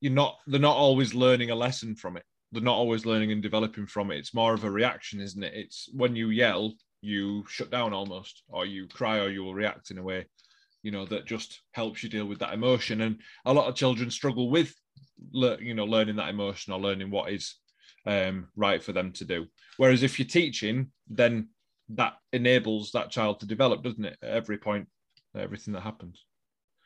you're 0.02 0.12
not 0.12 0.36
they're 0.46 0.60
not 0.60 0.76
always 0.76 1.14
learning 1.14 1.50
a 1.50 1.54
lesson 1.54 1.96
from 1.96 2.18
it. 2.18 2.24
They're 2.52 2.62
not 2.62 2.76
always 2.76 3.06
learning 3.06 3.32
and 3.32 3.40
developing 3.40 3.86
from 3.86 4.10
it. 4.10 4.18
It's 4.18 4.34
more 4.34 4.52
of 4.52 4.64
a 4.64 4.70
reaction, 4.70 5.18
isn't 5.18 5.42
it? 5.42 5.54
It's 5.54 5.88
when 5.94 6.14
you 6.14 6.28
yell, 6.28 6.74
you 7.00 7.46
shut 7.48 7.70
down 7.70 7.94
almost, 7.94 8.42
or 8.48 8.66
you 8.66 8.86
cry, 8.86 9.18
or 9.18 9.30
you 9.30 9.42
will 9.42 9.54
react 9.54 9.90
in 9.90 9.96
a 9.96 10.02
way, 10.02 10.26
you 10.82 10.90
know, 10.90 11.06
that 11.06 11.26
just 11.26 11.60
helps 11.72 12.02
you 12.02 12.08
deal 12.08 12.26
with 12.26 12.38
that 12.38 12.54
emotion. 12.54 13.02
And 13.02 13.20
a 13.44 13.52
lot 13.52 13.68
of 13.68 13.74
children 13.74 14.10
struggle 14.10 14.50
with, 14.50 14.74
you 15.32 15.74
know, 15.74 15.84
learning 15.84 16.16
that 16.16 16.30
emotion 16.30 16.72
or 16.72 16.80
learning 16.80 17.10
what 17.10 17.32
is 17.32 17.56
um, 18.06 18.48
right 18.56 18.82
for 18.82 18.92
them 18.92 19.12
to 19.12 19.24
do. 19.24 19.46
Whereas 19.76 20.02
if 20.02 20.18
you're 20.18 20.28
teaching, 20.28 20.90
then 21.08 21.48
that 21.90 22.14
enables 22.32 22.92
that 22.92 23.10
child 23.10 23.40
to 23.40 23.46
develop, 23.46 23.82
doesn't 23.82 24.04
it? 24.04 24.16
At 24.22 24.30
every 24.30 24.58
point, 24.58 24.88
everything 25.36 25.74
that 25.74 25.82
happens. 25.82 26.24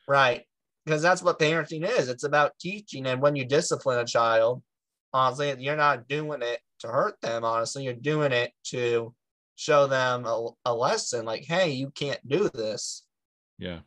Right. 0.07 0.43
Because 0.85 1.01
that's 1.01 1.23
what 1.23 1.39
parenting 1.39 1.87
is. 1.87 2.09
It's 2.09 2.23
about 2.23 2.57
teaching. 2.59 3.07
And 3.07 3.21
when 3.21 3.35
you 3.35 3.45
discipline 3.45 3.99
a 3.99 4.05
child, 4.05 4.61
honestly, 5.13 5.55
you're 5.59 5.75
not 5.75 6.07
doing 6.07 6.41
it 6.41 6.59
to 6.79 6.87
hurt 6.87 7.19
them. 7.21 7.43
Honestly, 7.43 7.83
you're 7.83 7.93
doing 7.93 8.31
it 8.31 8.51
to 8.65 9.13
show 9.55 9.87
them 9.87 10.25
a, 10.25 10.49
a 10.65 10.73
lesson 10.73 11.25
like, 11.25 11.45
hey, 11.45 11.71
you 11.71 11.89
can't 11.91 12.19
do 12.27 12.49
this. 12.49 13.03
Yeah. 13.57 13.79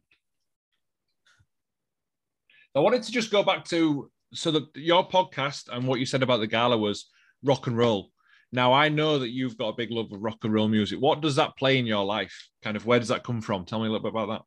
I 2.75 2.81
wanted 2.81 3.03
to 3.03 3.13
just 3.13 3.31
go 3.31 3.43
back 3.43 3.65
to 3.67 4.11
so 4.33 4.51
that 4.53 4.69
your 4.75 5.09
podcast 5.09 5.69
and 5.73 5.87
what 5.87 6.01
you 6.01 6.07
said 6.07 6.23
about 6.23 6.39
the 6.39 6.47
gala 6.47 6.77
was 6.77 7.09
rock 7.43 7.67
and 7.67 7.77
roll. 7.77 8.11
Now 8.53 8.73
I 8.73 8.89
know 8.89 9.19
that 9.19 9.31
you've 9.31 9.59
got 9.59 9.69
a 9.69 9.77
big 9.77 9.91
love 9.91 10.13
of 10.13 10.23
rock 10.23 10.39
and 10.45 10.53
roll 10.53 10.69
music. 10.69 10.99
What 11.01 11.21
does 11.21 11.37
that 11.37 11.57
play 11.57 11.79
in 11.79 11.87
your 11.87 12.05
life? 12.05 12.49
Kind 12.63 12.77
of 12.77 12.87
where 12.87 12.99
does 12.99 13.09
that 13.09 13.25
come 13.25 13.41
from? 13.41 13.65
Tell 13.65 13.81
me 13.81 13.87
a 13.87 13.91
little 13.91 14.11
bit 14.11 14.13
about 14.13 14.29
that. 14.29 14.43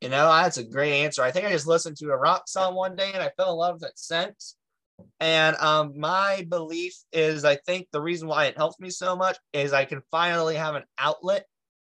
You 0.00 0.10
know, 0.10 0.30
that's 0.30 0.58
a 0.58 0.64
great 0.64 1.02
answer. 1.04 1.22
I 1.22 1.30
think 1.30 1.46
I 1.46 1.50
just 1.50 1.66
listened 1.66 1.96
to 1.98 2.10
a 2.10 2.16
rock 2.16 2.48
song 2.48 2.74
one 2.74 2.94
day 2.94 3.10
and 3.12 3.22
I 3.22 3.30
fell 3.36 3.52
in 3.52 3.58
love 3.58 3.74
with 3.76 3.84
it 3.90 3.98
since. 3.98 4.56
And 5.18 5.56
um, 5.56 5.98
my 5.98 6.46
belief 6.48 6.94
is 7.12 7.44
I 7.44 7.56
think 7.56 7.88
the 7.90 8.02
reason 8.02 8.28
why 8.28 8.46
it 8.46 8.56
helps 8.56 8.78
me 8.78 8.90
so 8.90 9.16
much 9.16 9.38
is 9.52 9.72
I 9.72 9.86
can 9.86 10.02
finally 10.10 10.56
have 10.56 10.74
an 10.74 10.84
outlet 10.98 11.46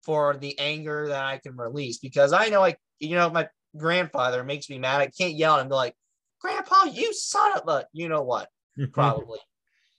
for 0.04 0.36
the 0.36 0.58
anger 0.58 1.08
that 1.08 1.24
I 1.24 1.38
can 1.38 1.56
release 1.56 1.98
because 1.98 2.32
I 2.32 2.48
know, 2.48 2.60
like, 2.60 2.78
you 2.98 3.16
know, 3.16 3.30
my 3.30 3.48
grandfather 3.76 4.44
makes 4.44 4.68
me 4.68 4.78
mad. 4.78 5.00
I 5.00 5.06
can't 5.06 5.34
yell 5.34 5.56
at 5.56 5.60
and 5.60 5.68
be 5.70 5.74
like, 5.74 5.94
Grandpa, 6.40 6.84
you 6.84 7.12
son 7.14 7.52
of 7.56 7.68
a, 7.68 7.86
you 7.92 8.08
know 8.08 8.22
what? 8.22 8.48
Probably. 8.92 9.38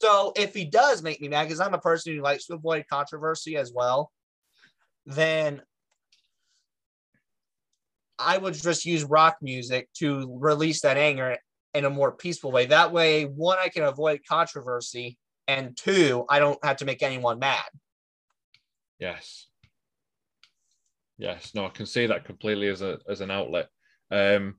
So 0.02 0.34
if 0.36 0.54
he 0.54 0.66
does 0.66 1.02
make 1.02 1.22
me 1.22 1.28
mad, 1.28 1.46
because 1.46 1.60
I'm 1.60 1.74
a 1.74 1.80
person 1.80 2.16
who 2.16 2.22
likes 2.22 2.46
to 2.48 2.54
avoid 2.54 2.86
controversy 2.90 3.58
as 3.58 3.72
well, 3.74 4.12
then 5.06 5.62
I 8.20 8.38
would 8.38 8.54
just 8.54 8.86
use 8.86 9.04
rock 9.04 9.38
music 9.42 9.90
to 9.96 10.38
release 10.40 10.82
that 10.82 10.98
anger 10.98 11.38
in 11.74 11.86
a 11.86 11.90
more 11.90 12.12
peaceful 12.12 12.52
way. 12.52 12.66
That 12.68 12.92
way, 12.92 13.24
one, 13.24 13.58
I 13.60 13.70
can 13.70 13.84
avoid 13.84 14.22
controversy, 14.28 15.18
and 15.48 15.76
two, 15.76 16.26
I 16.30 16.40
don't 16.40 16.64
have 16.64 16.78
to 16.78 16.86
make 16.86 17.04
anyone 17.04 17.40
mad. 17.40 17.64
Yes. 19.00 19.48
Yes. 21.18 21.52
No, 21.56 21.66
I 21.66 21.70
can 21.70 21.86
see 21.86 22.08
that 22.08 22.26
completely 22.26 22.68
as 22.68 22.82
a 22.82 23.00
as 23.10 23.22
an 23.22 23.32
outlet. 23.32 23.68
Um, 24.12 24.56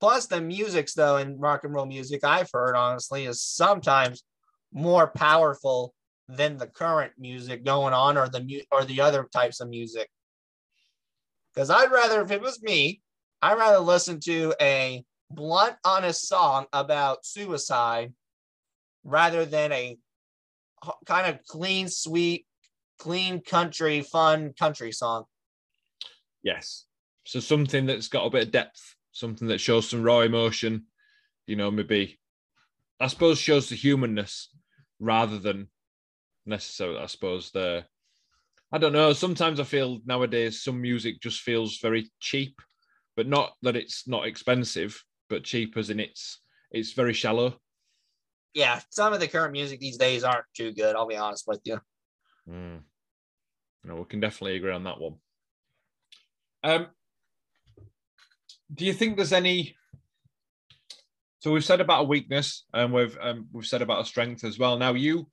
Plus, 0.00 0.26
the 0.26 0.40
music's 0.40 0.94
though 0.94 1.16
in 1.16 1.38
rock 1.38 1.64
and 1.64 1.74
roll 1.74 1.86
music 1.86 2.22
I've 2.22 2.50
heard 2.52 2.76
honestly 2.76 3.24
is 3.24 3.42
sometimes 3.42 4.22
more 4.72 5.08
powerful 5.08 5.94
than 6.28 6.56
the 6.56 6.66
current 6.66 7.12
music 7.18 7.64
going 7.64 7.94
on 7.94 8.16
or 8.16 8.28
the 8.28 8.44
mu- 8.44 8.60
or 8.70 8.84
the 8.84 9.00
other 9.00 9.26
types 9.32 9.60
of 9.60 9.68
music. 9.68 10.08
Because 11.52 11.70
I'd 11.70 11.90
rather, 11.90 12.20
if 12.22 12.30
it 12.30 12.42
was 12.42 12.62
me, 12.62 13.00
I'd 13.42 13.58
rather 13.58 13.78
listen 13.78 14.20
to 14.20 14.54
a 14.60 15.04
blunt, 15.30 15.76
honest 15.84 16.28
song 16.28 16.66
about 16.72 17.24
suicide 17.24 18.12
rather 19.02 19.44
than 19.44 19.72
a 19.72 19.98
kind 21.06 21.34
of 21.34 21.42
clean, 21.44 21.88
sweet, 21.88 22.46
clean 22.98 23.40
country, 23.40 24.02
fun 24.02 24.52
country 24.58 24.92
song. 24.92 25.24
Yes. 26.42 26.86
So 27.24 27.40
something 27.40 27.86
that's 27.86 28.08
got 28.08 28.26
a 28.26 28.30
bit 28.30 28.46
of 28.46 28.52
depth 28.52 28.96
something 29.18 29.48
that 29.48 29.60
shows 29.60 29.88
some 29.88 30.02
raw 30.02 30.20
emotion, 30.20 30.86
you 31.46 31.56
know, 31.56 31.70
maybe 31.70 32.18
I 33.00 33.08
suppose 33.08 33.38
shows 33.38 33.68
the 33.68 33.74
humanness 33.74 34.48
rather 35.00 35.38
than 35.38 35.68
necessarily, 36.46 37.00
I 37.00 37.06
suppose, 37.06 37.50
the 37.50 37.84
I 38.70 38.78
don't 38.78 38.92
know. 38.92 39.12
Sometimes 39.12 39.60
I 39.60 39.64
feel 39.64 40.00
nowadays 40.04 40.62
some 40.62 40.80
music 40.80 41.20
just 41.20 41.40
feels 41.40 41.78
very 41.78 42.10
cheap, 42.20 42.60
but 43.16 43.26
not 43.26 43.54
that 43.62 43.76
it's 43.76 44.06
not 44.06 44.26
expensive, 44.26 45.02
but 45.28 45.44
cheap 45.44 45.76
as 45.76 45.90
in 45.90 46.00
it's 46.00 46.40
it's 46.70 46.92
very 46.92 47.12
shallow. 47.12 47.56
Yeah, 48.54 48.80
some 48.90 49.12
of 49.12 49.20
the 49.20 49.28
current 49.28 49.52
music 49.52 49.80
these 49.80 49.96
days 49.96 50.24
aren't 50.24 50.44
too 50.54 50.72
good. 50.72 50.96
I'll 50.96 51.06
be 51.06 51.16
honest 51.16 51.44
with 51.46 51.60
you. 51.64 51.80
Mm. 52.48 52.80
No, 53.84 53.96
we 53.96 54.04
can 54.04 54.20
definitely 54.20 54.56
agree 54.56 54.72
on 54.72 54.84
that 54.84 55.00
one. 55.00 55.16
Um, 56.64 56.86
do 58.72 58.84
you 58.84 58.92
think 58.92 59.16
there's 59.16 59.32
any? 59.32 59.76
So 61.40 61.52
we've 61.52 61.64
said 61.64 61.80
about 61.80 62.02
a 62.02 62.08
weakness, 62.08 62.64
and 62.72 62.92
we've 62.92 63.16
um, 63.20 63.48
we've 63.52 63.66
said 63.66 63.82
about 63.82 64.02
a 64.02 64.04
strength 64.06 64.44
as 64.44 64.58
well. 64.58 64.76
Now 64.76 64.94
you, 64.94 65.28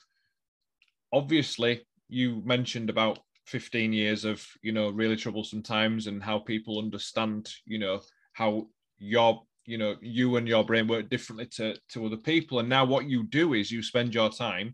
obviously, 1.12 1.86
you 2.08 2.42
mentioned 2.46 2.90
about 2.90 3.20
15 3.48 3.94
years 3.94 4.26
of 4.26 4.46
you 4.62 4.72
know 4.72 4.90
really 4.90 5.16
troublesome 5.16 5.62
times 5.62 6.08
and 6.08 6.22
how 6.22 6.40
people 6.40 6.80
understand 6.80 7.48
you 7.66 7.78
know 7.78 8.02
how 8.34 8.68
your 8.98 9.44
you 9.66 9.78
know 9.78 9.96
you 10.02 10.38
and 10.38 10.48
your 10.48 10.64
brain 10.64 10.88
work 10.88 11.10
differently 11.10 11.46
to 11.46 11.76
to 11.90 12.06
other 12.06 12.18
people 12.18 12.60
and 12.60 12.68
now 12.68 12.84
what 12.84 13.06
you 13.06 13.24
do 13.24 13.54
is 13.54 13.72
you 13.72 13.84
spend 13.84 14.16
your 14.16 14.30
time 14.30 14.74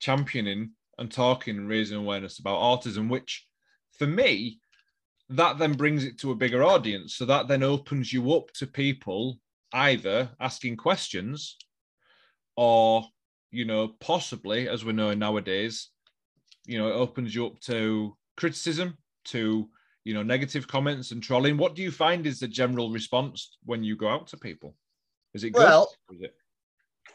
championing 0.00 0.70
and 1.00 1.10
talking 1.10 1.56
and 1.56 1.68
raising 1.68 1.96
awareness 1.98 2.38
about 2.38 2.60
autism 2.60 3.08
which 3.08 3.46
for 3.98 4.06
me 4.06 4.60
that 5.30 5.58
then 5.58 5.74
brings 5.74 6.04
it 6.04 6.18
to 6.18 6.32
a 6.32 6.36
bigger 6.36 6.62
audience. 6.62 7.14
So 7.14 7.24
that 7.26 7.46
then 7.48 7.62
opens 7.62 8.12
you 8.12 8.32
up 8.34 8.50
to 8.54 8.66
people 8.66 9.38
either 9.72 10.28
asking 10.40 10.76
questions 10.76 11.56
or, 12.56 13.04
you 13.52 13.64
know, 13.64 13.94
possibly, 14.00 14.68
as 14.68 14.84
we 14.84 14.92
know 14.92 15.14
nowadays, 15.14 15.90
you 16.66 16.78
know, 16.78 16.88
it 16.88 16.94
opens 16.94 17.34
you 17.34 17.46
up 17.46 17.60
to 17.60 18.16
criticism, 18.36 18.98
to, 19.26 19.68
you 20.04 20.14
know, 20.14 20.24
negative 20.24 20.66
comments 20.66 21.12
and 21.12 21.22
trolling. 21.22 21.56
What 21.56 21.76
do 21.76 21.82
you 21.82 21.92
find 21.92 22.26
is 22.26 22.40
the 22.40 22.48
general 22.48 22.90
response 22.90 23.56
when 23.64 23.84
you 23.84 23.96
go 23.96 24.08
out 24.08 24.26
to 24.28 24.36
people? 24.36 24.74
Is 25.32 25.44
it 25.44 25.50
good? 25.52 25.62
Well, 25.62 25.92
is 26.12 26.22
it? 26.22 26.34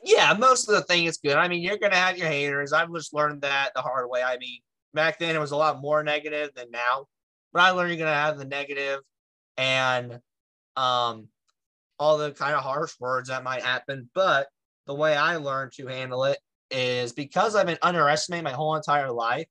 Yeah, 0.04 0.34
most 0.38 0.70
of 0.70 0.76
the 0.76 0.84
thing 0.84 1.06
is 1.06 1.18
good. 1.18 1.36
I 1.36 1.48
mean, 1.48 1.62
you're 1.62 1.78
gonna 1.78 1.96
have 1.96 2.18
your 2.18 2.28
haters. 2.28 2.74
I've 2.74 2.94
just 2.94 3.14
learned 3.14 3.42
that 3.42 3.72
the 3.76 3.82
hard 3.82 4.10
way. 4.10 4.22
I 4.24 4.38
mean, 4.38 4.60
back 4.94 5.20
then 5.20 5.36
it 5.36 5.40
was 5.40 5.52
a 5.52 5.58
lot 5.58 5.82
more 5.82 6.04
negative 6.04 6.52
than 6.56 6.70
now. 6.72 7.08
But 7.54 7.64
I 7.64 7.72
learned 7.72 7.90
you're 7.90 8.06
gonna 8.06 8.14
have 8.14 8.38
the 8.38 8.46
negative 8.46 9.00
and 9.58 10.20
um 10.76 11.30
all 11.98 12.18
the 12.18 12.32
kind 12.32 12.54
of 12.56 12.62
harsh 12.62 12.94
words 13.00 13.30
that 13.30 13.44
might 13.44 13.64
happen. 13.64 14.10
But 14.14 14.48
the 14.86 14.94
way 14.94 15.16
I 15.16 15.38
learned 15.38 15.72
to 15.74 15.88
handle 15.88 16.26
it 16.26 16.38
is 16.72 17.14
because 17.14 17.56
I've 17.56 17.68
been 17.68 17.80
underestimated 17.82 18.44
my 18.44 18.52
whole 18.52 18.76
entire 18.76 19.12
life 19.12 19.48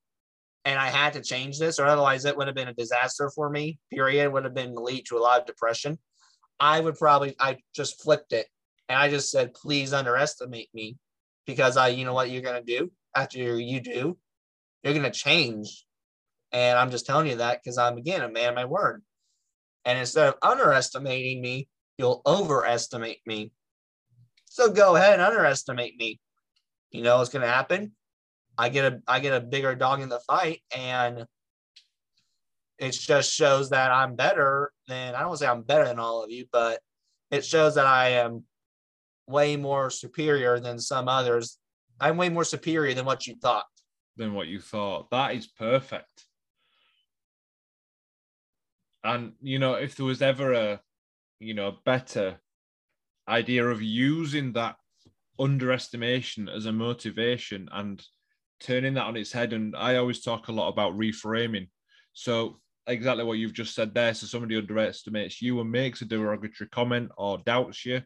and 0.63 0.79
I 0.79 0.87
had 0.87 1.13
to 1.13 1.21
change 1.21 1.59
this, 1.59 1.79
or 1.79 1.85
otherwise 1.85 2.25
it 2.25 2.35
would 2.37 2.47
have 2.47 2.55
been 2.55 2.67
a 2.67 2.73
disaster 2.73 3.29
for 3.29 3.49
me, 3.49 3.79
period. 3.91 4.23
It 4.23 4.31
would 4.31 4.45
have 4.45 4.53
been 4.53 4.75
lead 4.75 5.05
to 5.07 5.17
a 5.17 5.19
lot 5.19 5.41
of 5.41 5.47
depression. 5.47 5.97
I 6.59 6.79
would 6.79 6.97
probably 6.97 7.35
I 7.39 7.57
just 7.75 8.01
flipped 8.01 8.33
it 8.33 8.47
and 8.89 8.97
I 8.97 9.09
just 9.09 9.31
said, 9.31 9.53
please 9.53 9.93
underestimate 9.93 10.69
me 10.73 10.97
because 11.45 11.77
I, 11.77 11.89
you 11.89 12.05
know 12.05 12.13
what 12.13 12.29
you're 12.29 12.41
gonna 12.41 12.63
do 12.63 12.91
after 13.15 13.39
you 13.39 13.79
do, 13.79 14.17
you're 14.83 14.93
gonna 14.93 15.11
change 15.11 15.85
and 16.55 16.79
I'm 16.79 16.89
just 16.89 17.05
telling 17.05 17.27
you 17.27 17.35
that 17.35 17.61
because 17.61 17.77
I'm, 17.77 17.97
again, 17.97 18.21
a 18.21 18.29
man 18.29 18.49
of 18.49 18.55
my 18.55 18.63
word. 18.63 19.03
And 19.83 19.99
instead 19.99 20.29
of 20.29 20.35
underestimating 20.41 21.41
me, 21.41 21.67
you'll 21.97 22.21
overestimate 22.25 23.19
me. 23.25 23.51
So 24.45 24.71
go 24.71 24.95
ahead 24.95 25.15
and 25.15 25.21
underestimate 25.21 25.97
me. 25.97 26.21
You 26.91 27.01
know 27.01 27.17
what's 27.17 27.29
going 27.29 27.41
to 27.41 27.47
happen? 27.49 27.91
I 28.57 28.69
get 28.69 28.93
a 28.93 29.01
I 29.05 29.19
get 29.19 29.33
a 29.33 29.45
bigger 29.45 29.75
dog 29.75 29.99
in 29.99 30.07
the 30.07 30.21
fight, 30.21 30.61
and 30.73 31.25
it 32.79 32.91
just 32.91 33.33
shows 33.33 33.71
that 33.71 33.91
I'm 33.91 34.15
better 34.15 34.71
than 34.87 35.13
I 35.13 35.23
don't 35.23 35.35
say 35.35 35.45
I'm 35.45 35.63
better 35.63 35.83
than 35.83 35.99
all 35.99 36.23
of 36.23 36.31
you, 36.31 36.45
but 36.53 36.79
it 37.31 37.43
shows 37.43 37.75
that 37.75 37.85
I 37.85 38.11
am 38.11 38.45
way 39.27 39.55
more 39.55 39.89
superior 39.89 40.59
than 40.59 40.79
some 40.79 41.07
others. 41.07 41.57
I'm 41.99 42.17
way 42.17 42.29
more 42.29 42.43
superior 42.43 42.93
than 42.93 43.05
what 43.05 43.27
you 43.27 43.35
thought. 43.35 43.65
Than 44.17 44.33
what 44.33 44.47
you 44.47 44.59
thought. 44.59 45.09
That 45.11 45.35
is 45.35 45.47
perfect. 45.47 46.25
And 49.03 49.33
you 49.41 49.59
know, 49.59 49.75
if 49.75 49.95
there 49.95 50.05
was 50.05 50.21
ever 50.21 50.53
a, 50.53 50.81
you 51.39 51.53
know, 51.53 51.77
better 51.85 52.39
idea 53.27 53.65
of 53.65 53.81
using 53.81 54.53
that 54.53 54.75
underestimation 55.39 56.49
as 56.49 56.65
a 56.65 56.71
motivation 56.71 57.67
and 57.71 58.03
turning 58.59 58.93
that 58.95 59.05
on 59.05 59.17
its 59.17 59.31
head. 59.31 59.53
And 59.53 59.75
I 59.75 59.97
always 59.97 60.21
talk 60.21 60.47
a 60.47 60.53
lot 60.53 60.69
about 60.69 60.97
reframing. 60.97 61.69
So 62.13 62.59
exactly 62.87 63.23
what 63.23 63.37
you've 63.37 63.53
just 63.53 63.75
said 63.75 63.93
there. 63.93 64.13
So 64.13 64.27
somebody 64.27 64.57
underestimates 64.57 65.41
you 65.41 65.59
and 65.59 65.71
makes 65.71 66.01
a 66.01 66.05
derogatory 66.05 66.69
comment 66.69 67.11
or 67.17 67.39
doubts 67.45 67.85
you, 67.85 68.01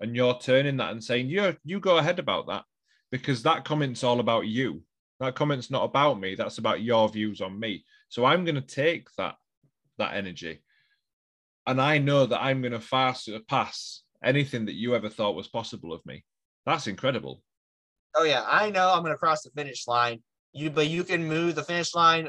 and 0.00 0.16
you're 0.16 0.38
turning 0.38 0.76
that 0.78 0.92
and 0.92 1.02
saying, 1.02 1.28
"You, 1.28 1.56
you 1.64 1.80
go 1.80 1.98
ahead 1.98 2.18
about 2.18 2.46
that," 2.48 2.64
because 3.10 3.42
that 3.42 3.64
comment's 3.64 4.04
all 4.04 4.20
about 4.20 4.46
you. 4.46 4.82
That 5.20 5.34
comment's 5.34 5.70
not 5.70 5.84
about 5.84 6.18
me. 6.18 6.34
That's 6.34 6.58
about 6.58 6.82
your 6.82 7.08
views 7.08 7.40
on 7.40 7.58
me. 7.60 7.84
So 8.08 8.24
I'm 8.24 8.44
going 8.44 8.54
to 8.54 8.60
take 8.60 9.08
that 9.18 9.36
that 9.98 10.14
energy, 10.14 10.62
and 11.66 11.80
I 11.80 11.98
know 11.98 12.26
that 12.26 12.42
I'm 12.42 12.62
going 12.62 12.72
to 12.72 12.80
far 12.80 13.14
surpass 13.14 14.02
uh, 14.24 14.26
anything 14.28 14.66
that 14.66 14.74
you 14.74 14.94
ever 14.94 15.08
thought 15.08 15.36
was 15.36 15.48
possible 15.48 15.92
of 15.92 16.04
me. 16.06 16.24
That's 16.66 16.86
incredible. 16.86 17.42
Oh 18.14 18.24
yeah, 18.24 18.44
I 18.46 18.70
know 18.70 18.92
I'm 18.92 19.02
going 19.02 19.12
to 19.12 19.18
cross 19.18 19.42
the 19.42 19.50
finish 19.50 19.86
line. 19.86 20.22
You, 20.52 20.70
but 20.70 20.88
you 20.88 21.04
can 21.04 21.28
move 21.28 21.54
the 21.54 21.62
finish 21.62 21.94
line 21.94 22.28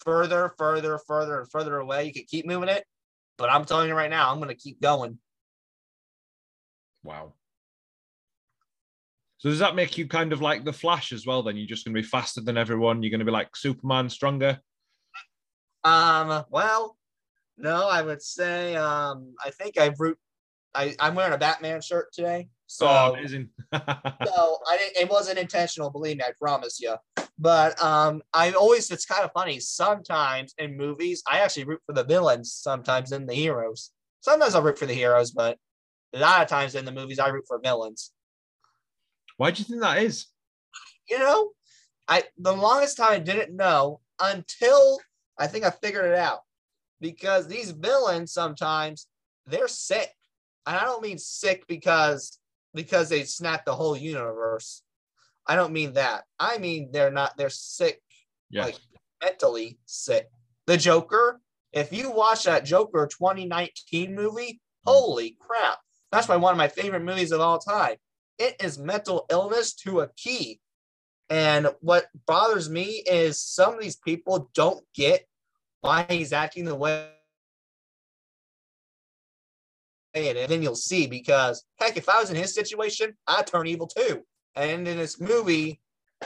further, 0.00 0.52
further, 0.58 0.98
further, 1.06 1.40
and 1.40 1.50
further 1.50 1.78
away. 1.78 2.06
You 2.06 2.12
can 2.12 2.24
keep 2.24 2.46
moving 2.46 2.68
it, 2.68 2.84
but 3.38 3.50
I'm 3.50 3.64
telling 3.64 3.88
you 3.88 3.94
right 3.94 4.10
now, 4.10 4.30
I'm 4.30 4.38
going 4.38 4.48
to 4.48 4.54
keep 4.54 4.80
going. 4.80 5.18
Wow. 7.02 7.34
So 9.38 9.48
does 9.48 9.58
that 9.58 9.74
make 9.74 9.98
you 9.98 10.06
kind 10.06 10.32
of 10.32 10.40
like 10.40 10.64
the 10.64 10.72
Flash 10.72 11.12
as 11.12 11.26
well? 11.26 11.42
Then 11.42 11.56
you're 11.56 11.66
just 11.66 11.84
going 11.84 11.94
to 11.94 12.00
be 12.00 12.06
faster 12.06 12.40
than 12.40 12.56
everyone. 12.56 13.02
You're 13.02 13.10
going 13.10 13.20
to 13.20 13.26
be 13.26 13.32
like 13.32 13.56
Superman, 13.56 14.08
stronger. 14.08 14.60
Um. 15.84 16.44
Well, 16.50 16.96
no, 17.58 17.88
I 17.88 18.02
would 18.02 18.22
say. 18.22 18.76
Um. 18.76 19.34
I 19.44 19.50
think 19.50 19.80
I 19.80 19.92
root. 19.98 20.16
I 20.74 20.94
I'm 21.00 21.16
wearing 21.16 21.32
a 21.32 21.38
Batman 21.38 21.80
shirt 21.80 22.12
today. 22.12 22.48
So, 22.72 22.86
oh, 22.88 23.12
amazing. 23.12 23.50
so 23.74 23.80
I 23.80 24.78
didn't, 24.78 24.96
it 24.96 25.10
wasn't 25.10 25.38
intentional, 25.38 25.90
believe 25.90 26.16
me, 26.16 26.24
I 26.24 26.32
promise 26.40 26.80
you. 26.80 26.94
But 27.38 27.78
um, 27.82 28.22
I 28.32 28.52
always, 28.52 28.90
it's 28.90 29.04
kind 29.04 29.24
of 29.24 29.30
funny. 29.34 29.60
Sometimes 29.60 30.54
in 30.56 30.78
movies, 30.78 31.22
I 31.30 31.40
actually 31.40 31.64
root 31.64 31.82
for 31.84 31.92
the 31.92 32.04
villains, 32.04 32.54
sometimes 32.54 33.12
in 33.12 33.26
the 33.26 33.34
heroes. 33.34 33.90
Sometimes 34.20 34.54
I'll 34.54 34.62
root 34.62 34.78
for 34.78 34.86
the 34.86 34.94
heroes, 34.94 35.32
but 35.32 35.58
a 36.14 36.18
lot 36.18 36.42
of 36.42 36.48
times 36.48 36.74
in 36.74 36.84
the 36.84 36.92
movies, 36.92 37.18
I 37.18 37.28
root 37.28 37.44
for 37.46 37.58
villains. 37.58 38.12
Why 39.36 39.50
do 39.50 39.60
you 39.60 39.64
think 39.64 39.80
that 39.80 40.02
is? 40.02 40.26
You 41.08 41.18
know, 41.18 41.50
I 42.08 42.24
the 42.38 42.52
longest 42.52 42.96
time 42.96 43.12
I 43.12 43.18
didn't 43.18 43.56
know 43.56 44.00
until 44.20 45.00
I 45.38 45.46
think 45.46 45.64
I 45.64 45.70
figured 45.70 46.06
it 46.06 46.18
out. 46.18 46.40
Because 47.00 47.48
these 47.48 47.72
villains 47.72 48.32
sometimes 48.32 49.08
they're 49.46 49.68
sick. 49.68 50.10
And 50.66 50.76
I 50.76 50.84
don't 50.84 51.02
mean 51.02 51.18
sick 51.18 51.66
because 51.66 52.38
because 52.74 53.08
they 53.08 53.24
snap 53.24 53.64
the 53.64 53.74
whole 53.74 53.96
universe. 53.96 54.82
I 55.46 55.56
don't 55.56 55.72
mean 55.72 55.94
that. 55.94 56.24
I 56.38 56.58
mean 56.58 56.90
they're 56.92 57.10
not 57.10 57.36
they're 57.36 57.50
sick, 57.50 58.00
yes. 58.50 58.66
like 58.66 58.76
mentally 59.22 59.78
sick. 59.86 60.28
The 60.66 60.76
Joker, 60.76 61.40
if 61.72 61.92
you 61.92 62.12
watch 62.12 62.44
that 62.44 62.64
Joker 62.64 63.08
2019 63.08 64.14
movie, 64.14 64.60
hmm. 64.84 64.90
holy 64.90 65.36
crap. 65.40 65.78
That's 66.12 66.28
why 66.28 66.36
one 66.36 66.52
of 66.52 66.58
my 66.58 66.68
favorite 66.68 67.02
movies 67.02 67.32
of 67.32 67.40
all 67.40 67.58
time. 67.58 67.96
It 68.38 68.56
is 68.62 68.78
mental 68.78 69.26
illness 69.30 69.74
to 69.76 70.00
a 70.00 70.08
key. 70.16 70.60
And 71.30 71.68
what 71.80 72.06
bothers 72.26 72.68
me 72.68 73.02
is 73.06 73.40
some 73.40 73.74
of 73.74 73.80
these 73.80 73.96
people 73.96 74.50
don't 74.54 74.84
get 74.94 75.26
why 75.80 76.06
he's 76.08 76.32
acting 76.32 76.64
the 76.64 76.76
way 76.76 77.08
and 80.14 80.50
then 80.50 80.62
you'll 80.62 80.74
see 80.74 81.06
because 81.06 81.64
heck, 81.78 81.96
if 81.96 82.08
I 82.08 82.20
was 82.20 82.30
in 82.30 82.36
his 82.36 82.54
situation, 82.54 83.14
I'd 83.26 83.46
turn 83.46 83.66
evil 83.66 83.86
too. 83.86 84.22
And 84.54 84.86
in 84.86 84.98
this 84.98 85.20
movie, 85.20 85.80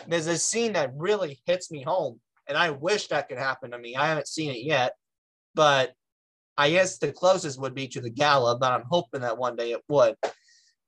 there's 0.07 0.27
a 0.27 0.39
scene 0.39 0.73
that 0.73 0.93
really 0.97 1.41
hits 1.47 1.71
me 1.71 1.83
home, 1.83 2.21
and 2.49 2.59
I 2.59 2.71
wish 2.71 3.09
that 3.09 3.29
could 3.29 3.39
happen 3.39 3.71
to 3.71 3.79
me. 3.79 3.95
I 3.97 4.09
haven't 4.09 4.29
seen 4.29 4.51
it 4.51 4.65
yet, 4.65 4.95
but 5.55 5.95
I 6.59 6.71
guess 6.71 6.99
the 6.99 7.13
closest 7.13 7.61
would 7.61 7.75
be 7.75 7.89
to 7.89 8.01
the 8.01 8.11
gala, 8.11 8.59
but 8.59 8.73
I'm 8.73 8.85
hoping 8.89 9.21
that 9.21 9.39
one 9.39 9.57
day 9.57 9.73
it 9.73 9.83
would. 9.89 10.17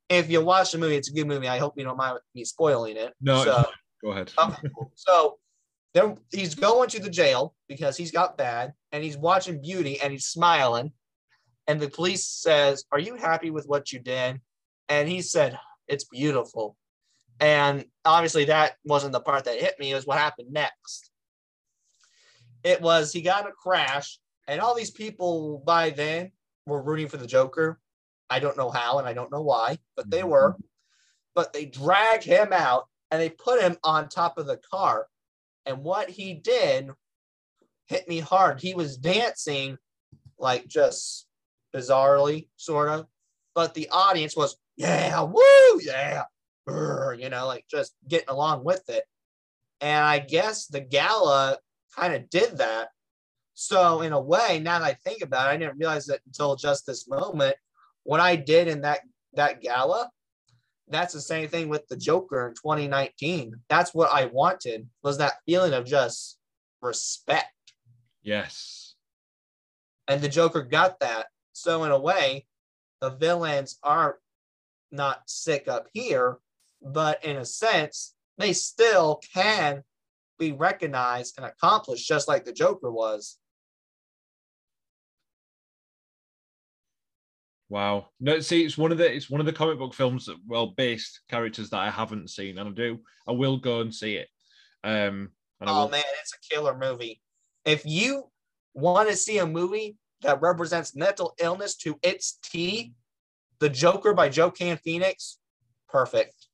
If 0.08 0.30
you 0.30 0.42
watch 0.42 0.72
the 0.72 0.78
movie, 0.78 0.96
it's 0.96 1.10
a 1.10 1.12
good 1.12 1.26
movie. 1.26 1.48
I 1.48 1.58
hope 1.58 1.74
you 1.76 1.84
don't 1.84 1.96
mind 1.96 2.18
me 2.34 2.44
spoiling 2.44 2.96
it. 2.96 3.12
No, 3.20 3.44
so, 3.44 3.66
go 4.02 4.12
ahead. 4.12 4.32
so 4.94 5.38
there, 5.92 6.14
he's 6.32 6.54
going 6.54 6.88
to 6.90 7.00
the 7.00 7.10
jail 7.10 7.54
because 7.68 7.96
he's 7.96 8.10
got 8.10 8.38
bad, 8.38 8.72
and 8.92 9.04
he's 9.04 9.18
watching 9.18 9.60
Beauty, 9.60 10.00
and 10.00 10.12
he's 10.12 10.26
smiling, 10.26 10.92
and 11.66 11.78
the 11.78 11.90
police 11.90 12.26
says, 12.26 12.84
"Are 12.90 12.98
you 12.98 13.16
happy 13.16 13.50
with 13.50 13.66
what 13.66 13.92
you 13.92 13.98
did?" 13.98 14.40
And 14.88 15.08
he 15.08 15.20
said, 15.20 15.58
"It's 15.86 16.04
beautiful." 16.04 16.76
And 17.40 17.84
obviously, 18.04 18.46
that 18.46 18.76
wasn't 18.84 19.12
the 19.12 19.20
part 19.20 19.44
that 19.44 19.60
hit 19.60 19.78
me. 19.78 19.92
It 19.92 19.94
was 19.94 20.06
what 20.06 20.18
happened 20.18 20.52
next. 20.52 21.10
It 22.64 22.80
was 22.80 23.12
he 23.12 23.20
got 23.20 23.44
in 23.44 23.50
a 23.50 23.54
crash, 23.54 24.18
and 24.48 24.60
all 24.60 24.74
these 24.74 24.90
people 24.90 25.62
by 25.64 25.90
then 25.90 26.32
were 26.66 26.82
rooting 26.82 27.08
for 27.08 27.18
the 27.18 27.26
Joker. 27.26 27.78
I 28.28 28.40
don't 28.40 28.56
know 28.56 28.70
how, 28.70 28.98
and 28.98 29.06
I 29.06 29.12
don't 29.12 29.30
know 29.30 29.42
why, 29.42 29.78
but 29.96 30.10
they 30.10 30.20
mm-hmm. 30.20 30.30
were. 30.30 30.56
But 31.34 31.52
they 31.52 31.66
dragged 31.66 32.24
him 32.24 32.52
out 32.52 32.88
and 33.12 33.22
they 33.22 33.30
put 33.30 33.62
him 33.62 33.76
on 33.84 34.08
top 34.08 34.38
of 34.38 34.46
the 34.46 34.56
car. 34.56 35.06
And 35.64 35.84
what 35.84 36.10
he 36.10 36.34
did 36.34 36.90
hit 37.88 38.06
me 38.06 38.20
hard. 38.20 38.60
He 38.60 38.74
was 38.74 38.96
dancing 38.96 39.78
like 40.38 40.68
just 40.68 41.26
bizarrely, 41.74 42.48
sort 42.56 42.88
of. 42.90 43.06
But 43.54 43.74
the 43.74 43.88
audience 43.90 44.36
was, 44.36 44.56
yeah, 44.76 45.22
woo, 45.22 45.80
yeah, 45.80 46.24
you 46.68 47.28
know, 47.28 47.46
like 47.46 47.64
just 47.68 47.94
getting 48.06 48.28
along 48.28 48.62
with 48.62 48.88
it. 48.88 49.04
And 49.80 50.04
I 50.04 50.18
guess 50.20 50.66
the 50.66 50.80
gala 50.80 51.58
kind 51.96 52.14
of 52.14 52.30
did 52.30 52.58
that. 52.58 52.88
So 53.60 54.02
in 54.02 54.12
a 54.12 54.20
way, 54.20 54.60
now 54.62 54.78
that 54.78 54.84
I 54.84 54.92
think 54.92 55.20
about 55.20 55.48
it, 55.48 55.50
I 55.50 55.56
didn't 55.56 55.78
realize 55.78 56.06
that 56.06 56.20
until 56.26 56.54
just 56.54 56.86
this 56.86 57.08
moment. 57.08 57.56
What 58.04 58.20
I 58.20 58.36
did 58.36 58.68
in 58.68 58.82
that 58.82 59.00
that 59.34 59.60
gala, 59.60 60.12
that's 60.86 61.12
the 61.12 61.20
same 61.20 61.48
thing 61.48 61.68
with 61.68 61.84
the 61.88 61.96
Joker 61.96 62.46
in 62.46 62.54
2019. 62.54 63.56
That's 63.68 63.92
what 63.92 64.12
I 64.12 64.26
wanted 64.26 64.88
was 65.02 65.18
that 65.18 65.42
feeling 65.44 65.72
of 65.72 65.86
just 65.86 66.38
respect. 66.80 67.72
Yes. 68.22 68.94
And 70.06 70.20
the 70.20 70.28
Joker 70.28 70.62
got 70.62 71.00
that. 71.00 71.26
So 71.52 71.82
in 71.82 71.90
a 71.90 71.98
way, 71.98 72.46
the 73.00 73.10
villains 73.10 73.80
aren't 73.82 74.18
not 74.92 75.22
sick 75.26 75.66
up 75.66 75.88
here, 75.92 76.38
but 76.80 77.24
in 77.24 77.38
a 77.38 77.44
sense, 77.44 78.14
they 78.38 78.52
still 78.52 79.20
can 79.34 79.82
be 80.38 80.52
recognized 80.52 81.38
and 81.38 81.44
accomplished 81.44 82.06
just 82.06 82.28
like 82.28 82.44
the 82.44 82.52
Joker 82.52 82.92
was. 82.92 83.36
Wow. 87.70 88.08
No, 88.18 88.40
see, 88.40 88.64
it's 88.64 88.78
one 88.78 88.92
of 88.92 88.98
the 88.98 89.14
it's 89.14 89.28
one 89.28 89.40
of 89.40 89.46
the 89.46 89.52
comic 89.52 89.78
book 89.78 89.92
films 89.92 90.26
that 90.26 90.36
well 90.46 90.68
based 90.68 91.20
characters 91.28 91.70
that 91.70 91.80
I 91.80 91.90
haven't 91.90 92.30
seen, 92.30 92.58
and 92.58 92.68
I 92.68 92.72
do 92.72 92.98
I 93.26 93.32
will 93.32 93.58
go 93.58 93.80
and 93.80 93.94
see 93.94 94.16
it. 94.16 94.28
Um 94.84 95.30
oh 95.60 95.88
man, 95.88 96.02
it's 96.20 96.34
a 96.34 96.54
killer 96.54 96.76
movie. 96.76 97.20
If 97.64 97.84
you 97.84 98.30
want 98.74 99.10
to 99.10 99.16
see 99.16 99.38
a 99.38 99.46
movie 99.46 99.96
that 100.22 100.40
represents 100.40 100.96
mental 100.96 101.34
illness 101.40 101.76
to 101.76 101.98
its 102.02 102.38
T. 102.42 102.94
The 103.60 103.68
Joker 103.68 104.14
by 104.14 104.30
Joaquin 104.34 104.76
Phoenix, 104.76 105.38
perfect. 105.88 106.46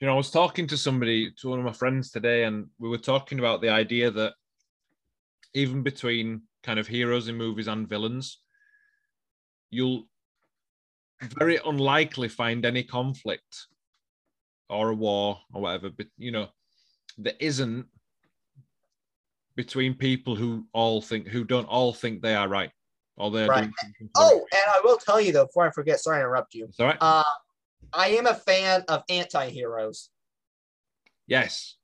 You 0.00 0.08
know, 0.08 0.14
I 0.14 0.16
was 0.16 0.32
talking 0.32 0.66
to 0.66 0.76
somebody, 0.76 1.30
to 1.38 1.48
one 1.48 1.60
of 1.60 1.64
my 1.64 1.72
friends 1.72 2.10
today, 2.10 2.44
and 2.44 2.66
we 2.78 2.88
were 2.88 2.98
talking 2.98 3.38
about 3.38 3.62
the 3.62 3.68
idea 3.68 4.10
that 4.10 4.34
even 5.54 5.84
between 5.84 6.42
kind 6.64 6.78
of 6.78 6.88
heroes 6.88 7.28
in 7.28 7.36
movies 7.36 7.68
and 7.68 7.88
villains, 7.88 8.40
you'll 9.70 10.08
very 11.36 11.58
unlikely 11.64 12.28
find 12.28 12.64
any 12.64 12.82
conflict 12.82 13.66
or 14.68 14.90
a 14.90 14.94
war 14.94 15.38
or 15.52 15.62
whatever, 15.62 15.90
but 15.90 16.06
you 16.16 16.32
know, 16.32 16.48
there 17.18 17.34
isn't 17.38 17.86
between 19.56 19.94
people 19.94 20.34
who 20.34 20.66
all 20.72 21.00
think 21.00 21.28
who 21.28 21.44
don't 21.44 21.66
all 21.66 21.92
think 21.92 22.20
they 22.22 22.34
are 22.34 22.48
right 22.48 22.70
or 23.16 23.30
they're 23.30 23.48
right. 23.48 23.70
Oh, 24.16 24.44
and 24.52 24.62
I 24.66 24.80
will 24.82 24.96
tell 24.96 25.20
you 25.20 25.32
though, 25.32 25.46
before 25.46 25.68
I 25.68 25.70
forget, 25.70 26.00
sorry 26.00 26.16
to 26.16 26.20
interrupt 26.22 26.54
you. 26.54 26.64
It's 26.64 26.80
all 26.80 26.86
right. 26.86 26.96
Uh, 27.00 27.22
I 27.92 28.08
am 28.08 28.26
a 28.26 28.34
fan 28.34 28.82
of 28.88 29.04
anti-heroes. 29.08 30.10
Yes. 31.28 31.76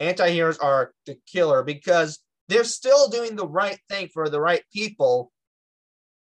Anti-heroes 0.00 0.58
are 0.58 0.92
the 1.06 1.16
killer 1.30 1.62
because 1.62 2.18
they're 2.48 2.64
still 2.64 3.08
doing 3.08 3.36
the 3.36 3.46
right 3.46 3.78
thing 3.88 4.08
for 4.12 4.28
the 4.28 4.40
right 4.40 4.62
people, 4.72 5.32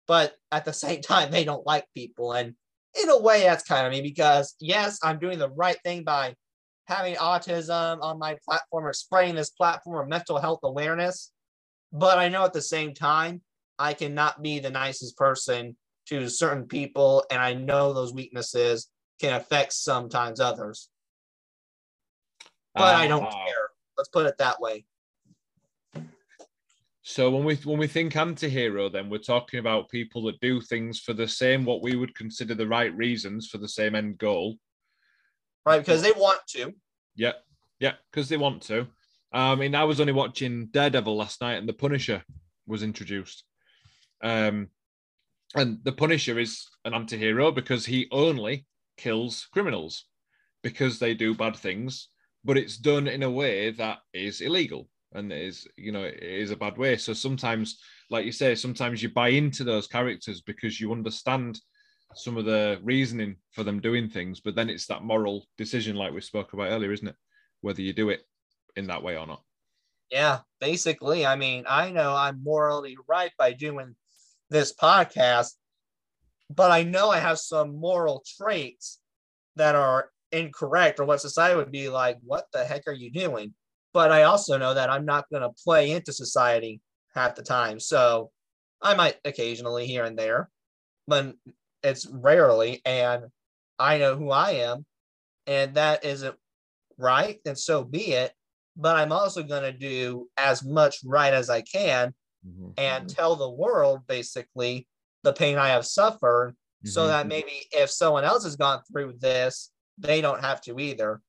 but 0.07 0.35
at 0.51 0.65
the 0.65 0.73
same 0.85 1.01
time, 1.01 1.31
they 1.31 1.43
don't 1.43 1.65
like 1.65 1.85
people. 1.95 2.33
And 2.33 2.55
in 3.01 3.09
a 3.09 3.19
way, 3.19 3.43
that's 3.43 3.63
kind 3.63 3.85
of 3.85 3.91
me 3.91 4.01
because 4.01 4.55
yes, 4.59 4.99
I'm 5.03 5.19
doing 5.19 5.39
the 5.39 5.49
right 5.49 5.77
thing 5.83 6.03
by 6.03 6.35
having 6.87 7.15
autism 7.15 8.01
on 8.01 8.17
my 8.17 8.35
platform 8.47 8.85
or 8.85 8.93
spreading 8.93 9.35
this 9.35 9.51
platform 9.51 10.01
of 10.01 10.09
mental 10.09 10.39
health 10.39 10.61
awareness. 10.63 11.31
But 11.93 12.17
I 12.17 12.29
know 12.29 12.43
at 12.45 12.53
the 12.53 12.61
same 12.61 12.93
time, 12.93 13.41
I 13.77 13.93
cannot 13.93 14.41
be 14.41 14.59
the 14.59 14.71
nicest 14.71 15.15
person 15.15 15.77
to 16.07 16.27
certain 16.29 16.65
people. 16.65 17.23
And 17.29 17.39
I 17.39 17.53
know 17.53 17.93
those 17.93 18.13
weaknesses 18.13 18.89
can 19.21 19.33
affect 19.33 19.73
sometimes 19.73 20.39
others. 20.39 20.89
But 22.73 22.95
uh, 22.95 22.97
I 22.97 23.07
don't 23.07 23.23
ah. 23.23 23.45
care. 23.45 23.69
Let's 23.97 24.09
put 24.09 24.25
it 24.25 24.37
that 24.39 24.59
way. 24.59 24.85
So 27.09 27.31
when 27.31 27.43
we 27.43 27.55
when 27.55 27.79
we 27.79 27.87
think 27.87 28.15
anti-hero, 28.15 28.87
then 28.87 29.09
we're 29.09 29.17
talking 29.17 29.59
about 29.59 29.89
people 29.89 30.21
that 30.25 30.39
do 30.41 30.61
things 30.61 30.99
for 30.99 31.13
the 31.13 31.27
same 31.27 31.65
what 31.65 31.81
we 31.81 31.95
would 31.95 32.13
consider 32.13 32.53
the 32.53 32.67
right 32.67 32.95
reasons 32.95 33.47
for 33.47 33.57
the 33.57 33.67
same 33.67 33.95
end 33.95 34.19
goal. 34.19 34.57
Right, 35.65 35.79
because 35.79 36.03
they 36.03 36.11
want 36.11 36.41
to. 36.49 36.71
Yeah, 37.15 37.31
yeah, 37.79 37.93
because 38.11 38.29
they 38.29 38.37
want 38.37 38.61
to. 38.63 38.85
I 39.33 39.55
mean, 39.55 39.73
I 39.73 39.85
was 39.85 39.99
only 39.99 40.13
watching 40.13 40.67
Daredevil 40.67 41.17
last 41.17 41.41
night, 41.41 41.55
and 41.55 41.67
the 41.67 41.73
Punisher 41.73 42.23
was 42.67 42.83
introduced. 42.83 43.43
Um, 44.21 44.67
and 45.55 45.79
the 45.83 45.93
Punisher 45.93 46.37
is 46.37 46.63
an 46.85 46.93
anti-hero 46.93 47.51
because 47.51 47.87
he 47.87 48.07
only 48.11 48.67
kills 48.97 49.47
criminals 49.51 50.05
because 50.61 50.99
they 50.99 51.15
do 51.15 51.33
bad 51.33 51.57
things, 51.57 52.09
but 52.45 52.55
it's 52.55 52.77
done 52.77 53.07
in 53.07 53.23
a 53.23 53.31
way 53.31 53.71
that 53.71 53.97
is 54.13 54.41
illegal 54.41 54.87
and 55.13 55.33
is 55.33 55.67
you 55.75 55.91
know 55.91 56.03
it 56.03 56.21
is 56.21 56.51
a 56.51 56.55
bad 56.55 56.77
way. 56.77 56.97
So 56.97 57.13
sometimes, 57.13 57.79
like 58.09 58.25
you 58.25 58.31
say, 58.31 58.55
sometimes 58.55 59.01
you 59.01 59.09
buy 59.09 59.29
into 59.29 59.63
those 59.63 59.87
characters 59.87 60.41
because 60.41 60.79
you 60.79 60.91
understand 60.91 61.59
some 62.15 62.37
of 62.37 62.45
the 62.45 62.79
reasoning 62.83 63.35
for 63.51 63.63
them 63.63 63.79
doing 63.79 64.09
things, 64.09 64.39
but 64.39 64.55
then 64.55 64.69
it's 64.69 64.87
that 64.87 65.03
moral 65.03 65.45
decision, 65.57 65.95
like 65.95 66.13
we 66.13 66.21
spoke 66.21 66.53
about 66.53 66.71
earlier, 66.71 66.91
isn't 66.91 67.07
it? 67.07 67.15
Whether 67.61 67.81
you 67.81 67.93
do 67.93 68.09
it 68.09 68.21
in 68.75 68.87
that 68.87 69.03
way 69.03 69.17
or 69.17 69.27
not. 69.27 69.43
Yeah, 70.11 70.39
basically. 70.59 71.25
I 71.25 71.35
mean, 71.35 71.65
I 71.67 71.91
know 71.91 72.15
I'm 72.15 72.43
morally 72.43 72.97
right 73.07 73.31
by 73.37 73.53
doing 73.53 73.95
this 74.49 74.73
podcast, 74.73 75.51
but 76.49 76.71
I 76.71 76.83
know 76.83 77.11
I 77.11 77.19
have 77.19 77.37
some 77.37 77.75
moral 77.79 78.23
traits 78.37 78.99
that 79.55 79.75
are 79.75 80.09
incorrect 80.31 80.99
or 80.99 81.05
what 81.05 81.21
society 81.21 81.55
would 81.55 81.71
be 81.71 81.89
like, 81.89 82.17
what 82.23 82.45
the 82.53 82.63
heck 82.65 82.87
are 82.87 82.93
you 82.93 83.11
doing? 83.11 83.53
But 83.99 84.13
I 84.13 84.23
also 84.23 84.57
know 84.57 84.75
that 84.75 84.89
I'm 84.89 85.03
not 85.03 85.29
going 85.29 85.41
to 85.41 85.49
play 85.61 85.91
into 85.91 86.13
society 86.13 86.79
half 87.13 87.35
the 87.35 87.43
time. 87.43 87.81
So 87.81 88.31
I 88.81 88.95
might 88.95 89.17
occasionally 89.25 89.87
here 89.87 90.05
and 90.05 90.17
there, 90.17 90.49
but 91.05 91.35
it's 91.83 92.05
rarely. 92.05 92.81
And 92.85 93.25
I 93.77 93.97
know 93.97 94.15
who 94.15 94.31
I 94.31 94.51
am, 94.51 94.85
and 95.47 95.73
that 95.73 96.05
isn't 96.05 96.37
right. 96.97 97.39
And 97.45 97.57
so 97.57 97.83
be 97.83 98.13
it. 98.13 98.31
But 98.77 98.95
I'm 98.95 99.11
also 99.11 99.43
going 99.43 99.63
to 99.63 99.77
do 99.77 100.29
as 100.37 100.63
much 100.63 100.99
right 101.03 101.33
as 101.33 101.49
I 101.49 101.59
can 101.59 102.13
mm-hmm. 102.47 102.69
and 102.77 103.09
tell 103.09 103.35
the 103.35 103.51
world 103.51 104.07
basically 104.07 104.87
the 105.23 105.33
pain 105.33 105.57
I 105.57 105.71
have 105.71 105.85
suffered 105.85 106.51
mm-hmm. 106.51 106.87
so 106.87 107.07
that 107.07 107.27
maybe 107.27 107.65
if 107.73 107.89
someone 107.89 108.23
else 108.23 108.45
has 108.45 108.55
gone 108.55 108.79
through 108.89 109.15
this, 109.19 109.71
they 109.97 110.21
don't 110.21 110.39
have 110.39 110.61
to 110.61 110.79
either. 110.79 111.19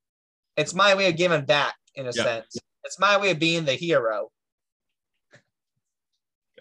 It's 0.57 0.73
my 0.73 0.95
way 0.95 1.09
of 1.09 1.17
giving 1.17 1.45
back 1.45 1.75
in 1.95 2.07
a 2.07 2.13
yeah. 2.15 2.23
sense. 2.23 2.57
It's 2.85 2.99
my 2.99 3.19
way 3.19 3.31
of 3.31 3.39
being 3.39 3.65
the 3.65 3.75
hero. 3.75 4.31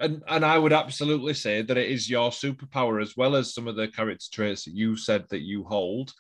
And 0.02 0.24
and 0.28 0.46
I 0.46 0.58
would 0.58 0.74
absolutely 0.74 1.34
say 1.34 1.62
that 1.62 1.78
it 1.78 1.90
is 1.90 2.10
your 2.10 2.32
superpower 2.32 3.02
as 3.02 3.18
well 3.18 3.36
as 3.36 3.54
some 3.54 3.68
of 3.68 3.76
the 3.76 3.88
character 3.88 4.26
traits 4.32 4.66
that 4.66 4.74
you 4.74 4.96
said 4.96 5.26
that 5.30 5.42
you 5.42 5.64
hold. 5.64 6.14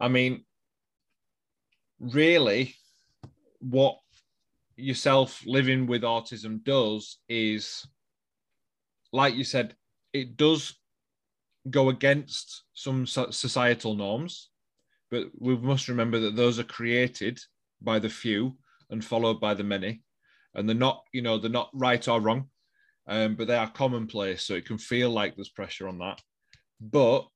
I 0.00 0.08
mean, 0.08 0.44
really, 2.00 2.74
what 3.60 3.98
yourself 4.76 5.42
living 5.46 5.86
with 5.86 6.02
autism 6.02 6.62
does 6.62 7.18
is, 7.28 7.86
like 9.12 9.34
you 9.34 9.44
said, 9.44 9.74
it 10.12 10.36
does 10.36 10.74
go 11.70 11.88
against 11.88 12.64
some 12.74 13.06
societal 13.06 13.94
norms, 13.94 14.50
but 15.10 15.28
we 15.38 15.56
must 15.56 15.88
remember 15.88 16.20
that 16.20 16.36
those 16.36 16.58
are 16.58 16.64
created 16.64 17.40
by 17.80 17.98
the 17.98 18.08
few 18.08 18.56
and 18.90 19.04
followed 19.04 19.40
by 19.40 19.54
the 19.54 19.64
many, 19.64 20.02
and 20.54 20.68
they're 20.68 20.76
not, 20.76 21.02
you 21.12 21.22
know, 21.22 21.38
they're 21.38 21.50
not 21.50 21.70
right 21.72 22.06
or 22.08 22.20
wrong, 22.20 22.48
um, 23.06 23.34
but 23.34 23.46
they 23.46 23.56
are 23.56 23.70
commonplace. 23.70 24.44
So 24.44 24.54
it 24.54 24.66
can 24.66 24.78
feel 24.78 25.10
like 25.10 25.34
there's 25.34 25.48
pressure 25.48 25.88
on 25.88 25.98
that, 25.98 26.20
but 26.80 27.26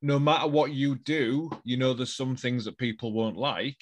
no 0.00 0.18
matter 0.18 0.48
what 0.48 0.72
you 0.72 0.96
do, 0.96 1.50
you 1.62 1.76
know, 1.76 1.94
there's 1.94 2.16
some 2.16 2.34
things 2.34 2.64
that 2.64 2.76
people 2.76 3.12
won't 3.12 3.36
like, 3.36 3.80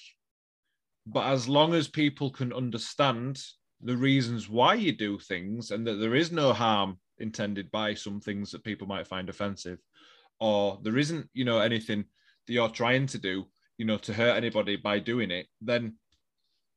but 1.07 1.27
as 1.27 1.49
long 1.49 1.73
as 1.73 1.89
people 1.89 2.31
can 2.31 2.53
understand 2.53 3.43
the 3.83 3.97
reasons 3.97 4.49
why 4.49 4.75
you 4.75 4.93
do 4.93 5.19
things 5.19 5.71
and 5.71 5.87
that 5.87 5.95
there 5.95 6.15
is 6.15 6.31
no 6.31 6.53
harm 6.53 6.99
intended 7.19 7.71
by 7.71 7.95
some 7.95 8.21
things 8.21 8.51
that 8.51 8.65
people 8.65 8.87
might 8.87 9.07
find 9.07 9.31
offensive, 9.31 9.79
or 10.41 10.79
there 10.83 10.99
isn't, 10.99 11.27
you 11.33 11.45
know, 11.45 11.59
anything 11.59 12.05
that 12.47 12.53
you're 12.53 12.69
trying 12.69 13.07
to 13.07 13.19
do, 13.19 13.47
you 13.81 13.87
know, 13.87 13.97
to 13.97 14.13
hurt 14.13 14.37
anybody 14.37 14.77
by 14.77 14.99
doing 14.99 15.31
it, 15.31 15.47
then 15.63 15.95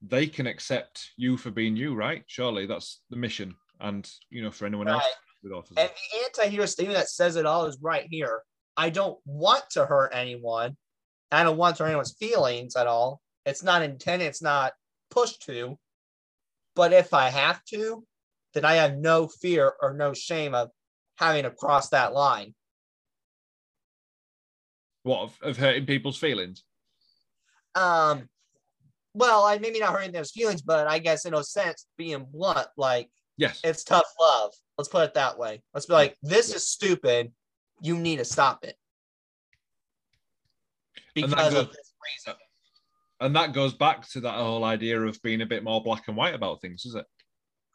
they 0.02 0.26
can 0.26 0.48
accept 0.48 1.12
you 1.18 1.36
for 1.36 1.52
being 1.52 1.76
you, 1.76 1.96
right? 1.96 2.24
Surely 2.28 2.66
that's 2.66 3.02
the 3.10 3.18
mission. 3.18 3.54
And, 3.82 4.10
you 4.30 4.42
know, 4.42 4.52
for 4.52 4.66
anyone 4.66 4.88
right. 4.88 5.02
else. 5.44 5.68
And 5.76 5.90
the 5.90 6.24
anti 6.24 6.48
hero 6.50 6.66
statement 6.66 6.98
that 6.98 7.10
says 7.10 7.36
it 7.36 7.46
all 7.46 7.66
is 7.66 7.78
right 7.82 8.08
here. 8.10 8.42
I 8.78 8.90
don't 8.90 9.20
want 9.26 9.66
to 9.72 9.86
hurt 9.86 10.16
anyone. 10.16 10.78
I 11.30 11.44
don't 11.44 11.58
want 11.58 11.76
to 11.76 11.84
hurt 11.84 11.90
anyone's 11.90 12.16
feelings 12.18 12.78
at 12.78 12.88
all. 12.88 13.20
It's 13.46 13.64
not 13.64 13.82
intended, 13.82 14.28
it's 14.28 14.42
not 14.42 14.72
pushed 15.12 15.42
to. 15.48 15.78
But 16.74 16.94
if 16.94 17.14
I 17.14 17.28
have 17.28 17.62
to, 17.66 18.06
then 18.54 18.64
I 18.64 18.76
have 18.76 18.96
no 18.96 19.28
fear 19.28 19.74
or 19.82 19.94
no 19.94 20.14
shame 20.14 20.56
of 20.56 20.70
having 21.18 21.44
to 21.44 21.52
cross 21.52 21.90
that 21.90 22.14
line. 22.14 22.56
What 25.04 25.20
of, 25.20 25.38
of 25.42 25.58
hurting 25.58 25.86
people's 25.86 26.18
feelings? 26.18 26.64
Um, 27.76 28.28
well, 29.14 29.44
I 29.44 29.58
maybe 29.58 29.80
not 29.80 29.94
hurting 29.94 30.12
their 30.12 30.24
feelings, 30.24 30.62
but 30.62 30.88
I 30.88 31.00
guess 31.00 31.26
in 31.26 31.34
a 31.34 31.44
sense, 31.44 31.88
being 31.98 32.26
blunt, 32.32 32.68
like 32.78 33.10
yes, 33.38 33.60
it's 33.64 33.84
tough 33.84 34.12
love. 34.20 34.52
Let's 34.78 34.90
put 34.90 35.04
it 35.04 35.14
that 35.14 35.38
way. 35.38 35.62
Let's 35.74 35.86
be 35.86 35.94
like, 35.94 36.18
this 36.24 36.54
is 36.54 36.68
stupid. 36.68 37.32
You 37.82 37.98
need 37.98 38.18
to 38.18 38.26
stop 38.26 38.64
it 38.64 38.76
because 41.14 41.34
goes, 41.34 41.54
of 41.54 41.68
this 41.68 41.94
reason 42.28 42.40
and 43.24 43.36
that 43.38 43.54
goes 43.54 43.74
back 43.74 44.08
to 44.10 44.20
that 44.22 44.36
whole 44.36 44.66
idea 44.66 45.00
of 45.00 45.22
being 45.22 45.42
a 45.42 45.46
bit 45.46 45.64
more 45.64 45.82
black 45.82 46.04
and 46.08 46.18
white 46.18 46.36
about 46.36 46.62
things, 46.62 46.86
is 46.86 46.96
it? 46.96 47.06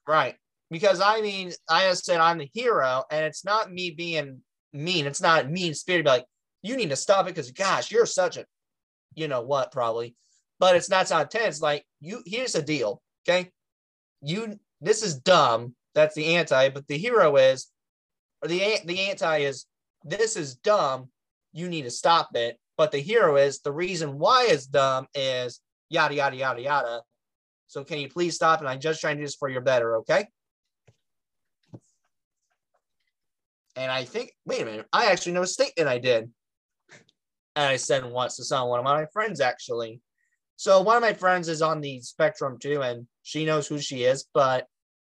Right. 0.06 0.34
Because 0.70 1.00
I 1.00 1.22
mean, 1.22 1.52
I 1.70 1.88
just 1.88 2.04
said 2.04 2.20
I'm 2.20 2.36
the 2.36 2.50
hero, 2.52 3.04
and 3.10 3.24
it's 3.24 3.46
not 3.46 3.72
me 3.72 3.90
being 3.90 4.42
mean. 4.74 5.06
It's 5.06 5.22
not 5.22 5.50
mean 5.50 5.72
spirited. 5.72 6.06
Like 6.06 6.26
you 6.62 6.76
need 6.76 6.90
to 6.90 6.96
stop 6.96 7.26
it 7.26 7.34
because 7.34 7.50
gosh, 7.50 7.90
you're 7.90 8.04
such 8.04 8.36
a, 8.36 8.44
you 9.18 9.28
know 9.28 9.42
what, 9.42 9.72
probably. 9.72 10.14
But 10.60 10.76
it's 10.76 10.90
not 10.90 11.08
so 11.08 11.18
intense. 11.18 11.60
Like 11.60 11.84
you, 12.00 12.22
here's 12.26 12.54
a 12.54 12.62
deal. 12.62 13.02
Okay, 13.28 13.50
you. 14.22 14.58
This 14.80 15.02
is 15.02 15.16
dumb. 15.16 15.74
That's 15.94 16.14
the 16.14 16.36
anti. 16.36 16.68
But 16.68 16.86
the 16.86 16.98
hero 16.98 17.36
is, 17.36 17.68
or 18.42 18.48
the 18.48 18.78
the 18.84 19.00
anti 19.10 19.38
is. 19.38 19.66
This 20.04 20.36
is 20.36 20.54
dumb. 20.54 21.08
You 21.52 21.68
need 21.68 21.82
to 21.82 21.90
stop 21.90 22.30
it. 22.34 22.58
But 22.76 22.92
the 22.92 22.98
hero 22.98 23.36
is 23.36 23.60
the 23.60 23.72
reason 23.72 24.18
why 24.18 24.46
it's 24.48 24.66
dumb 24.66 25.06
is 25.14 25.60
yada 25.88 26.14
yada 26.14 26.36
yada 26.36 26.62
yada. 26.62 27.02
So 27.66 27.84
can 27.84 27.98
you 27.98 28.08
please 28.08 28.34
stop? 28.34 28.60
And 28.60 28.68
I'm 28.68 28.80
just 28.80 29.00
trying 29.00 29.16
to 29.16 29.22
do 29.22 29.26
this 29.26 29.34
for 29.34 29.48
your 29.48 29.60
better, 29.60 29.98
okay? 29.98 30.26
And 33.76 33.92
I 33.92 34.04
think, 34.04 34.32
wait 34.46 34.62
a 34.62 34.64
minute, 34.64 34.86
I 34.92 35.06
actually 35.06 35.32
know 35.32 35.42
a 35.42 35.46
statement 35.46 35.88
I 35.88 35.98
did. 35.98 36.30
And 37.58 37.66
I 37.66 37.74
said 37.74 38.04
once 38.04 38.36
to 38.36 38.44
someone, 38.44 38.84
one 38.84 38.94
of 38.94 39.00
my 39.00 39.06
friends 39.12 39.40
actually. 39.40 40.00
So 40.54 40.80
one 40.80 40.96
of 40.96 41.02
my 41.02 41.12
friends 41.12 41.48
is 41.48 41.60
on 41.60 41.80
the 41.80 42.00
spectrum 42.00 42.56
too, 42.60 42.82
and 42.82 43.08
she 43.24 43.44
knows 43.44 43.66
who 43.66 43.80
she 43.80 44.04
is, 44.04 44.26
but 44.32 44.68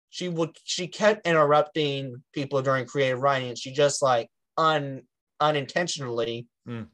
she 0.09 0.29
would 0.29 0.55
she 0.63 0.87
kept 0.87 1.27
interrupting 1.27 2.23
people 2.33 2.61
during 2.61 2.85
creative 2.85 3.19
writing, 3.19 3.49
and 3.49 3.57
she 3.57 3.73
just 3.73 4.01
like 4.01 4.29
un 4.57 5.01
unintentionally 5.41 6.47
mm 6.67 6.87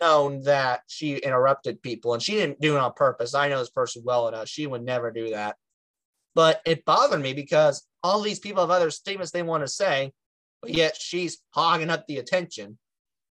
known 0.00 0.40
that 0.44 0.80
she 0.86 1.16
interrupted 1.16 1.82
people 1.82 2.14
and 2.14 2.22
she 2.22 2.32
didn't 2.32 2.58
do 2.58 2.74
it 2.74 2.78
on 2.78 2.90
purpose. 2.94 3.34
I 3.34 3.50
know 3.50 3.58
this 3.58 3.68
person 3.68 4.02
well 4.02 4.28
enough. 4.28 4.48
She 4.48 4.66
would 4.66 4.82
never 4.82 5.10
do 5.10 5.28
that. 5.28 5.56
But 6.34 6.62
it 6.64 6.86
bothered 6.86 7.20
me 7.20 7.34
because 7.34 7.86
all 8.02 8.22
these 8.22 8.38
people 8.38 8.62
have 8.62 8.70
other 8.70 8.90
statements 8.90 9.30
they 9.30 9.42
want 9.42 9.62
to 9.62 9.68
say, 9.68 10.12
but 10.62 10.70
yet 10.70 10.96
she's 10.98 11.42
hogging 11.50 11.90
up 11.90 12.06
the 12.06 12.16
attention. 12.16 12.78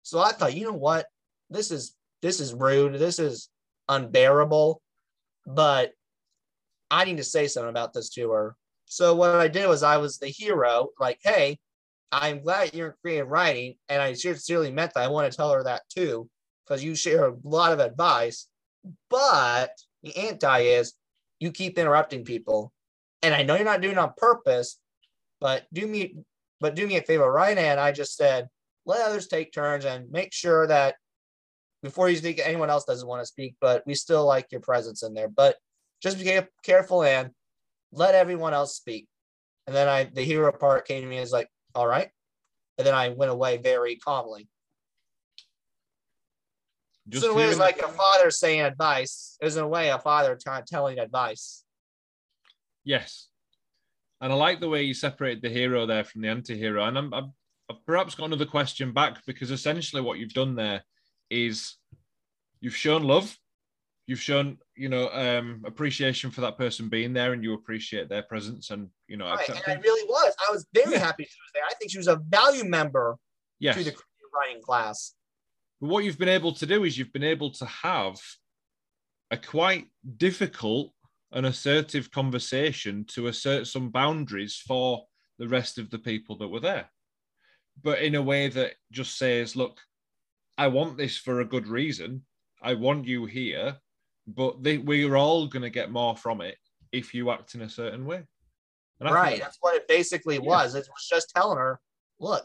So 0.03 0.19
I 0.19 0.33
thought, 0.33 0.55
you 0.55 0.67
know 0.67 0.77
what? 0.77 1.07
This 1.51 1.71
is 1.71 1.95
this 2.23 2.41
is 2.41 2.55
rude. 2.55 2.95
This 2.95 3.19
is 3.19 3.49
unbearable. 3.89 4.81
But 5.47 5.93
I 6.91 7.05
need 7.05 7.19
to 7.19 7.25
say 7.25 7.47
something 7.47 7.71
about 7.71 7.93
this 7.93 8.11
to 8.11 8.31
her. 8.31 8.57
So 8.87 9.15
what 9.15 9.35
I 9.35 9.49
did 9.49 9.69
was 9.69 9.83
I 9.83 9.99
was 9.99 10.19
the 10.19 10.29
hero, 10.29 10.89
like, 10.99 11.19
hey, 11.23 11.59
I'm 12.11 12.43
glad 12.43 12.75
you're 12.75 12.89
in 12.89 12.95
creative 13.03 13.29
writing, 13.29 13.75
and 13.89 14.01
I 14.01 14.15
sincerely 14.15 14.71
meant 14.71 14.95
that. 14.95 15.05
I 15.05 15.09
want 15.09 15.31
to 15.31 15.37
tell 15.37 15.53
her 15.53 15.63
that 15.65 15.83
too, 15.91 16.29
because 16.65 16.83
you 16.83 16.95
share 16.95 17.27
a 17.29 17.37
lot 17.45 17.73
of 17.73 17.81
advice. 17.81 18.49
But 19.11 19.71
the 20.03 20.17
anti 20.17 20.61
is 20.61 20.95
you 21.39 21.53
keep 21.53 21.79
interrupting 21.79 22.25
people, 22.25 22.73
and 23.23 23.35
I 23.35 23.43
know 23.43 23.57
you're 23.57 23.65
not 23.65 23.83
doing 23.83 23.93
it 23.93 23.99
on 23.99 24.13
purpose, 24.17 24.79
but 25.41 25.67
do 25.73 25.87
me, 25.87 26.17
but 26.61 26.75
do 26.75 26.87
me 26.87 26.97
a 26.97 27.03
favor, 27.03 27.31
right? 27.31 27.59
And 27.59 27.79
I 27.79 27.93
just 27.93 28.17
said, 28.17 28.49
let 28.87 29.07
others 29.07 29.29
take 29.29 29.53
turns 29.53 29.85
and 29.85 30.11
make 30.11 30.33
sure 30.33 30.67
that 30.67 30.95
before 31.83 32.09
you 32.09 32.17
speak, 32.17 32.41
anyone 32.43 32.71
else 32.71 32.85
doesn't 32.85 33.09
want 33.09 33.23
to 33.23 33.27
speak, 33.27 33.55
but 33.61 33.83
we 33.87 33.95
still 33.95 34.27
like 34.27 34.51
your 34.51 34.61
presence 34.61 35.03
in 35.03 35.15
there. 35.15 35.29
But 35.29 35.57
just 36.03 36.19
be 36.19 36.41
careful 36.63 37.03
and 37.03 37.31
let 37.93 38.15
everyone 38.15 38.55
else 38.55 38.77
speak. 38.77 39.07
And 39.67 39.75
then 39.75 39.89
I, 39.89 40.05
the 40.05 40.23
hero 40.23 40.53
part 40.53 40.87
came 40.87 41.03
to 41.03 41.09
me 41.09 41.19
as 41.19 41.33
like, 41.33 41.49
all 41.75 41.87
right. 41.87 42.09
And 42.79 42.87
then 42.87 42.95
I 42.95 43.11
went 43.11 43.31
away 43.31 43.59
very 43.59 43.97
calmly. 43.97 44.49
Just 47.09 47.25
so 47.25 47.39
it 47.39 47.47
was 47.47 47.59
like 47.59 47.79
a 47.79 47.89
father 47.89 48.31
saying 48.31 48.61
advice. 48.61 49.37
It 49.41 49.45
was 49.45 49.57
in 49.57 49.65
a 49.65 49.69
way 49.69 49.89
a 49.89 49.99
father 49.99 50.39
trying 50.41 50.65
telling 50.67 50.99
advice. 50.99 51.65
Yes. 52.85 53.29
And 54.21 54.33
I 54.33 54.37
like 54.37 54.61
the 54.61 54.69
way 54.69 54.83
you 54.83 54.95
separated 54.95 55.43
the 55.43 55.49
hero 55.49 55.87
there 55.87 56.05
from 56.05 56.23
the 56.23 56.29
anti-hero. 56.29 56.85
And 56.85 56.99
I'm, 56.99 57.15
I'm 57.15 57.33
I've 57.71 57.85
perhaps 57.85 58.15
got 58.15 58.27
another 58.27 58.47
question 58.47 58.93
back 58.93 59.25
because 59.27 59.51
essentially 59.51 60.01
what 60.01 60.19
you've 60.19 60.33
done 60.33 60.55
there 60.55 60.83
is 61.31 61.77
you've 62.61 62.77
shown 62.77 63.03
love, 63.03 63.37
you've 64.07 64.21
shown 64.21 64.59
you 64.77 64.89
know 64.89 65.11
um, 65.11 65.63
appreciation 65.67 66.31
for 66.31 66.41
that 66.43 66.59
person 66.59 66.89
being 66.89 67.13
there, 67.13 67.33
and 67.33 67.43
you 67.43 67.55
appreciate 67.55 68.09
their 68.09 68.23
presence, 68.23 68.71
and 68.71 68.89
you 69.07 69.17
know, 69.17 69.27
right. 69.27 69.49
and 69.49 69.61
I 69.67 69.75
really 69.75 70.09
was. 70.09 70.35
I 70.49 70.53
was 70.53 70.67
very 70.75 70.93
yeah. 70.93 70.99
happy 70.99 71.25
she 71.25 71.39
was 71.41 71.51
there. 71.55 71.65
I 71.65 71.75
think 71.75 71.91
she 71.91 71.99
was 71.99 72.09
a 72.09 72.21
value 72.29 72.65
member 72.65 73.17
yes. 73.59 73.77
to 73.77 73.85
the 73.85 73.95
writing 74.35 74.63
class. 74.63 75.15
But 75.81 75.91
what 75.91 76.05
you've 76.05 76.19
been 76.19 76.29
able 76.29 76.53
to 76.53 76.67
do 76.67 76.85
is 76.85 76.99
you've 76.99 77.13
been 77.13 77.23
able 77.25 77.51
to 77.53 77.65
have 77.67 78.17
a 79.31 79.37
quite 79.37 79.87
difficult 80.17 80.93
and 81.31 81.47
assertive 81.47 82.11
conversation 82.11 83.05
to 83.09 83.27
assert 83.27 83.67
some 83.67 83.91
boundaries 83.91 84.57
for 84.67 85.05
the 85.39 85.47
rest 85.47 85.79
of 85.79 85.91
the 85.91 85.99
people 85.99 86.37
that 86.39 86.49
were 86.49 86.59
there 86.59 86.89
but 87.83 88.01
in 88.01 88.15
a 88.15 88.23
way 88.23 88.49
that 88.49 88.73
just 88.91 89.19
says, 89.19 89.57
look, 89.57 89.81
I 90.59 90.67
want 90.67 90.99
this 90.99 91.17
for 91.17 91.41
a 91.41 91.45
good 91.45 91.69
reason. 91.69 92.23
I 92.61 92.75
want 92.75 93.07
you 93.07 93.27
here, 93.27 93.77
but 94.27 94.63
they, 94.63 94.77
we're 94.79 95.17
all 95.17 95.47
going 95.47 95.63
to 95.63 95.71
get 95.71 95.93
more 95.93 96.17
from 96.17 96.41
it 96.41 96.57
if 96.91 97.15
you 97.15 97.31
act 97.31 97.55
in 97.55 97.63
a 97.63 97.69
certain 97.69 98.05
way. 98.05 98.25
right. 99.01 99.39
That's 99.39 99.59
what 99.61 99.77
it 99.77 99.87
basically 99.87 100.35
yeah. 100.35 100.41
was. 100.41 100.75
It 100.75 100.89
was 100.91 101.07
just 101.09 101.33
telling 101.35 101.59
her, 101.59 101.81
look, 102.19 102.45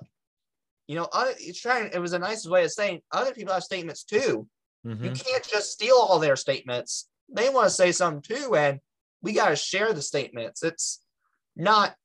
you 0.87 0.95
know, 0.95 1.09
it's 1.39 1.59
trying, 1.59 1.89
it 1.91 1.99
was 1.99 2.13
a 2.13 2.19
nice 2.19 2.47
way 2.47 2.63
of 2.63 2.71
saying 2.71 3.01
other 3.11 3.33
people 3.33 3.53
have 3.53 3.63
statements 3.63 4.03
too. 4.03 4.47
Mm-hmm. 4.85 5.05
You 5.05 5.11
can't 5.11 5.47
just 5.47 5.71
steal 5.71 5.95
all 5.95 6.19
their 6.19 6.35
statements. 6.35 7.09
They 7.29 7.49
want 7.49 7.65
to 7.65 7.73
say 7.73 7.91
something 7.91 8.21
too. 8.21 8.55
And 8.55 8.79
we 9.23 9.33
got 9.33 9.49
to 9.49 9.55
share 9.55 9.91
the 9.91 10.01
statements. 10.03 10.61
It's 10.61 11.01
not 11.55 11.95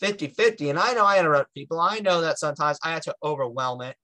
50 0.00 0.26
50. 0.26 0.70
And 0.70 0.78
I 0.78 0.92
know 0.92 1.06
I 1.06 1.18
interrupt 1.18 1.54
people. 1.54 1.80
I 1.80 2.00
know 2.00 2.20
that 2.20 2.38
sometimes 2.38 2.78
I 2.84 2.90
have 2.90 3.02
to 3.04 3.14
overwhelm 3.22 3.80
it. 3.80 3.96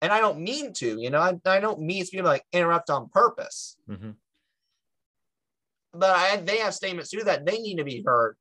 And 0.00 0.12
I 0.12 0.20
don't 0.20 0.40
mean 0.40 0.72
to, 0.74 1.00
you 1.00 1.10
know, 1.10 1.20
I, 1.20 1.38
I 1.44 1.60
don't 1.60 1.80
mean 1.80 2.04
to 2.04 2.10
be 2.10 2.22
like 2.22 2.44
interrupt 2.52 2.90
on 2.90 3.08
purpose. 3.08 3.76
Mm-hmm. 3.88 4.10
But 5.92 6.16
I, 6.16 6.36
they 6.36 6.58
have 6.58 6.74
statements 6.74 7.10
too 7.10 7.24
that 7.24 7.44
they 7.44 7.58
need 7.58 7.76
to 7.76 7.84
be 7.84 8.02
heard. 8.04 8.36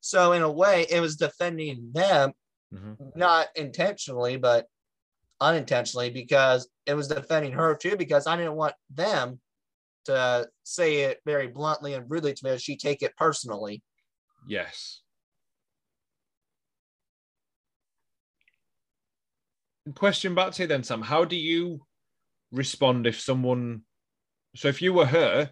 So, 0.00 0.32
in 0.32 0.42
a 0.42 0.50
way, 0.50 0.86
it 0.90 1.00
was 1.00 1.16
defending 1.16 1.90
them, 1.92 2.32
mm-hmm. 2.74 2.94
not 3.14 3.48
intentionally, 3.54 4.38
but 4.38 4.66
unintentionally, 5.40 6.10
because 6.10 6.68
it 6.86 6.94
was 6.94 7.08
defending 7.08 7.52
her 7.52 7.76
too, 7.76 7.96
because 7.96 8.26
I 8.26 8.36
didn't 8.36 8.56
want 8.56 8.74
them 8.92 9.40
to 10.06 10.48
say 10.64 11.02
it 11.02 11.20
very 11.26 11.48
bluntly 11.48 11.94
and 11.94 12.10
rudely 12.10 12.32
to 12.32 12.44
me, 12.44 12.58
she 12.58 12.76
take 12.76 13.02
it 13.02 13.16
personally. 13.16 13.82
Yes. 14.48 15.02
Question 19.94 20.34
back 20.34 20.52
to 20.52 20.62
you 20.62 20.68
then, 20.68 20.82
Sam. 20.82 21.02
How 21.02 21.24
do 21.24 21.36
you 21.36 21.80
respond 22.52 23.06
if 23.06 23.20
someone? 23.20 23.82
So 24.56 24.68
if 24.68 24.82
you 24.82 24.92
were 24.92 25.06
her, 25.06 25.50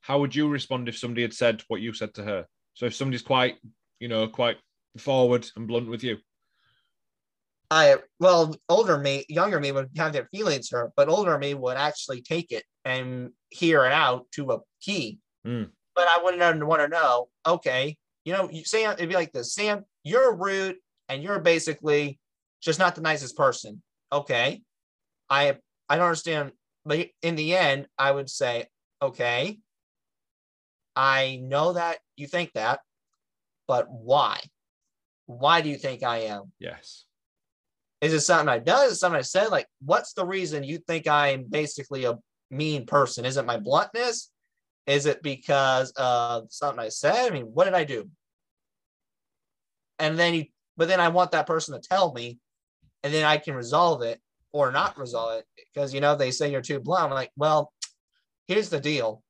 how 0.00 0.20
would 0.20 0.34
you 0.34 0.48
respond 0.48 0.88
if 0.88 0.98
somebody 0.98 1.22
had 1.22 1.32
said 1.32 1.62
what 1.68 1.80
you 1.80 1.92
said 1.92 2.14
to 2.14 2.22
her? 2.22 2.46
So 2.74 2.86
if 2.86 2.94
somebody's 2.94 3.22
quite, 3.22 3.56
you 4.00 4.08
know, 4.08 4.26
quite 4.28 4.58
forward 4.98 5.48
and 5.56 5.66
blunt 5.66 5.88
with 5.88 6.04
you. 6.04 6.18
I 7.70 7.96
well, 8.20 8.54
older 8.68 8.98
me, 8.98 9.24
younger 9.28 9.58
me 9.58 9.72
would 9.72 9.90
have 9.96 10.12
their 10.12 10.28
feelings 10.30 10.70
hurt, 10.70 10.92
but 10.96 11.08
older 11.08 11.38
me 11.38 11.54
would 11.54 11.76
actually 11.76 12.22
take 12.22 12.52
it 12.52 12.64
and 12.84 13.30
hear 13.48 13.84
it 13.86 13.92
out 13.92 14.26
to 14.32 14.52
a 14.52 14.58
key. 14.80 15.18
Mm. 15.46 15.70
But 15.94 16.06
I 16.08 16.20
wouldn't 16.22 16.66
want 16.66 16.82
to 16.82 16.88
know. 16.88 17.28
Okay, 17.46 17.96
you 18.24 18.32
know, 18.32 18.50
Sam, 18.64 18.92
it'd 18.92 19.08
be 19.08 19.14
like 19.14 19.32
this. 19.32 19.54
Sam, 19.54 19.84
you're 20.02 20.34
rude, 20.34 20.76
and 21.08 21.22
you're 21.22 21.40
basically 21.40 22.18
just 22.64 22.78
not 22.78 22.94
the 22.94 23.02
nicest 23.02 23.36
person. 23.36 23.82
Okay. 24.12 24.62
I 25.28 25.56
I 25.88 25.96
don't 25.96 26.06
understand. 26.06 26.52
But 26.84 27.08
in 27.22 27.36
the 27.36 27.56
end, 27.56 27.86
I 27.98 28.10
would 28.10 28.28
say, 28.28 28.66
okay, 29.00 29.58
I 30.94 31.40
know 31.42 31.72
that 31.74 31.98
you 32.16 32.26
think 32.26 32.52
that, 32.52 32.80
but 33.66 33.86
why? 33.90 34.40
Why 35.26 35.60
do 35.60 35.70
you 35.70 35.76
think 35.76 36.02
I 36.02 36.18
am? 36.18 36.52
Yes. 36.58 37.04
Is 38.00 38.12
it 38.12 38.20
something 38.20 38.48
I 38.48 38.58
done? 38.58 38.86
Is 38.86 38.92
it 38.92 38.96
something 38.96 39.18
I 39.18 39.22
said? 39.22 39.48
Like, 39.48 39.66
what's 39.80 40.12
the 40.12 40.26
reason 40.26 40.62
you 40.62 40.78
think 40.78 41.08
I'm 41.08 41.44
basically 41.44 42.04
a 42.04 42.18
mean 42.50 42.84
person? 42.84 43.24
Is 43.24 43.38
it 43.38 43.46
my 43.46 43.56
bluntness? 43.56 44.30
Is 44.86 45.06
it 45.06 45.22
because 45.22 45.90
of 45.92 46.48
something 46.50 46.84
I 46.84 46.90
said? 46.90 47.30
I 47.30 47.30
mean, 47.30 47.44
what 47.44 47.64
did 47.64 47.72
I 47.74 47.84
do? 47.84 48.10
And 49.98 50.18
then 50.18 50.34
you, 50.34 50.44
but 50.76 50.88
then 50.88 51.00
I 51.00 51.08
want 51.08 51.30
that 51.32 51.46
person 51.46 51.80
to 51.80 51.88
tell 51.88 52.12
me 52.12 52.38
and 53.04 53.12
then 53.12 53.24
I 53.24 53.36
can 53.36 53.54
resolve 53.54 54.02
it 54.02 54.18
or 54.52 54.72
not 54.72 54.98
resolve 54.98 55.40
it 55.40 55.46
because 55.72 55.92
you 55.92 56.00
know 56.00 56.16
they 56.16 56.30
say 56.30 56.50
you're 56.50 56.62
too 56.62 56.80
blunt. 56.80 57.04
I'm 57.04 57.10
like, 57.10 57.30
well, 57.36 57.72
here's 58.48 58.70
the 58.70 58.80
deal. 58.80 59.22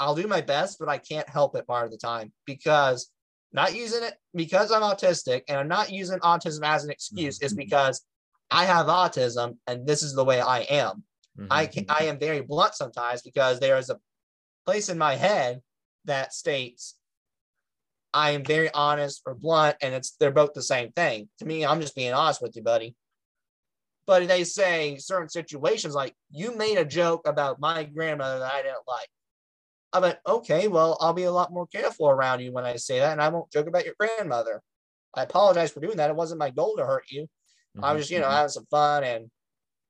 I'll 0.00 0.16
do 0.16 0.26
my 0.26 0.40
best, 0.40 0.78
but 0.80 0.88
I 0.88 0.98
can't 0.98 1.28
help 1.28 1.54
it 1.54 1.66
part 1.66 1.84
of 1.84 1.92
the 1.92 1.98
time 1.98 2.32
because 2.46 3.10
not 3.52 3.76
using 3.76 4.02
it 4.02 4.14
because 4.34 4.72
I'm 4.72 4.82
autistic 4.82 5.42
and 5.46 5.58
I'm 5.58 5.68
not 5.68 5.92
using 5.92 6.18
autism 6.20 6.64
as 6.64 6.84
an 6.84 6.90
excuse 6.90 7.36
mm-hmm. 7.36 7.46
is 7.46 7.54
because 7.54 8.02
I 8.50 8.64
have 8.64 8.86
autism 8.86 9.58
and 9.66 9.86
this 9.86 10.02
is 10.02 10.14
the 10.14 10.24
way 10.24 10.40
I 10.40 10.60
am. 10.60 11.04
Mm-hmm. 11.38 11.46
I 11.50 11.66
can 11.66 11.84
I 11.90 12.04
am 12.04 12.18
very 12.18 12.40
blunt 12.40 12.74
sometimes 12.74 13.20
because 13.20 13.60
there 13.60 13.76
is 13.76 13.90
a 13.90 14.00
place 14.64 14.88
in 14.88 14.96
my 14.96 15.16
head 15.16 15.60
that 16.06 16.32
states 16.32 16.96
I 18.14 18.30
am 18.30 18.44
very 18.44 18.70
honest 18.72 19.22
or 19.26 19.34
blunt 19.34 19.76
and 19.82 19.94
it's 19.94 20.12
they're 20.18 20.30
both 20.30 20.54
the 20.54 20.62
same 20.62 20.92
thing. 20.92 21.28
To 21.40 21.44
me, 21.44 21.66
I'm 21.66 21.80
just 21.80 21.94
being 21.94 22.14
honest 22.14 22.40
with 22.40 22.56
you, 22.56 22.62
buddy 22.62 22.96
but 24.06 24.26
they 24.26 24.44
say 24.44 24.96
certain 24.98 25.28
situations 25.28 25.94
like 25.94 26.14
you 26.30 26.56
made 26.56 26.78
a 26.78 26.84
joke 26.84 27.22
about 27.26 27.60
my 27.60 27.84
grandmother 27.84 28.40
that 28.40 28.52
I 28.52 28.62
didn't 28.62 28.86
like. 28.86 29.08
I'm 29.92 30.02
like, 30.02 30.18
okay, 30.26 30.68
well, 30.68 30.96
I'll 31.00 31.12
be 31.12 31.24
a 31.24 31.32
lot 31.32 31.52
more 31.52 31.66
careful 31.66 32.08
around 32.08 32.40
you 32.40 32.52
when 32.52 32.64
I 32.64 32.76
say 32.76 32.98
that, 32.98 33.12
and 33.12 33.22
I 33.22 33.28
won't 33.28 33.52
joke 33.52 33.66
about 33.66 33.84
your 33.84 33.94
grandmother. 33.98 34.62
I 35.14 35.22
apologize 35.22 35.70
for 35.70 35.80
doing 35.80 35.98
that. 35.98 36.10
It 36.10 36.16
wasn't 36.16 36.40
my 36.40 36.50
goal 36.50 36.76
to 36.76 36.86
hurt 36.86 37.04
you. 37.10 37.22
Mm-hmm. 37.22 37.84
I 37.84 37.92
was 37.92 38.02
just, 38.02 38.10
you 38.10 38.18
know, 38.18 38.26
mm-hmm. 38.26 38.34
having 38.34 38.48
some 38.48 38.66
fun 38.70 39.04
and 39.04 39.30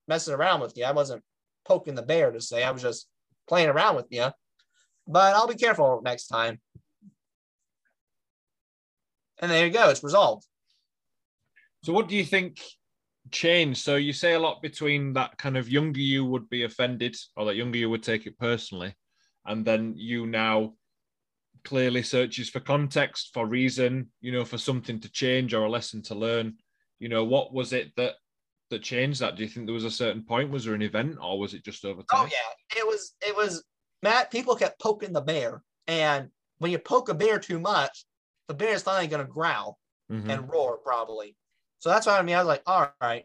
messing 0.09 0.35
around 0.35 0.61
with 0.61 0.77
you. 0.77 0.85
I 0.85 0.93
wasn't 0.93 1.23
poking 1.65 1.95
the 1.95 2.03
bear 2.03 2.33
to 2.33 2.41
say 2.41 2.65
I 2.65 2.73
was 2.73 2.83
just 2.83 3.07
playing 3.49 3.69
around 3.69 3.97
with 3.97 4.07
you. 4.11 4.27
But 5.07 5.35
I'll 5.35 5.47
be 5.47 5.55
careful 5.55 6.01
next 6.05 6.27
time. 6.27 6.61
And 9.39 9.51
there 9.51 9.67
you 9.67 9.73
go. 9.73 9.91
It's 9.91 10.05
resolved. 10.05 10.47
So, 11.85 11.93
what 11.93 12.09
do 12.09 12.17
you 12.17 12.25
think 12.25 12.61
change. 13.31 13.83
So 13.83 13.97
you 13.97 14.13
say 14.13 14.35
a 14.35 14.41
lot 14.41 14.63
between 14.63 15.13
that 15.15 15.37
kind 15.39 15.57
of 15.57 15.69
younger 15.69 16.01
you 16.01 16.25
would 16.25 16.49
be 16.49 16.65
offended 16.65 17.17
or 17.37 17.47
that 17.47 17.57
younger 17.57 17.79
you 17.79 17.91
would 17.91 18.03
take 18.03 18.27
it 18.27 18.39
personally, 18.39 18.95
and 19.47 19.65
then 19.65 19.95
you 19.97 20.27
now 20.27 20.75
clearly 21.65 22.03
searches 22.03 22.49
for 22.49 22.61
context, 22.61 23.31
for 23.33 23.47
reason, 23.47 24.11
you 24.21 24.33
know, 24.33 24.45
for 24.45 24.59
something 24.59 24.99
to 25.01 25.11
change 25.11 25.55
or 25.55 25.65
a 25.65 25.71
lesson 25.71 26.03
to 26.03 26.15
learn. 26.15 26.55
You 26.99 27.09
know, 27.09 27.25
what 27.25 27.53
was 27.53 27.73
it 27.73 27.93
that 27.97 28.15
that 28.71 28.83
changed 28.83 29.21
that? 29.21 29.37
Do 29.37 29.43
you 29.43 29.49
think 29.49 29.67
there 29.67 29.75
was 29.75 29.85
a 29.85 29.91
certain 29.91 30.25
point? 30.25 30.51
Was 30.51 30.65
there 30.65 30.75
an 30.75 30.83
event 30.83 31.19
or 31.23 31.39
was 31.39 31.55
it 31.55 31.65
just 31.65 31.85
over 31.85 32.03
time? 32.03 32.25
Oh 32.25 32.25
yeah, 32.27 32.81
it 32.81 32.87
was. 32.87 33.15
It 33.27 33.37
was 33.37 33.65
Matt. 34.03 34.31
People 34.31 34.57
kept 34.57 34.81
poking 34.81 35.13
the 35.13 35.21
bear, 35.21 35.63
and 35.87 36.29
when 36.59 36.71
you 36.71 36.79
poke 36.79 37.09
a 37.09 37.15
bear 37.15 37.39
too 37.39 37.61
much, 37.61 38.05
the 38.49 38.55
bear 38.55 38.75
is 38.75 38.83
finally 38.83 39.09
going 39.09 39.25
to 39.25 39.31
growl 39.31 39.79
mm-hmm. 40.11 40.31
and 40.31 40.49
roar 40.51 40.79
probably. 40.79 41.37
So 41.83 41.89
that's 41.89 42.07
why 42.07 42.17
I 42.17 42.23
mean. 42.23 42.37
I 42.37 42.39
was 42.39 42.47
like, 42.47 42.63
all 42.65 42.93
right, 43.01 43.25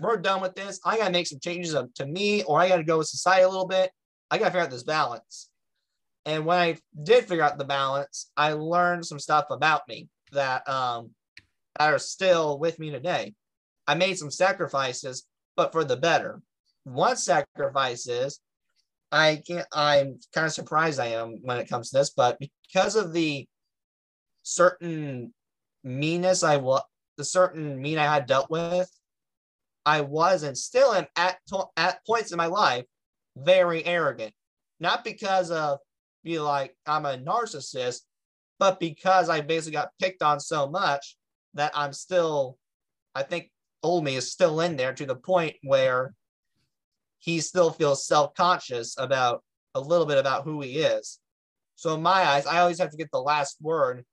we're 0.00 0.16
done 0.16 0.42
with 0.42 0.56
this. 0.56 0.80
I 0.84 0.98
got 0.98 1.06
to 1.06 1.12
make 1.12 1.28
some 1.28 1.38
changes 1.38 1.76
to 1.94 2.06
me, 2.06 2.42
or 2.42 2.58
I 2.58 2.68
got 2.68 2.78
to 2.78 2.82
go 2.82 2.98
with 2.98 3.06
society 3.06 3.44
a 3.44 3.48
little 3.48 3.68
bit. 3.68 3.92
I 4.32 4.38
got 4.38 4.46
to 4.46 4.50
figure 4.50 4.62
out 4.62 4.70
this 4.72 4.82
balance. 4.82 5.48
And 6.26 6.44
when 6.44 6.58
I 6.58 6.76
did 7.04 7.26
figure 7.26 7.44
out 7.44 7.56
the 7.56 7.64
balance, 7.64 8.32
I 8.36 8.54
learned 8.54 9.06
some 9.06 9.20
stuff 9.20 9.44
about 9.50 9.82
me 9.86 10.08
that 10.32 10.68
um 10.68 11.10
that 11.78 11.92
are 11.92 12.00
still 12.00 12.58
with 12.58 12.80
me 12.80 12.90
today. 12.90 13.32
I 13.86 13.94
made 13.94 14.18
some 14.18 14.30
sacrifices, 14.32 15.24
but 15.54 15.70
for 15.70 15.84
the 15.84 15.96
better. 15.96 16.42
One 16.82 17.16
sacrifice 17.16 18.08
is 18.08 18.40
I 19.12 19.40
can't 19.46 19.68
I'm 19.72 20.18
kind 20.32 20.48
of 20.48 20.52
surprised 20.52 20.98
I 20.98 21.10
am 21.10 21.38
when 21.42 21.58
it 21.58 21.68
comes 21.68 21.90
to 21.90 21.98
this, 21.98 22.10
but 22.10 22.40
because 22.40 22.96
of 22.96 23.12
the 23.12 23.46
certain 24.42 25.32
meanness 25.84 26.42
I 26.42 26.56
was 26.56 26.82
the 27.16 27.24
certain 27.24 27.80
mean 27.80 27.98
I 27.98 28.12
had 28.12 28.26
dealt 28.26 28.50
with, 28.50 28.90
I 29.86 30.00
was 30.00 30.42
and 30.42 30.56
still 30.56 30.94
am 30.94 31.06
at 31.16 31.38
at 31.76 32.04
points 32.06 32.32
in 32.32 32.38
my 32.38 32.46
life 32.46 32.84
very 33.36 33.84
arrogant. 33.84 34.32
Not 34.80 35.04
because 35.04 35.50
of 35.50 35.78
be 36.22 36.38
like 36.38 36.76
I'm 36.86 37.06
a 37.06 37.18
narcissist, 37.18 38.00
but 38.58 38.80
because 38.80 39.28
I 39.28 39.40
basically 39.40 39.72
got 39.72 39.90
picked 40.00 40.22
on 40.22 40.40
so 40.40 40.68
much 40.68 41.16
that 41.54 41.72
I'm 41.74 41.92
still, 41.92 42.58
I 43.14 43.22
think 43.22 43.50
old 43.82 44.04
me 44.04 44.16
is 44.16 44.32
still 44.32 44.60
in 44.60 44.76
there 44.76 44.94
to 44.94 45.06
the 45.06 45.16
point 45.16 45.56
where 45.62 46.14
he 47.18 47.40
still 47.40 47.70
feels 47.70 48.06
self-conscious 48.06 48.96
about 48.98 49.42
a 49.74 49.80
little 49.80 50.06
bit 50.06 50.18
about 50.18 50.44
who 50.44 50.60
he 50.60 50.78
is. 50.78 51.18
So 51.76 51.94
in 51.94 52.02
my 52.02 52.22
eyes, 52.22 52.46
I 52.46 52.60
always 52.60 52.78
have 52.78 52.90
to 52.90 52.96
get 52.96 53.10
the 53.12 53.20
last 53.20 53.56
word 53.60 54.04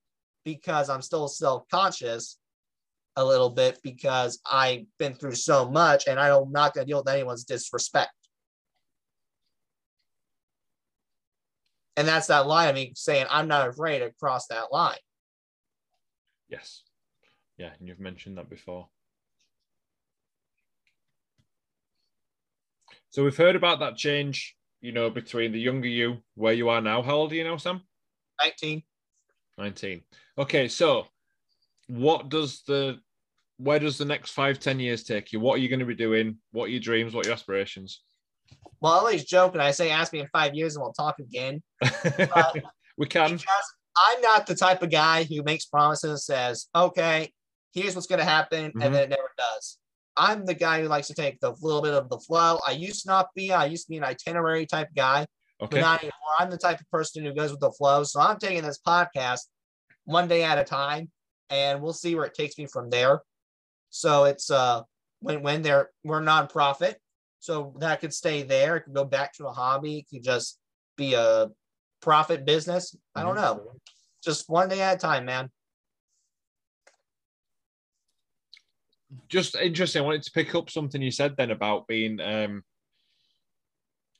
because 0.44 0.90
I'm 0.90 1.02
still 1.02 1.28
self-conscious 1.28 2.38
a 3.16 3.26
little 3.26 3.50
bit 3.50 3.80
because 3.84 4.40
I've 4.50 4.86
been 4.98 5.14
through 5.14 5.36
so 5.36 5.70
much 5.70 6.08
and 6.08 6.20
I'm 6.20 6.52
not 6.52 6.74
going 6.74 6.86
to 6.86 6.90
deal 6.90 7.00
with 7.00 7.14
anyone's 7.14 7.44
disrespect. 7.44 8.12
And 11.98 12.08
that's 12.08 12.28
that 12.28 12.48
line 12.48 12.70
of 12.70 12.76
me 12.76 12.94
saying, 12.96 13.26
I'm 13.30 13.48
not 13.48 13.68
afraid 13.68 14.00
to 14.00 14.12
cross 14.20 14.48
that 14.48 14.72
line. 14.72 14.98
Yes. 16.48 16.84
Yeah, 17.58 17.72
and 17.78 17.88
you've 17.88 18.00
mentioned 18.00 18.38
that 18.38 18.50
before. 18.50 18.88
So 23.10 23.24
we've 23.26 23.36
heard 23.36 23.58
about 23.58 23.80
that 23.82 23.98
change, 23.98 24.56
you 24.80 24.94
know, 24.94 25.10
between 25.10 25.52
the 25.52 25.60
younger 25.60 25.90
you, 25.90 26.20
where 26.36 26.54
you 26.54 26.70
are 26.70 26.82
now. 26.82 27.02
How 27.02 27.16
old 27.16 27.34
are 27.34 27.36
you 27.36 27.44
now, 27.44 27.58
Sam? 27.58 27.82
19. 28.42 28.84
19. 29.58 30.02
Okay, 30.38 30.68
so 30.70 31.08
what 31.92 32.30
does 32.30 32.64
the 32.68 33.00
where 33.58 33.78
does 33.78 33.98
the 33.98 34.06
next 34.06 34.32
five, 34.32 34.60
ten 34.60 34.80
years 34.80 35.04
take 35.04 35.34
you? 35.34 35.40
What 35.40 35.56
are 35.56 35.58
you 35.62 35.68
going 35.68 35.82
to 35.82 35.86
be 35.86 35.94
doing? 35.94 36.38
What 36.52 36.66
are 36.66 36.70
your 36.70 36.80
dreams? 36.80 37.14
What 37.14 37.26
are 37.26 37.30
your 37.30 37.34
aspirations? 37.34 38.02
Well, 38.80 38.94
I 38.94 38.98
always 38.98 39.26
joke 39.26 39.54
and 39.54 39.62
I 39.62 39.72
say, 39.72 39.92
ask 39.92 40.14
me 40.14 40.22
in 40.22 40.28
five 40.32 40.56
years 40.56 40.76
and 40.76 40.84
we'll 40.84 40.94
talk 40.94 41.20
again. 41.20 41.62
we 42.98 43.06
can. 43.08 43.40
I'm 43.98 44.22
not 44.22 44.48
the 44.48 44.56
type 44.56 44.82
of 44.82 44.90
guy 44.90 45.24
who 45.24 45.44
makes 45.44 45.66
promises 45.66 46.10
and 46.10 46.20
says, 46.20 46.68
okay, 46.74 47.32
here's 47.74 47.94
what's 47.94 48.08
going 48.08 48.20
to 48.20 48.26
happen, 48.26 48.70
mm-hmm. 48.70 48.82
and 48.82 48.96
then 48.96 49.04
it 49.04 49.10
never 49.10 49.30
does. 49.38 49.78
I'm 50.16 50.46
the 50.46 50.54
guy 50.54 50.82
who 50.82 50.88
likes 50.88 51.08
to 51.08 51.14
take 51.14 51.40
the 51.40 51.54
little 51.62 51.82
bit 51.82 51.94
of 51.94 52.10
the 52.10 52.20
flow. 52.20 52.60
I 52.66 52.72
used 52.72 53.04
to 53.04 53.10
not 53.10 53.28
be. 53.36 53.52
I 53.52 53.66
used 53.66 53.86
to 53.88 53.92
be 53.92 53.98
an 53.98 54.04
itinerary 54.04 54.66
type 54.66 54.90
guy, 54.96 55.26
okay. 55.62 55.76
but 55.78 55.82
not 55.82 56.00
anymore. 56.00 56.14
I'm 56.40 56.50
the 56.50 56.58
type 56.58 56.80
of 56.80 56.90
person 56.90 57.24
who 57.24 57.34
goes 57.34 57.52
with 57.52 57.60
the 57.60 57.72
flow. 57.72 58.04
So 58.04 58.22
I'm 58.22 58.40
taking 58.40 58.64
this 58.64 58.80
podcast 58.86 59.42
one 60.06 60.28
day 60.28 60.44
at 60.44 60.58
a 60.58 60.64
time, 60.64 61.12
and 61.52 61.82
we'll 61.82 61.94
see 61.94 62.16
where 62.16 62.26
it 62.26 62.34
takes 62.34 62.58
me 62.58 62.66
from 62.66 62.90
there. 62.90 63.22
So 63.90 64.24
it's 64.24 64.50
uh 64.50 64.82
when 65.20 65.44
when 65.44 65.62
they're 65.62 65.90
we're 66.04 66.22
nonprofit, 66.22 66.96
so 67.40 67.76
that 67.80 68.02
could 68.02 68.14
stay 68.14 68.44
there. 68.44 68.78
It 68.78 68.82
could 68.82 68.94
go 68.94 69.06
back 69.06 69.34
to 69.34 69.48
a 69.48 69.54
hobby. 69.54 70.00
It 70.00 70.08
could 70.10 70.24
just 70.24 70.58
be 70.98 71.14
a 71.14 71.50
profit 72.02 72.46
business. 72.46 72.96
I 73.14 73.22
don't 73.22 73.36
mm-hmm. 73.36 73.66
know. 73.66 73.74
Just 74.24 74.50
one 74.50 74.70
day 74.70 74.82
at 74.82 74.96
a 74.96 75.00
time, 75.00 75.26
man. 75.26 75.50
just 79.28 79.56
interesting. 79.56 80.02
I 80.02 80.06
wanted 80.06 80.24
to 80.24 80.32
pick 80.32 80.54
up 80.56 80.70
something 80.70 81.02
you 81.02 81.12
said 81.12 81.36
then 81.38 81.52
about 81.52 81.88
being 81.88 82.20
um, 82.20 82.64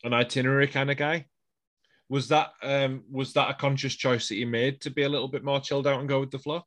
an 0.04 0.14
itinerary 0.14 0.68
kind 0.68 0.92
of 0.92 0.98
guy. 0.98 1.26
Was 2.10 2.28
that 2.28 2.50
um, 2.62 3.04
was 3.10 3.34
that 3.34 3.50
a 3.50 3.54
conscious 3.54 3.96
choice 3.96 4.28
that 4.28 4.36
you 4.36 4.48
made 4.48 4.82
to 4.82 4.90
be 4.90 5.04
a 5.04 5.10
little 5.10 5.30
bit 5.30 5.46
more 5.46 5.62
chilled 5.62 5.88
out 5.88 6.00
and 6.00 6.10
go 6.10 6.20
with 6.20 6.32
the 6.32 6.40
flow? 6.40 6.64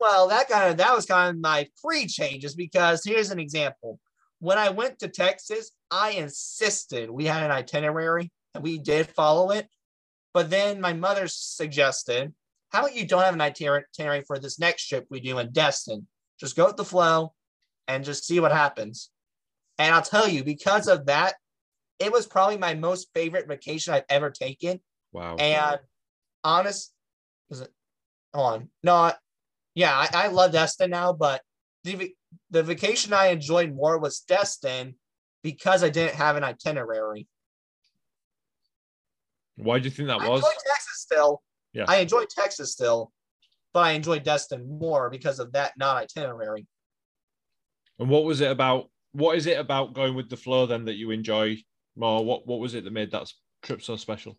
Well, 0.00 0.28
that 0.28 0.48
kind 0.48 0.70
of 0.70 0.76
that 0.76 0.94
was 0.94 1.06
kind 1.06 1.36
of 1.36 1.40
my 1.40 1.68
free 1.82 2.06
changes 2.06 2.54
because 2.54 3.02
here's 3.04 3.30
an 3.30 3.40
example. 3.40 3.98
When 4.40 4.58
I 4.58 4.68
went 4.68 5.00
to 5.00 5.08
Texas, 5.08 5.72
I 5.90 6.10
insisted 6.10 7.10
we 7.10 7.24
had 7.24 7.42
an 7.42 7.50
itinerary 7.50 8.30
and 8.54 8.62
we 8.62 8.78
did 8.78 9.08
follow 9.08 9.50
it. 9.50 9.68
But 10.32 10.50
then 10.50 10.80
my 10.80 10.92
mother 10.92 11.26
suggested, 11.26 12.32
how 12.70 12.80
about 12.80 12.94
you 12.94 13.06
don't 13.06 13.24
have 13.24 13.34
an 13.34 13.40
itinerary 13.40 14.22
for 14.26 14.38
this 14.38 14.60
next 14.60 14.86
trip 14.86 15.06
we 15.10 15.20
do 15.20 15.38
in 15.38 15.52
Destin? 15.52 16.06
Just 16.38 16.54
go 16.54 16.66
with 16.66 16.76
the 16.76 16.84
flow 16.84 17.34
and 17.88 18.04
just 18.04 18.24
see 18.24 18.38
what 18.38 18.52
happens. 18.52 19.10
And 19.78 19.94
I'll 19.94 20.02
tell 20.02 20.28
you, 20.28 20.44
because 20.44 20.86
of 20.86 21.06
that, 21.06 21.34
it 21.98 22.12
was 22.12 22.26
probably 22.26 22.58
my 22.58 22.74
most 22.74 23.08
favorite 23.14 23.48
vacation 23.48 23.94
I've 23.94 24.04
ever 24.08 24.30
taken. 24.30 24.80
Wow. 25.12 25.36
And 25.36 25.80
honest, 26.44 26.92
is 27.50 27.62
it 27.62 27.72
on? 28.34 28.68
No, 28.82 29.12
yeah, 29.78 29.94
I, 29.94 30.24
I 30.24 30.26
love 30.26 30.50
Destin 30.50 30.90
now, 30.90 31.12
but 31.12 31.40
the, 31.84 32.12
the 32.50 32.64
vacation 32.64 33.12
I 33.12 33.28
enjoyed 33.28 33.72
more 33.72 33.96
was 33.96 34.18
Destin 34.18 34.96
because 35.44 35.84
I 35.84 35.88
didn't 35.88 36.16
have 36.16 36.34
an 36.34 36.42
itinerary. 36.42 37.28
Why 39.54 39.78
do 39.78 39.84
you 39.84 39.92
think 39.92 40.08
that 40.08 40.20
I 40.20 40.28
was? 40.28 40.42
Texas 40.42 41.00
still. 41.00 41.42
Yeah. 41.72 41.84
I 41.86 41.98
enjoy 41.98 42.24
Texas 42.28 42.72
still, 42.72 43.12
but 43.72 43.80
I 43.80 43.92
enjoy 43.92 44.18
Destin 44.18 44.68
more 44.80 45.10
because 45.10 45.38
of 45.38 45.52
that 45.52 45.74
not 45.78 45.96
itinerary. 45.96 46.66
And 48.00 48.08
what 48.10 48.24
was 48.24 48.40
it 48.40 48.50
about? 48.50 48.90
What 49.12 49.36
is 49.36 49.46
it 49.46 49.60
about 49.60 49.94
going 49.94 50.16
with 50.16 50.28
the 50.28 50.36
flow 50.36 50.66
then 50.66 50.86
that 50.86 50.96
you 50.96 51.12
enjoy 51.12 51.56
more? 51.94 52.24
What 52.24 52.48
What 52.48 52.58
was 52.58 52.74
it 52.74 52.82
that 52.82 52.92
made 52.92 53.12
that 53.12 53.30
trip 53.62 53.80
so 53.82 53.94
special? 53.94 54.36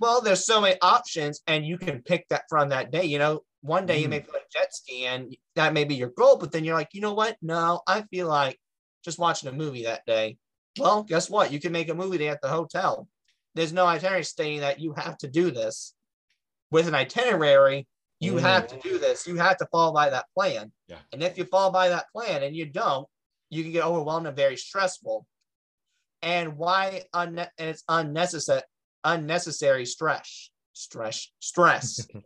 Well, 0.00 0.22
there's 0.22 0.46
so 0.46 0.62
many 0.62 0.76
options, 0.80 1.42
and 1.46 1.66
you 1.66 1.76
can 1.76 2.00
pick 2.02 2.26
that 2.28 2.44
from 2.48 2.70
that 2.70 2.90
day. 2.90 3.04
You 3.04 3.18
know, 3.18 3.42
one 3.62 3.86
day 3.86 3.98
mm. 3.98 4.02
you 4.02 4.08
may 4.08 4.20
feel 4.20 4.34
like 4.34 4.50
jet 4.50 4.74
ski, 4.74 5.06
and 5.06 5.34
that 5.56 5.72
may 5.72 5.84
be 5.84 5.94
your 5.94 6.10
goal, 6.10 6.36
but 6.36 6.52
then 6.52 6.64
you're 6.64 6.74
like, 6.74 6.90
you 6.92 7.00
know 7.00 7.14
what? 7.14 7.36
No, 7.40 7.80
I 7.86 8.02
feel 8.02 8.28
like 8.28 8.58
just 9.04 9.18
watching 9.18 9.48
a 9.48 9.52
movie 9.52 9.84
that 9.84 10.04
day. 10.06 10.36
Well, 10.78 11.02
guess 11.02 11.30
what? 11.30 11.52
You 11.52 11.60
can 11.60 11.72
make 11.72 11.88
a 11.88 11.94
movie 11.94 12.18
day 12.18 12.28
at 12.28 12.40
the 12.42 12.48
hotel. 12.48 13.08
There's 13.54 13.72
no 13.72 13.86
itinerary 13.86 14.24
stating 14.24 14.60
that 14.60 14.80
you 14.80 14.94
have 14.94 15.16
to 15.18 15.28
do 15.28 15.50
this. 15.50 15.94
With 16.70 16.88
an 16.88 16.94
itinerary, 16.94 17.86
you 18.20 18.34
mm. 18.34 18.40
have 18.40 18.66
to 18.68 18.78
do 18.78 18.98
this. 18.98 19.26
You 19.26 19.36
have 19.36 19.58
to 19.58 19.66
follow 19.70 19.92
by 19.92 20.10
that 20.10 20.26
plan. 20.36 20.72
Yeah. 20.88 20.98
And 21.12 21.22
if 21.22 21.36
you 21.36 21.44
follow 21.44 21.70
by 21.70 21.90
that 21.90 22.06
plan 22.12 22.42
and 22.42 22.56
you 22.56 22.66
don't, 22.66 23.06
you 23.50 23.62
can 23.62 23.72
get 23.72 23.84
overwhelmed 23.84 24.26
and 24.26 24.36
very 24.36 24.56
stressful. 24.56 25.26
And 26.22 26.56
why 26.56 27.02
unne- 27.14 27.50
and 27.58 27.68
it's 27.68 27.84
unnecessary 27.88 28.62
unnecessary 29.04 29.84
stress. 29.84 30.50
Stress. 30.72 31.28
Stress. 31.40 32.06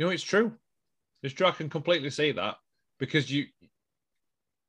you 0.00 0.06
know, 0.06 0.10
it's 0.10 0.24
true. 0.24 0.54
It's 1.22 1.34
true. 1.34 1.46
I 1.46 1.50
can 1.52 1.68
completely 1.68 2.10
see 2.10 2.32
that 2.32 2.56
because 2.98 3.30
you 3.30 3.44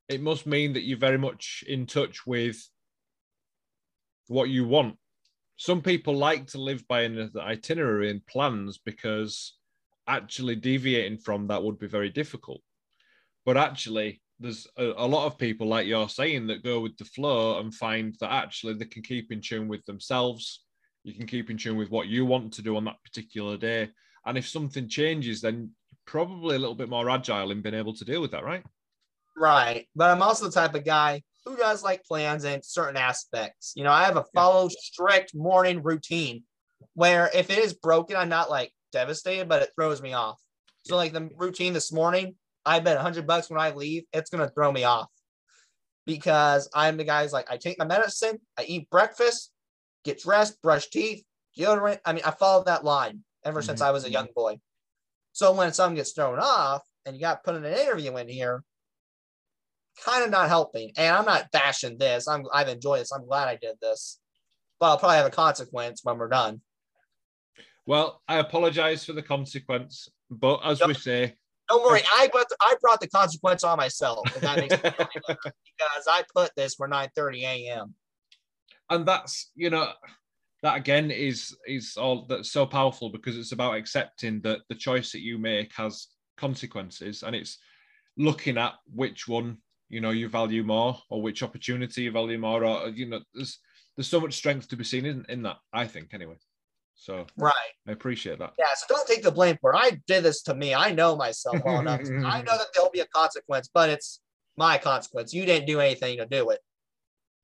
it 0.10 0.22
must 0.22 0.46
mean 0.46 0.74
that 0.74 0.84
you're 0.84 0.98
very 1.00 1.18
much 1.18 1.64
in 1.68 1.88
touch 1.88 2.28
with 2.28 2.62
what 4.28 4.50
you 4.50 4.68
want 4.68 4.98
some 5.62 5.80
people 5.80 6.16
like 6.18 6.48
to 6.48 6.58
live 6.58 6.88
by 6.88 7.02
an 7.02 7.30
itinerary 7.40 8.10
and 8.10 8.26
plans 8.26 8.80
because 8.84 9.58
actually 10.08 10.56
deviating 10.56 11.20
from 11.20 11.46
that 11.46 11.62
would 11.62 11.78
be 11.78 11.86
very 11.86 12.10
difficult. 12.10 12.62
But 13.46 13.58
actually, 13.58 14.24
there's 14.40 14.66
a, 14.76 14.86
a, 14.98 15.06
lot 15.06 15.28
of 15.28 15.38
people, 15.38 15.68
like 15.68 15.86
you're 15.86 16.10
saying, 16.10 16.48
that 16.48 16.64
go 16.64 16.80
with 16.80 16.98
the 16.98 17.06
flow 17.06 17.60
and 17.60 17.72
find 17.72 18.16
that 18.22 18.32
actually 18.32 18.74
they 18.74 18.86
can 18.86 19.04
keep 19.04 19.32
in 19.32 19.40
tune 19.40 19.68
with 19.68 19.86
themselves. 19.86 20.64
You 21.04 21.14
can 21.14 21.28
keep 21.28 21.52
in 21.52 21.60
tune 21.60 21.78
with 21.78 21.92
what 21.92 22.08
you 22.08 22.26
want 22.26 22.54
to 22.54 22.64
do 22.64 22.76
on 22.76 22.86
that 22.86 23.04
particular 23.04 23.56
day. 23.56 23.92
And 24.26 24.38
if 24.38 24.48
something 24.48 24.88
changes, 24.88 25.42
then 25.42 25.72
probably 26.06 26.56
a 26.56 26.60
little 26.60 26.76
bit 26.76 26.90
more 26.90 27.10
agile 27.10 27.52
in 27.52 27.62
being 27.62 27.76
able 27.76 27.94
to 27.96 28.06
deal 28.06 28.22
with 28.22 28.32
that, 28.32 28.44
right? 28.44 28.64
Right. 29.38 29.88
But 29.96 30.12
I'm 30.12 30.22
also 30.22 30.46
the 30.46 30.52
type 30.52 30.76
of 30.76 30.86
guy 30.86 31.24
who 31.46 31.56
does 31.56 31.84
like 31.84 32.04
plans 32.04 32.44
in 32.44 32.62
certain 32.62 32.98
aspects. 32.98 33.74
You 33.76 33.84
know, 33.84 33.92
I 33.92 34.04
have 34.04 34.18
a 34.18 34.26
follow 34.36 34.70
strict 34.70 35.34
morning 35.34 35.82
routine 35.82 36.44
where 36.94 37.30
if 37.34 37.50
it 37.50 37.58
is 37.58 37.74
broken, 37.74 38.16
I'm 38.16 38.30
not 38.30 38.50
like 38.50 38.72
devastated, 38.92 39.48
but 39.50 39.62
it 39.64 39.72
throws 39.76 40.02
me 40.02 40.14
off. 40.14 40.40
So 40.86 40.96
like 40.96 41.14
the 41.14 41.30
routine 41.36 41.74
this 41.74 41.92
morning, 41.92 42.36
I 42.66 42.80
bet 42.80 42.98
hundred 42.98 43.26
bucks 43.26 43.50
when 43.50 43.60
I 43.60 43.72
leave, 43.72 44.04
it's 44.14 44.30
gonna 44.30 44.50
throw 44.50 44.72
me 44.72 44.84
off 44.84 45.10
because 46.06 46.70
I'm 46.74 46.98
the 46.98 47.04
guy's 47.04 47.34
like 47.34 47.50
I 47.52 47.58
take 47.58 47.80
my 47.80 47.86
medicine, 47.86 48.40
I 48.58 48.64
eat 48.64 48.90
breakfast, 48.90 49.52
get 50.04 50.22
dressed, 50.22 50.62
brush 50.62 50.90
teeth, 50.90 51.24
deodorant. 51.58 52.00
I 52.06 52.14
mean, 52.14 52.24
I 52.26 52.32
follow 52.32 52.64
that 52.66 52.84
line 52.84 53.24
ever 53.44 53.60
mm-hmm. 53.60 53.68
since 53.68 53.82
I 53.82 53.92
was 53.92 54.06
a 54.06 54.12
young 54.12 54.28
boy. 54.36 54.60
So 55.34 55.54
when 55.54 55.74
something 55.74 55.96
gets 55.96 56.12
thrown 56.12 56.40
off 56.40 56.84
and 57.06 57.16
you 57.16 57.22
got 57.22 57.44
put 57.44 57.56
in 57.56 57.66
an 57.66 57.74
interview 57.74 58.16
in 58.18 58.28
here, 58.28 58.64
kind 60.06 60.24
of 60.24 60.30
not 60.30 60.50
helping. 60.50 60.92
And 60.98 61.16
I'm 61.16 61.26
not 61.26 61.52
bashing 61.52 61.98
this. 61.98 62.28
I'm 62.28 62.46
I've 62.54 62.68
enjoyed 62.68 63.02
this. 63.02 63.12
I'm 63.12 63.26
glad 63.26 63.48
I 63.48 63.56
did 63.56 63.76
this. 63.82 64.20
But 64.80 64.88
I'll 64.88 64.98
probably 64.98 65.18
have 65.18 65.28
a 65.28 65.32
consequence 65.32 66.02
when 66.04 66.18
we're 66.18 66.28
done. 66.28 66.62
Well, 67.86 68.22
I 68.28 68.38
apologize 68.38 69.06
for 69.06 69.14
the 69.14 69.24
consequence, 69.24 70.10
but 70.30 70.60
as 70.64 70.80
Yep. 70.80 70.88
we 70.88 70.94
say, 70.94 71.36
Don't 71.68 71.84
worry, 71.84 72.02
I 72.16 72.28
brought 72.28 72.50
the, 72.50 72.56
I 72.62 72.76
brought 72.82 73.00
the 73.00 73.08
consequence 73.08 73.64
on 73.64 73.78
myself. 73.78 74.28
If 74.36 74.42
that 74.42 74.58
makes 74.60 74.76
me 74.76 74.90
feel 74.90 74.94
any 75.00 75.22
better, 75.28 75.40
because 75.44 76.08
I 76.08 76.24
put 76.34 76.52
this 76.56 76.76
for 76.76 76.88
9:30 76.88 77.42
a.m. 77.44 77.96
and 78.90 79.06
that's 79.06 79.52
you 79.56 79.70
know 79.70 79.92
that 80.64 80.78
again 80.78 81.12
is 81.12 81.56
is 81.68 81.98
all 81.98 82.26
that's 82.28 82.52
so 82.52 82.66
powerful 82.66 83.10
because 83.10 83.38
it's 83.38 83.52
about 83.52 83.76
accepting 83.76 84.42
that 84.42 84.60
the 84.70 84.76
choice 84.76 85.12
that 85.12 85.22
you 85.22 85.38
make 85.38 85.72
has 85.76 86.08
consequences 86.38 87.24
and 87.24 87.36
it's 87.36 87.58
looking 88.18 88.58
at 88.58 88.74
which 88.94 89.28
one 89.28 89.58
you 89.90 90.02
know 90.02 90.12
you 90.12 90.28
value 90.30 90.64
more 90.64 90.98
or 91.10 91.22
which 91.22 91.44
opportunity 91.44 92.04
you 92.04 92.12
value 92.12 92.38
more 92.38 92.64
or 92.66 92.90
you 92.90 93.06
know 93.08 93.20
there's 93.34 93.60
there's 93.96 94.08
so 94.08 94.20
much 94.22 94.34
strength 94.34 94.68
to 94.68 94.76
be 94.76 94.84
seen 94.84 95.06
in, 95.06 95.26
in 95.30 95.42
that 95.44 95.58
i 95.74 95.86
think 95.86 96.14
anyway 96.14 96.36
so 96.96 97.26
Right. 97.38 97.54
i 97.88 97.92
appreciate 97.92 98.38
that 98.40 98.54
Yeah. 98.60 98.66
So 98.76 98.86
don't 98.90 99.08
take 99.08 99.24
the 99.24 99.32
blame 99.32 99.58
for 99.62 99.74
it. 99.74 99.78
I 99.78 100.00
did 100.06 100.24
this 100.24 100.44
to 100.44 100.54
me. 100.54 100.76
I 100.76 100.92
know 100.92 101.16
myself 101.16 101.58
well 101.66 101.80
enough. 101.80 102.02
I 102.26 102.42
know 102.44 102.58
that 102.58 102.68
there'll 102.76 102.92
be 102.92 103.00
a 103.00 103.08
consequence, 103.08 103.70
but 103.74 103.90
it's 103.90 104.20
my 104.56 104.78
consequence. 104.78 105.34
You 105.34 105.46
didn't 105.46 105.66
do 105.66 105.80
anything 105.80 106.18
to 106.18 106.26
do 106.28 106.52
it. 106.52 106.60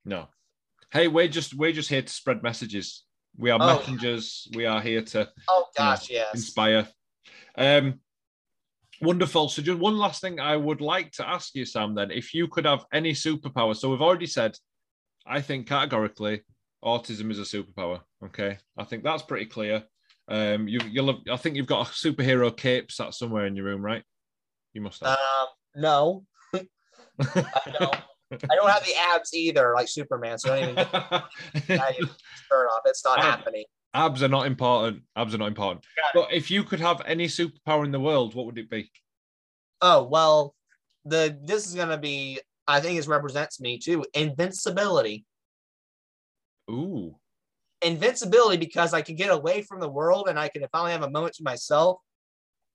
no 0.04 0.28
hey 0.92 1.08
we're 1.08 1.28
just 1.28 1.54
we're 1.54 1.72
just 1.72 1.88
here 1.88 2.02
to 2.02 2.12
spread 2.12 2.42
messages 2.42 3.04
we 3.38 3.50
are 3.50 3.58
Oh. 3.62 3.66
messengers 3.66 4.48
we 4.54 4.66
are 4.66 4.80
here 4.80 5.00
to 5.02 5.30
Oh 5.48 5.66
gosh, 5.76 6.10
yes. 6.10 6.34
inspire. 6.34 6.86
Um, 7.56 8.00
wonderful. 9.00 9.48
So, 9.48 9.62
just 9.62 9.78
one 9.78 9.96
last 9.96 10.20
thing 10.20 10.40
I 10.40 10.56
would 10.56 10.80
like 10.80 11.12
to 11.12 11.26
ask 11.28 11.54
you, 11.54 11.64
Sam. 11.64 11.94
Then, 11.94 12.10
if 12.10 12.34
you 12.34 12.48
could 12.48 12.66
have 12.66 12.84
any 12.92 13.12
superpower, 13.12 13.74
so 13.76 13.88
we've 13.90 14.02
already 14.02 14.26
said, 14.26 14.56
I 15.26 15.40
think 15.40 15.66
categorically, 15.68 16.42
autism 16.84 17.30
is 17.30 17.38
a 17.38 17.42
superpower. 17.42 18.00
Okay, 18.24 18.58
I 18.76 18.84
think 18.84 19.04
that's 19.04 19.22
pretty 19.22 19.46
clear. 19.46 19.84
Um, 20.28 20.68
you, 20.68 20.80
you'll 20.90 21.06
have, 21.06 21.22
I 21.30 21.36
think 21.36 21.56
you've 21.56 21.66
got 21.66 21.88
a 21.88 21.90
superhero 21.90 22.54
cape 22.54 22.92
sat 22.92 23.14
somewhere 23.14 23.46
in 23.46 23.56
your 23.56 23.64
room, 23.64 23.82
right? 23.82 24.02
You 24.74 24.82
must 24.82 25.00
have. 25.02 25.16
Um, 25.18 25.46
no, 25.76 26.24
I 26.54 26.66
don't. 27.78 27.96
I 28.30 28.54
don't 28.56 28.70
have 28.70 28.84
the 28.84 28.94
abs 29.14 29.32
either, 29.34 29.72
like 29.74 29.88
Superman. 29.88 30.38
So 30.38 30.48
don't 30.48 30.62
even 30.62 30.74
get 30.74 30.92
that 30.92 31.94
shirt 31.96 32.68
off. 32.72 32.82
It's 32.84 33.04
not 33.04 33.18
Um, 33.18 33.24
happening. 33.24 33.64
Abs 33.94 34.22
are 34.22 34.28
not 34.28 34.46
important. 34.46 35.02
Abs 35.16 35.34
are 35.34 35.38
not 35.38 35.48
important. 35.48 35.84
But 36.14 36.32
if 36.32 36.50
you 36.50 36.62
could 36.62 36.80
have 36.80 37.00
any 37.06 37.26
superpower 37.26 37.84
in 37.84 37.90
the 37.90 38.00
world, 38.00 38.34
what 38.34 38.46
would 38.46 38.58
it 38.58 38.68
be? 38.68 38.90
Oh 39.80 40.02
well, 40.04 40.54
the 41.04 41.38
this 41.42 41.66
is 41.66 41.74
gonna 41.74 41.98
be. 41.98 42.40
I 42.66 42.80
think 42.80 42.98
it 42.98 43.06
represents 43.06 43.60
me 43.60 43.78
too. 43.78 44.04
Invincibility. 44.12 45.24
Ooh. 46.70 47.16
Invincibility 47.80 48.58
because 48.58 48.92
I 48.92 49.00
can 49.02 49.14
get 49.14 49.30
away 49.30 49.62
from 49.62 49.80
the 49.80 49.88
world 49.88 50.28
and 50.28 50.38
I 50.38 50.48
can 50.48 50.66
finally 50.70 50.92
have 50.92 51.02
a 51.02 51.10
moment 51.10 51.34
to 51.34 51.42
myself 51.44 51.98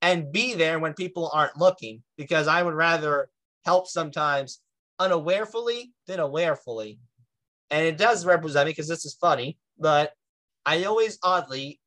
and 0.01 0.31
be 0.31 0.55
there 0.55 0.79
when 0.79 0.93
people 0.93 1.29
aren't 1.31 1.57
looking. 1.57 2.01
Because 2.17 2.47
I 2.47 2.63
would 2.63 2.73
rather 2.73 3.29
help 3.65 3.87
sometimes 3.87 4.61
unawarefully 5.09 5.91
than 6.07 6.19
awarefully. 6.19 6.99
And 7.69 7.85
it 7.85 7.97
does 7.97 8.25
represent 8.25 8.67
me 8.67 8.71
because 8.71 8.87
this 8.87 9.05
is 9.05 9.15
funny, 9.15 9.57
but 9.77 10.11
I 10.65 10.83
always 10.83 11.17
oddly 11.23 11.79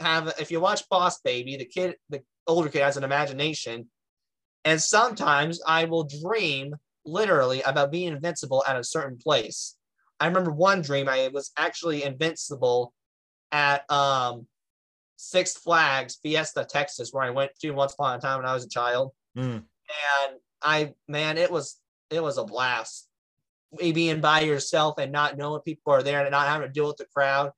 have 0.00 0.32
if 0.38 0.50
you 0.50 0.60
watch 0.60 0.88
Boss 0.88 1.20
Baby, 1.20 1.56
the 1.56 1.64
kid, 1.64 1.96
the 2.10 2.22
older 2.46 2.68
kid 2.68 2.82
has 2.82 2.96
an 2.96 3.04
imagination. 3.04 3.88
And 4.64 4.80
sometimes 4.80 5.60
I 5.66 5.84
will 5.84 6.04
dream 6.04 6.74
literally 7.04 7.60
about 7.62 7.92
being 7.92 8.08
invincible 8.08 8.64
at 8.66 8.76
a 8.78 8.84
certain 8.84 9.18
place. 9.18 9.76
I 10.18 10.26
remember 10.26 10.52
one 10.52 10.80
dream 10.80 11.08
I 11.08 11.28
was 11.32 11.52
actually 11.56 12.02
invincible 12.02 12.94
at 13.52 13.90
um 13.90 14.46
Six 15.16 15.56
Flags 15.56 16.18
Fiesta, 16.22 16.66
Texas, 16.68 17.10
where 17.12 17.24
I 17.24 17.30
went 17.30 17.52
to 17.60 17.70
once 17.70 17.94
upon 17.94 18.18
a 18.18 18.20
time 18.20 18.38
when 18.38 18.46
I 18.46 18.54
was 18.54 18.64
a 18.64 18.68
child. 18.68 19.12
Mm. 19.36 19.62
And 20.26 20.38
I 20.62 20.94
man, 21.08 21.38
it 21.38 21.50
was 21.50 21.78
it 22.14 22.22
was 22.22 22.38
a 22.38 22.44
blast. 22.44 23.08
Being 23.78 24.20
by 24.20 24.40
yourself 24.42 24.98
and 24.98 25.10
not 25.10 25.36
knowing 25.36 25.60
people 25.62 25.92
are 25.92 26.02
there 26.02 26.20
and 26.20 26.30
not 26.30 26.46
having 26.46 26.68
to 26.68 26.72
deal 26.72 26.86
with 26.86 26.96
the 26.96 27.06
crowd, 27.06 27.50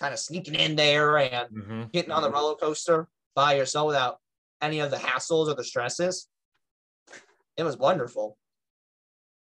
kind 0.00 0.14
of 0.14 0.18
sneaking 0.18 0.54
in 0.54 0.74
there 0.74 1.18
and 1.18 1.50
Mhm. 1.54 1.92
getting 1.92 2.10
on 2.12 2.22
the 2.22 2.30
roller 2.30 2.54
coaster 2.56 3.08
by 3.34 3.54
yourself 3.56 3.88
without 3.88 4.18
any 4.62 4.80
of 4.80 4.90
the 4.90 4.96
hassles 4.96 5.48
or 5.48 5.54
the 5.54 5.64
stresses. 5.64 6.28
It 7.56 7.62
was 7.64 7.76
wonderful. 7.76 8.38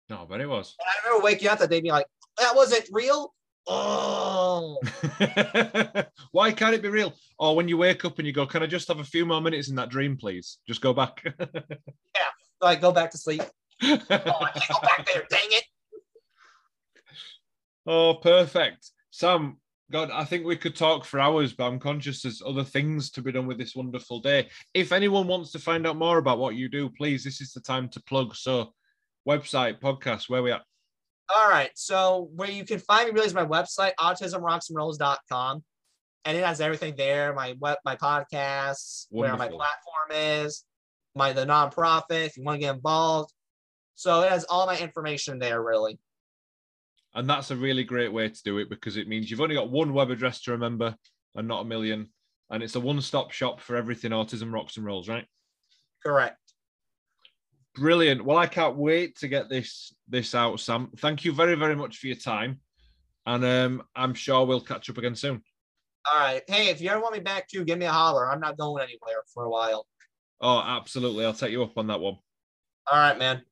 No, 0.09 0.25
but 0.27 0.41
it 0.41 0.47
was. 0.47 0.75
And 0.79 0.87
I 0.89 1.07
remember 1.07 1.23
waking 1.23 1.47
up 1.47 1.59
that 1.59 1.69
day 1.69 1.79
being 1.81 1.91
like, 1.93 2.07
that 2.39 2.55
wasn't 2.55 2.87
real. 2.91 3.33
Oh, 3.67 4.79
Why 6.31 6.51
can't 6.51 6.73
it 6.73 6.81
be 6.81 6.89
real? 6.89 7.13
Or 7.37 7.55
when 7.55 7.67
you 7.67 7.77
wake 7.77 8.03
up 8.03 8.17
and 8.17 8.25
you 8.25 8.33
go, 8.33 8.47
Can 8.47 8.63
I 8.63 8.65
just 8.65 8.87
have 8.87 8.99
a 8.99 9.03
few 9.03 9.27
more 9.27 9.41
minutes 9.41 9.69
in 9.69 9.75
that 9.75 9.89
dream, 9.89 10.17
please? 10.17 10.57
Just 10.67 10.81
go 10.81 10.91
back. 10.93 11.23
Yeah. 12.15 12.31
Like 12.61 12.81
go 12.81 12.91
back 12.91 13.11
to 13.11 13.17
sleep. 13.19 13.43
Oh, 13.81 13.97
I 14.09 14.51
can't 14.53 14.69
go 14.69 14.79
back 14.81 15.09
there. 15.13 15.25
Dang 15.29 15.39
it. 15.43 15.63
oh, 17.87 18.15
perfect. 18.15 18.91
Sam, 19.11 19.57
God, 19.91 20.11
I 20.11 20.23
think 20.23 20.45
we 20.45 20.55
could 20.55 20.75
talk 20.75 21.05
for 21.05 21.19
hours, 21.19 21.53
but 21.53 21.65
I'm 21.65 21.79
conscious 21.79 22.21
there's 22.21 22.41
other 22.45 22.63
things 22.63 23.09
to 23.11 23.21
be 23.21 23.31
done 23.31 23.47
with 23.47 23.57
this 23.57 23.75
wonderful 23.75 24.19
day. 24.19 24.49
If 24.73 24.91
anyone 24.91 25.27
wants 25.27 25.51
to 25.53 25.59
find 25.59 25.87
out 25.87 25.97
more 25.97 26.17
about 26.17 26.37
what 26.37 26.55
you 26.55 26.69
do, 26.69 26.89
please, 26.89 27.23
this 27.23 27.41
is 27.41 27.53
the 27.53 27.61
time 27.61 27.89
to 27.89 28.03
plug. 28.03 28.35
So, 28.35 28.73
website, 29.27 29.79
podcast, 29.79 30.29
where 30.29 30.43
we 30.43 30.51
at? 30.51 30.61
All 31.35 31.49
right. 31.49 31.69
So 31.75 32.29
where 32.35 32.49
you 32.49 32.65
can 32.65 32.79
find 32.79 33.07
me 33.07 33.13
really 33.13 33.27
is 33.27 33.33
my 33.33 33.45
website, 33.45 33.91
autismrocksandrolls.com. 33.99 35.63
And 36.25 36.37
it 36.37 36.43
has 36.43 36.59
everything 36.59 36.95
there. 36.95 37.33
My 37.33 37.55
web, 37.59 37.77
my 37.85 37.95
podcasts, 37.95 39.05
where 39.09 39.35
my 39.37 39.47
platform 39.47 40.11
is, 40.11 40.65
my 41.15 41.33
the 41.33 41.45
nonprofit, 41.45 42.25
if 42.25 42.37
you 42.37 42.43
want 42.43 42.55
to 42.57 42.59
get 42.59 42.75
involved. 42.75 43.31
So 43.99 44.21
it 44.21 44.29
has 44.29 44.45
all 44.45 44.65
my 44.65 44.79
information 44.79 45.39
there, 45.39 45.61
really. 45.61 45.99
And 47.15 47.29
that's 47.29 47.51
a 47.51 47.55
really 47.57 47.83
great 47.83 48.13
way 48.13 48.29
to 48.29 48.43
do 48.43 48.57
it 48.59 48.69
because 48.69 48.95
it 48.95 49.09
means 49.09 49.29
you've 49.29 49.41
only 49.41 49.55
got 49.55 49.69
one 49.69 49.93
web 49.93 50.09
address 50.09 50.39
to 50.43 50.51
remember 50.51 50.95
and 51.35 51.49
not 51.49 51.63
a 51.63 51.65
million. 51.65 52.07
And 52.49 52.63
it's 52.63 52.75
a 52.75 52.79
one 52.79 53.01
stop 53.01 53.31
shop 53.31 53.59
for 53.59 53.75
everything 53.75 54.11
autism 54.11 54.53
rocks 54.53 54.77
and 54.77 54.85
rolls, 54.85 55.09
right? 55.09 55.25
Correct. 56.01 56.37
Brilliant. 57.75 58.23
Well, 58.23 58.37
I 58.37 58.47
can't 58.47 58.77
wait 58.77 59.17
to 59.17 59.27
get 59.27 59.49
this 59.49 59.93
this 60.07 60.33
out, 60.33 60.61
Sam. 60.61 60.91
Thank 60.99 61.25
you 61.25 61.33
very, 61.33 61.55
very 61.55 61.75
much 61.75 61.97
for 61.97 62.07
your 62.07 62.15
time. 62.15 62.61
And 63.25 63.43
um, 63.43 63.83
I'm 63.97 64.13
sure 64.13 64.45
we'll 64.45 64.61
catch 64.61 64.89
up 64.89 64.97
again 64.97 65.15
soon. 65.15 65.43
All 66.09 66.19
right. 66.21 66.41
Hey, 66.47 66.69
if 66.69 66.79
you 66.79 66.89
ever 66.89 67.01
want 67.01 67.15
me 67.15 67.19
back 67.19 67.49
too, 67.49 67.65
give 67.65 67.77
me 67.77 67.85
a 67.85 67.91
holler. 67.91 68.31
I'm 68.31 68.39
not 68.39 68.55
going 68.55 68.81
anywhere 68.81 69.23
for 69.33 69.43
a 69.43 69.49
while. 69.49 69.85
Oh, 70.39 70.63
absolutely. 70.65 71.25
I'll 71.25 71.33
take 71.33 71.51
you 71.51 71.63
up 71.63 71.77
on 71.77 71.87
that 71.87 71.99
one. 71.99 72.17
All 72.91 72.97
right, 72.97 73.19
man. 73.19 73.43